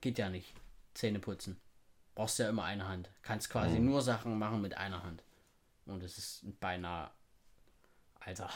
geht 0.00 0.18
ja 0.18 0.28
nicht, 0.28 0.54
Zähne 0.92 1.18
putzen 1.18 1.58
brauchst 2.14 2.38
ja 2.38 2.48
immer 2.48 2.64
eine 2.64 2.88
Hand. 2.88 3.10
Kannst 3.22 3.50
quasi 3.50 3.78
nur 3.78 4.02
Sachen 4.02 4.38
machen 4.38 4.60
mit 4.60 4.76
einer 4.76 5.02
Hand. 5.02 5.22
Und 5.86 6.02
es 6.02 6.18
ist 6.18 6.60
beinahe. 6.60 7.10
Alter, 8.20 8.48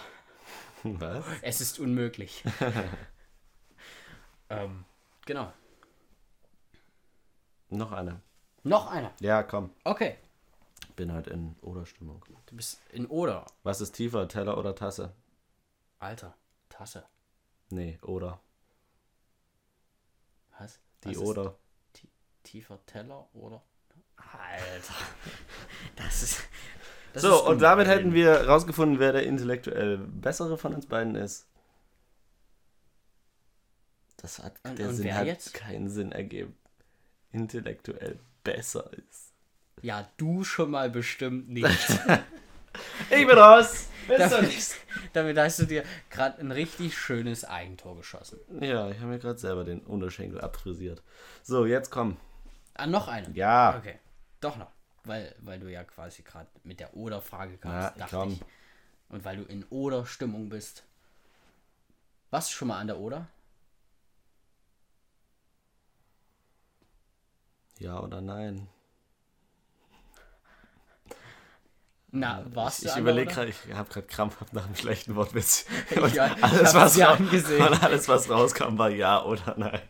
Was? 0.82 1.24
es 1.42 1.60
ist 1.60 1.78
unmöglich. 1.78 2.42
ähm, 4.48 4.84
genau. 5.26 5.52
Noch 7.68 7.92
eine. 7.92 8.22
Noch 8.62 8.90
einer. 8.90 9.12
Ja, 9.20 9.42
komm. 9.42 9.70
Okay. 9.84 10.16
Bin 10.96 11.12
halt 11.12 11.26
in 11.26 11.54
Oder-Stimmung. 11.60 12.24
Du 12.46 12.56
bist 12.56 12.80
in 12.92 13.06
Oder. 13.06 13.44
Was 13.62 13.82
ist 13.82 13.92
tiefer, 13.92 14.26
Teller 14.26 14.56
oder 14.56 14.74
Tasse? 14.74 15.12
Alter, 15.98 16.34
Tasse. 16.70 17.04
Nee, 17.70 17.98
Oder. 18.02 18.40
Was? 20.58 20.78
Die 21.04 21.08
Was 21.10 21.16
ist 21.16 21.22
Oder. 21.22 21.54
tie- 21.92 22.08
Tiefer 22.42 22.78
Teller 22.86 23.28
oder? 23.34 23.62
Alter. 24.16 24.94
Das 25.96 26.22
ist. 26.22 26.40
Das 27.12 27.22
ist 27.24 27.28
So, 27.30 27.46
und 27.48 27.60
damit 27.60 27.86
hätten 27.88 28.12
wir 28.14 28.46
rausgefunden, 28.48 28.98
wer 28.98 29.12
der 29.12 29.24
intellektuell 29.24 29.98
bessere 29.98 30.56
von 30.58 30.74
uns 30.74 30.86
beiden 30.86 31.14
ist. 31.14 31.46
Das 34.16 34.38
hat, 34.40 34.54
Und- 34.64 34.78
der 34.78 34.88
und 34.88 34.96
Sinn 34.96 35.14
hat 35.14 35.26
jetzt? 35.26 35.54
keinen 35.54 35.88
Sinn 35.88 36.12
ergeben. 36.12 36.56
Intellektuell 37.32 38.18
besser 38.42 38.90
ist. 38.92 39.32
Ja, 39.82 40.10
du 40.16 40.42
schon 40.42 40.70
mal 40.70 40.90
bestimmt 40.90 41.48
nicht. 41.48 41.68
Ich 43.10 43.26
bin 43.26 43.36
raus! 43.36 43.86
Zum 44.16 44.48
damit, 45.12 45.38
hast 45.38 45.58
du 45.58 45.64
dir 45.66 45.84
gerade 46.10 46.40
ein 46.40 46.50
richtig 46.50 46.96
schönes 46.96 47.44
Eigentor 47.44 47.96
geschossen. 47.96 48.38
Ja, 48.60 48.88
ich 48.90 48.96
habe 48.98 49.08
mir 49.08 49.18
gerade 49.18 49.38
selber 49.38 49.64
den 49.64 49.80
Unterschenkel 49.80 50.40
abfrisiert. 50.40 51.02
So, 51.42 51.66
jetzt 51.66 51.90
komm. 51.90 52.16
Ah, 52.74 52.86
noch 52.86 53.08
eine. 53.08 53.30
Ja. 53.32 53.76
Okay. 53.78 53.98
Doch 54.40 54.56
noch. 54.56 54.70
Weil, 55.04 55.34
weil 55.40 55.58
du 55.60 55.70
ja 55.70 55.84
quasi 55.84 56.22
gerade 56.22 56.48
mit 56.64 56.80
der 56.80 56.94
Oder-Frage 56.96 57.52
Ja, 57.52 57.58
kamst, 57.58 58.00
dachte 58.00 58.16
komm. 58.16 58.32
ich. 58.32 58.40
Und 59.10 59.24
weil 59.24 59.36
du 59.38 59.42
in 59.44 59.64
Oder-Stimmung 59.64 60.48
bist. 60.48 60.84
Warst 62.30 62.50
du 62.50 62.54
schon 62.54 62.68
mal 62.68 62.78
an 62.78 62.86
der 62.88 62.98
Oder? 62.98 63.26
Ja 67.78 68.00
oder 68.00 68.20
nein? 68.20 68.68
Na, 72.10 72.42
warst 72.54 72.84
ich 72.84 72.90
ich 72.90 72.96
überlege 72.96 73.30
gerade, 73.30 73.50
ich 73.50 73.74
habe 73.74 73.88
gerade 73.90 74.06
krampfhaft 74.06 74.54
nach 74.54 74.64
einem 74.64 74.74
schlechten 74.74 75.14
Wortwitz. 75.14 75.66
Ja, 75.94 76.02
Und 76.02 76.12
ich 76.14 76.20
alles, 76.44 76.74
was 76.74 76.96
ja 76.96 77.12
angesehen. 77.12 77.66
und 77.66 77.82
alles, 77.82 78.08
was 78.08 78.30
rauskam, 78.30 78.78
war 78.78 78.88
ja 78.90 79.22
oder 79.24 79.54
nein. 79.58 79.82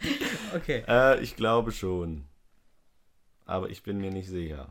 Okay. 0.54 0.84
Äh, 0.88 1.20
ich 1.20 1.36
glaube 1.36 1.72
schon. 1.72 2.26
Aber 3.44 3.68
ich 3.68 3.82
bin 3.82 3.98
mir 3.98 4.10
nicht 4.10 4.28
sicher. 4.28 4.70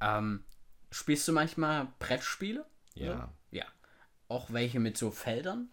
Ähm, 0.00 0.44
spielst 0.90 1.28
du 1.28 1.32
manchmal 1.32 1.86
Brettspiele? 2.00 2.64
Ja. 2.94 3.28
Ja. 3.50 3.64
Auch 4.28 4.52
welche 4.52 4.80
mit 4.80 4.96
so 4.98 5.10
Feldern? 5.10 5.68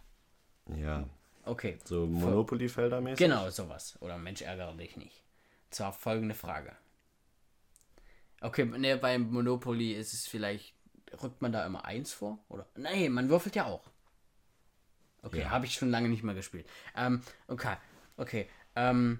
Ja. 0.76 1.06
Okay. 1.46 1.80
So 1.86 2.06
Monopoly-Felder 2.06 3.02
mäßig? 3.02 3.18
Genau, 3.18 3.50
sowas. 3.50 3.98
Oder 4.02 4.18
Mensch, 4.18 4.42
ärgere 4.42 4.76
dich 4.76 4.98
nicht. 4.98 5.24
Zwar 5.72 5.94
folgende 5.94 6.36
Frage. 6.36 6.76
Okay, 8.42 8.66
ne, 8.66 8.98
beim 8.98 9.32
Monopoly 9.32 9.94
ist 9.94 10.14
es 10.14 10.28
vielleicht, 10.28 10.74
rückt 11.22 11.42
man 11.42 11.52
da 11.52 11.66
immer 11.66 11.86
eins 11.86 12.14
vor? 12.14 12.40
Oder? 12.50 12.68
Nein, 12.76 13.12
man 13.12 13.30
würfelt 13.30 13.56
ja 13.56 13.66
auch. 13.66 13.90
Okay, 15.22 15.46
habe 15.46 15.66
ich 15.66 15.74
schon 15.74 15.90
lange 15.90 16.08
nicht 16.08 16.24
mehr 16.24 16.36
gespielt. 16.36 16.66
Ähm, 16.96 17.22
okay. 17.48 17.76
Okay. 18.16 18.50
Ähm, 18.76 19.20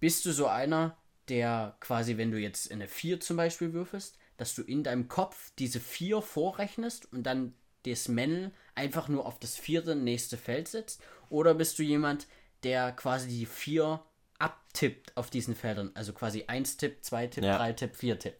bist 0.00 0.24
du 0.26 0.32
so 0.32 0.46
einer, 0.46 0.96
der 1.28 1.76
quasi, 1.80 2.16
wenn 2.16 2.30
du 2.30 2.38
jetzt 2.38 2.70
eine 2.70 2.86
4 2.88 3.20
zum 3.20 3.36
Beispiel 3.36 3.72
würfelst, 3.72 4.18
dass 4.36 4.54
du 4.54 4.62
in 4.62 4.84
deinem 4.84 5.08
Kopf 5.08 5.52
diese 5.58 5.80
4 5.80 6.22
vorrechnest 6.22 7.12
und 7.12 7.24
dann 7.24 7.54
das 7.84 8.08
Männel 8.08 8.52
einfach 8.74 9.08
nur 9.08 9.26
auf 9.26 9.38
das 9.38 9.56
vierte 9.56 9.96
nächste 9.96 10.36
Feld 10.36 10.68
setzt? 10.68 11.02
Oder 11.30 11.54
bist 11.54 11.78
du 11.78 11.82
jemand, 11.82 12.26
der 12.62 12.92
quasi 12.92 13.28
die 13.28 13.46
4 13.46 14.02
abtippt 14.38 15.16
auf 15.16 15.30
diesen 15.30 15.54
Feldern? 15.54 15.90
Also 15.94 16.12
quasi 16.12 16.44
1 16.46 16.76
Tipp, 16.76 16.98
2 17.02 17.26
Tipp, 17.28 17.44
Ja. 17.44 17.56
3 17.56 17.72
Tipp, 17.72 17.96
4 17.96 18.18
Tipp. 18.18 18.34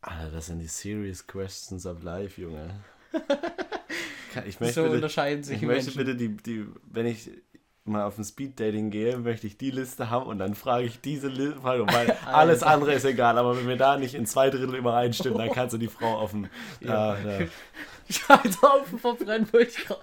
Alter, 0.00 0.30
das 0.30 0.46
sind 0.46 0.60
die 0.60 0.66
Serious 0.66 1.26
Questions 1.26 1.86
of 1.86 2.02
Life, 2.02 2.40
Junge. 2.40 2.70
Ich 4.46 4.60
möchte 4.60 4.74
So 4.74 4.82
bitte, 4.82 4.96
unterscheiden 4.96 5.42
sich 5.42 5.56
ich 5.56 5.62
möchte 5.62 5.90
bitte 5.92 6.14
die, 6.14 6.36
die, 6.36 6.66
wenn 6.84 7.06
ich 7.06 7.30
mal 7.84 8.04
auf 8.04 8.18
ein 8.18 8.24
Speed-Dating 8.24 8.90
gehe, 8.90 9.16
möchte 9.16 9.46
ich 9.46 9.56
die 9.56 9.70
Liste 9.70 10.10
haben 10.10 10.26
und 10.26 10.38
dann 10.38 10.54
frage 10.54 10.84
ich 10.84 11.00
diese 11.00 11.28
Liste, 11.28 11.62
weil 11.62 12.10
alles 12.26 12.62
andere 12.62 12.92
ist 12.92 13.04
egal, 13.04 13.38
aber 13.38 13.56
wenn 13.56 13.66
wir 13.66 13.76
da 13.76 13.96
nicht 13.96 14.14
in 14.14 14.26
zwei 14.26 14.50
Drittel 14.50 14.74
immer 14.74 14.94
einstimmen, 14.94 15.38
dann 15.38 15.50
kannst 15.54 15.72
du 15.72 15.78
die 15.78 15.88
Frau 15.88 16.18
auf 16.18 16.32
dem, 16.32 16.48
ja. 16.80 17.18
Ja, 17.18 17.46
Scheiterhaufen 18.10 18.98
verbrennen 18.98 19.52
wollte 19.52 19.70
ich 19.70 19.86
gerade. 19.86 20.00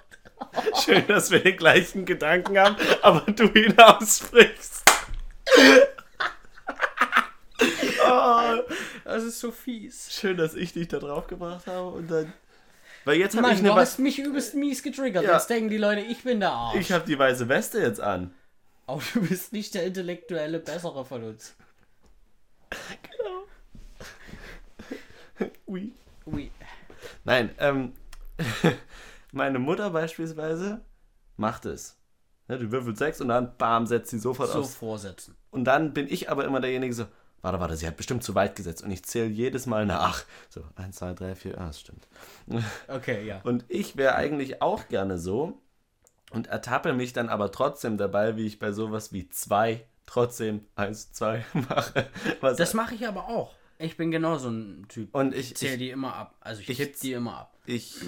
Schön, 0.83 1.07
dass 1.07 1.31
wir 1.31 1.39
den 1.39 1.57
gleichen 1.57 2.05
Gedanken 2.05 2.57
haben, 2.57 2.75
aber 3.01 3.31
du 3.31 3.45
ihn 3.53 3.77
aussprichst. 3.79 4.83
oh, 8.05 8.55
Das 9.03 9.23
ist 9.23 9.39
so 9.39 9.51
fies. 9.51 10.11
schön, 10.11 10.37
dass 10.37 10.55
ich 10.55 10.73
dich 10.73 10.87
da 10.87 10.99
drauf 10.99 11.27
gebracht 11.27 11.67
habe 11.67 11.89
und 11.89 12.09
dann. 12.09 12.33
Weil 13.05 13.17
jetzt 13.17 13.35
habe 13.35 13.43
Mann, 13.43 13.55
ich 13.55 13.61
du 13.61 13.71
eine 13.71 13.79
hast 13.79 13.99
mich 13.99 14.17
übelst 14.17 14.55
mies 14.55 14.81
getriggert. 14.81 15.23
Ja. 15.23 15.33
Jetzt 15.33 15.49
denken 15.49 15.69
die 15.69 15.77
Leute, 15.77 16.01
ich 16.01 16.23
bin 16.23 16.39
der 16.39 16.51
Arsch. 16.51 16.79
Ich 16.79 16.91
habe 16.91 17.05
die 17.05 17.17
weiße 17.17 17.47
Weste 17.47 17.79
jetzt 17.79 18.01
an. 18.01 18.33
Aber 18.87 19.01
du 19.13 19.21
bist 19.21 19.53
nicht 19.53 19.73
der 19.75 19.83
intellektuelle 19.83 20.59
Bessere 20.59 21.05
von 21.05 21.23
uns. 21.23 21.55
Ui. 25.67 25.91
Ui. 26.25 26.51
Nein, 27.23 27.53
ähm, 27.59 27.93
meine 29.35 29.59
Mutter 29.59 29.89
beispielsweise 29.91 30.83
macht 31.37 31.65
es. 31.65 31.97
Die 32.49 32.71
würfelt 32.71 32.97
sechs 32.97 33.21
und 33.21 33.27
dann 33.29 33.57
bam, 33.57 33.87
setzt 33.87 34.11
sie 34.11 34.19
sofort 34.19 34.51
So 34.51 34.59
aufs. 34.59 34.75
vorsetzen. 34.75 35.35
Und 35.51 35.65
dann 35.65 35.93
bin 35.93 36.07
ich 36.07 36.29
aber 36.29 36.45
immer 36.45 36.61
derjenige 36.61 36.93
so, 36.93 37.05
warte, 37.41 37.59
warte, 37.59 37.75
sie 37.75 37.87
hat 37.87 37.97
bestimmt 37.97 38.23
zu 38.23 38.35
weit 38.35 38.55
gesetzt. 38.55 38.83
Und 38.83 38.91
ich 38.91 39.03
zähle 39.03 39.27
jedes 39.27 39.65
Mal 39.65 39.85
nach. 39.87 40.23
So, 40.49 40.63
eins, 40.75 40.97
zwei, 40.97 41.13
drei, 41.13 41.33
vier, 41.35 41.59
ah, 41.59 41.67
das 41.67 41.79
stimmt. 41.79 42.07
Okay, 42.87 43.25
ja. 43.25 43.41
Und 43.43 43.65
ich 43.67 43.97
wäre 43.97 44.15
eigentlich 44.15 44.61
auch 44.61 44.87
gerne 44.89 45.17
so 45.17 45.59
und 46.31 46.47
ertappe 46.47 46.93
mich 46.93 47.13
dann 47.13 47.29
aber 47.29 47.51
trotzdem 47.51 47.97
dabei, 47.97 48.35
wie 48.37 48.45
ich 48.45 48.59
bei 48.59 48.71
sowas 48.71 49.11
wie 49.11 49.27
zwei 49.29 49.85
trotzdem 50.05 50.65
eins, 50.75 51.11
zwei 51.13 51.43
mache. 51.53 52.07
Was 52.41 52.57
Das 52.57 52.75
mache 52.75 52.93
ich 52.93 53.07
aber 53.07 53.27
auch. 53.27 53.55
Ich 53.79 53.97
bin 53.97 54.11
genau 54.11 54.37
so 54.37 54.49
ein 54.49 54.85
Typ. 54.87 55.13
und 55.15 55.33
ich, 55.33 55.57
zähle 55.57 55.77
die 55.79 55.89
immer 55.89 56.13
ab. 56.15 56.35
Also 56.41 56.61
ich, 56.61 56.69
ich- 56.69 56.77
tipp 56.77 56.99
die 57.01 57.13
immer 57.13 57.37
ab. 57.39 57.57
ich, 57.65 57.99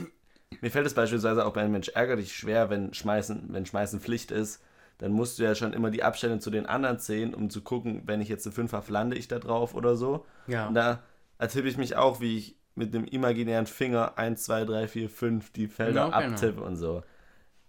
mir 0.61 0.71
fällt 0.71 0.87
es 0.87 0.93
beispielsweise 0.93 1.45
auch 1.45 1.53
bei 1.53 1.61
einem 1.61 1.73
Mensch 1.73 1.89
ärgerlich 1.89 2.35
schwer, 2.35 2.69
wenn 2.69 2.93
Schmeißen, 2.93 3.47
wenn 3.49 3.65
Schmeißen 3.65 3.99
Pflicht 3.99 4.31
ist, 4.31 4.61
dann 4.97 5.11
musst 5.11 5.37
du 5.37 5.43
ja 5.43 5.53
schon 5.53 5.73
immer 5.73 5.91
die 5.91 6.03
Abstände 6.03 6.39
zu 6.39 6.49
den 6.49 6.65
anderen 6.65 6.99
zählen, 6.99 7.33
um 7.33 7.49
zu 7.49 7.61
gucken, 7.61 8.03
wenn 8.05 8.21
ich 8.21 8.29
jetzt 8.29 8.47
eine 8.47 8.53
5 8.53 8.71
habe, 8.71 8.91
lande 8.91 9.15
ich 9.15 9.27
da 9.27 9.39
drauf 9.39 9.75
oder 9.75 9.95
so. 9.95 10.25
Ja. 10.47 10.67
Und 10.67 10.73
da 10.73 11.03
ertippe 11.37 11.67
ich 11.67 11.77
mich 11.77 11.95
auch, 11.95 12.19
wie 12.19 12.37
ich 12.37 12.55
mit 12.75 12.95
einem 12.95 13.05
imaginären 13.05 13.67
Finger 13.67 14.17
1, 14.17 14.43
2, 14.43 14.65
3, 14.65 14.87
4, 14.87 15.09
5 15.09 15.51
die 15.51 15.67
Felder 15.67 16.09
Ja, 16.09 16.19
genau. 16.19 16.33
abtippe 16.33 16.61
und 16.61 16.77
so. 16.77 17.03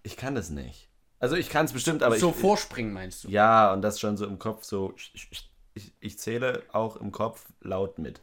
Ich 0.02 0.16
kann 0.16 0.34
das 0.34 0.50
nicht. 0.50 0.88
Also 1.18 1.36
ich 1.36 1.50
kann 1.50 1.66
es 1.66 1.72
bestimmt, 1.72 2.02
aber 2.02 2.16
so 2.16 2.30
ich, 2.30 2.36
vorspringen 2.36 2.92
meinst 2.92 3.24
du? 3.24 3.28
ja, 3.28 3.72
und 3.72 3.82
das 3.82 3.98
schon 3.98 4.16
so 4.16 4.24
im 4.24 4.38
Kopf 4.38 4.64
so. 4.64 4.94
Ich, 5.74 5.92
ich 6.00 6.18
zähle 6.18 6.62
auch 6.72 6.96
im 6.96 7.10
Kopf 7.12 7.46
laut 7.60 7.98
mit. 7.98 8.20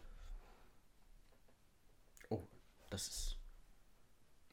Oh, 2.29 2.41
das 2.89 3.07
ist 3.07 3.34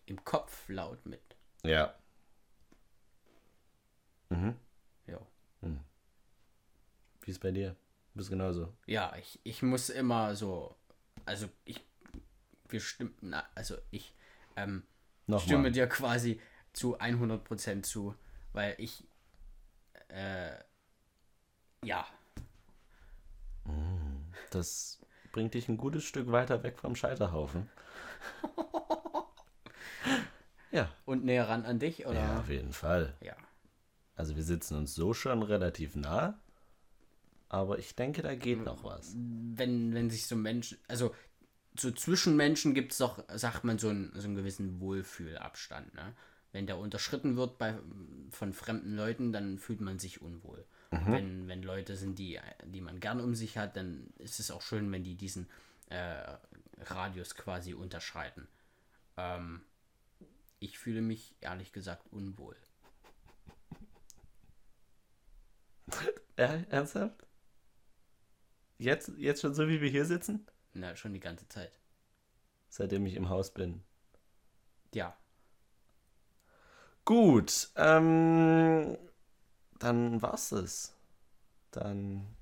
im 0.06 0.24
Kopf 0.24 0.68
laut 0.68 1.04
mit. 1.06 1.22
Ja. 1.62 1.94
Mhm. 4.30 4.56
Ja. 5.06 5.18
Wie 7.22 7.30
ist 7.30 7.40
bei 7.40 7.52
dir? 7.52 7.76
Du 8.12 8.18
bist 8.18 8.30
genauso. 8.30 8.72
Ja, 8.86 9.14
ich, 9.16 9.38
ich 9.44 9.62
muss 9.62 9.88
immer 9.90 10.34
so. 10.34 10.74
Also 11.24 11.48
ich. 11.64 11.80
Wir 12.68 12.80
stimmen. 12.80 13.14
Na, 13.20 13.44
also 13.54 13.76
ich 13.90 14.14
ähm, 14.56 14.82
Nochmal. 15.26 15.46
stimme 15.46 15.72
dir 15.72 15.86
quasi 15.86 16.40
zu 16.72 16.98
100% 16.98 17.82
zu, 17.82 18.14
weil 18.52 18.74
ich. 18.78 19.04
Äh, 20.08 20.56
ja. 21.84 22.06
Das 24.50 25.00
bringt 25.32 25.54
dich 25.54 25.68
ein 25.68 25.76
gutes 25.76 26.04
Stück 26.04 26.30
weiter 26.30 26.62
weg 26.62 26.78
vom 26.78 26.96
Scheiterhaufen. 26.96 27.70
ja. 30.72 30.90
Und 31.04 31.24
näher 31.24 31.48
ran 31.48 31.64
an 31.64 31.78
dich, 31.78 32.06
oder? 32.06 32.18
Ja, 32.18 32.40
auf 32.40 32.48
jeden 32.48 32.72
Fall. 32.72 33.14
ja. 33.20 33.36
Also 34.14 34.36
wir 34.36 34.42
sitzen 34.42 34.76
uns 34.76 34.94
so 34.94 35.14
schon 35.14 35.42
relativ 35.42 35.96
nah. 35.96 36.38
Aber 37.48 37.78
ich 37.78 37.94
denke, 37.96 38.22
da 38.22 38.34
geht 38.34 38.64
noch 38.64 38.84
was. 38.84 39.14
wenn, 39.14 39.94
wenn 39.94 40.10
sich 40.10 40.26
so 40.26 40.36
Menschen, 40.36 40.78
also 40.88 41.14
so 41.78 41.90
zwischen 41.90 42.36
Menschen 42.36 42.74
gibt 42.74 42.92
es 42.92 42.98
doch, 42.98 43.24
sagt 43.34 43.64
man, 43.64 43.78
so 43.78 43.88
einen, 43.88 44.12
so 44.14 44.26
einen 44.26 44.36
gewissen 44.36 44.80
Wohlfühlabstand. 44.80 45.94
Ne? 45.94 46.14
Wenn 46.52 46.66
der 46.66 46.78
unterschritten 46.78 47.36
wird 47.36 47.58
bei, 47.58 47.74
von 48.30 48.52
fremden 48.52 48.94
Leuten, 48.94 49.32
dann 49.32 49.58
fühlt 49.58 49.80
man 49.80 49.98
sich 49.98 50.20
unwohl. 50.20 50.64
Wenn, 50.90 51.48
wenn 51.48 51.62
Leute 51.62 51.96
sind, 51.96 52.18
die, 52.18 52.38
die 52.66 52.82
man 52.82 53.00
gern 53.00 53.18
um 53.18 53.34
sich 53.34 53.56
hat, 53.56 53.76
dann 53.76 54.12
ist 54.18 54.40
es 54.40 54.50
auch 54.50 54.60
schön, 54.60 54.92
wenn 54.92 55.02
die 55.02 55.14
diesen 55.14 55.48
äh, 55.88 56.36
Radius 56.82 57.34
quasi 57.34 57.72
unterschreiten. 57.72 58.46
Ähm, 59.16 59.62
ich 60.62 60.78
fühle 60.78 61.02
mich 61.02 61.34
ehrlich 61.40 61.72
gesagt 61.72 62.06
unwohl. 62.12 62.56
Ja, 66.38 66.54
ernsthaft? 66.70 67.26
Jetzt, 68.78 69.12
jetzt 69.18 69.42
schon 69.42 69.52
so, 69.54 69.68
wie 69.68 69.82
wir 69.82 69.90
hier 69.90 70.06
sitzen? 70.06 70.46
Na, 70.72 70.96
schon 70.96 71.12
die 71.12 71.20
ganze 71.20 71.46
Zeit. 71.46 71.78
Seitdem 72.70 73.04
ich 73.04 73.14
im 73.14 73.28
Haus 73.28 73.52
bin. 73.52 73.84
Ja. 74.94 75.14
Gut, 77.04 77.70
ähm, 77.76 78.96
dann 79.78 80.22
war's 80.22 80.52
es. 80.52 80.96
Dann 81.70 82.34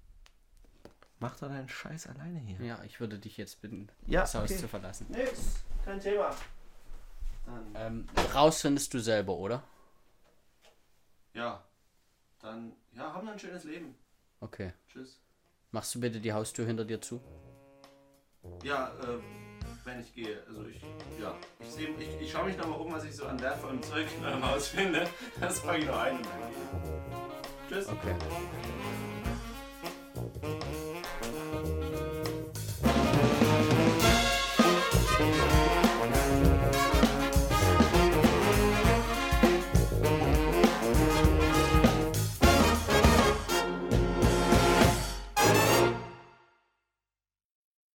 mach 1.18 1.37
doch 1.41 1.49
deinen 1.49 1.68
Scheiß 1.68 2.07
alleine 2.07 2.39
hier. 2.39 2.64
Ja, 2.64 2.83
ich 2.85 3.01
würde 3.01 3.18
dich 3.18 3.37
jetzt 3.37 3.61
bitten, 3.61 3.91
Ja, 4.07 4.21
das 4.21 4.35
Haus 4.37 4.51
okay. 4.51 4.61
zu 4.61 4.68
verlassen. 4.68 5.09
Nix, 5.11 5.64
kein 5.85 5.99
Thema. 5.99 6.35
Dann, 7.51 7.74
Ähm, 7.76 8.07
raus 8.34 8.61
findest 8.61 8.92
du 8.94 8.98
selber, 9.01 9.34
oder? 9.34 9.62
ja, 11.34 11.62
dann, 12.40 12.72
ja, 12.92 13.12
haben 13.12 13.26
wir 13.26 13.32
ein 13.32 13.38
schönes 13.38 13.64
Leben. 13.64 13.94
Okay. 14.40 14.72
Tschüss. 14.88 15.20
Machst 15.70 15.94
du 15.94 16.01
bitte 16.01 16.20
die 16.20 16.32
Haustür 16.32 16.66
hinter 16.66 16.84
dir 16.84 17.01
zu? 17.01 17.20
Ja, 18.64 18.88
äh, 18.88 19.18
wenn 19.84 20.01
ich 20.01 20.12
gehe, 20.14 20.42
also 20.48 20.64
ich, 20.66 20.82
ja, 21.20 21.36
ich, 21.61 21.70
seh, 21.70 21.84
ich, 21.98 22.20
ich 22.22 22.32
schaue 22.32 22.46
mich 22.46 22.57
nochmal 22.57 22.80
um, 22.80 22.92
was 22.92 23.05
ich 23.05 23.14
so 23.14 23.26
an 23.26 23.40
Wert 23.40 23.59
von 23.59 23.82
Zeug 23.82 24.07
in 24.18 24.24
eurem 24.24 24.44
Haus 24.51 24.68
finde. 24.68 25.07
Das 25.40 25.61
packe 25.61 25.78
ich 25.78 25.86
noch 25.86 25.98
ein. 25.98 26.18
Tschüss. 27.68 27.88
Okay. 27.88 28.14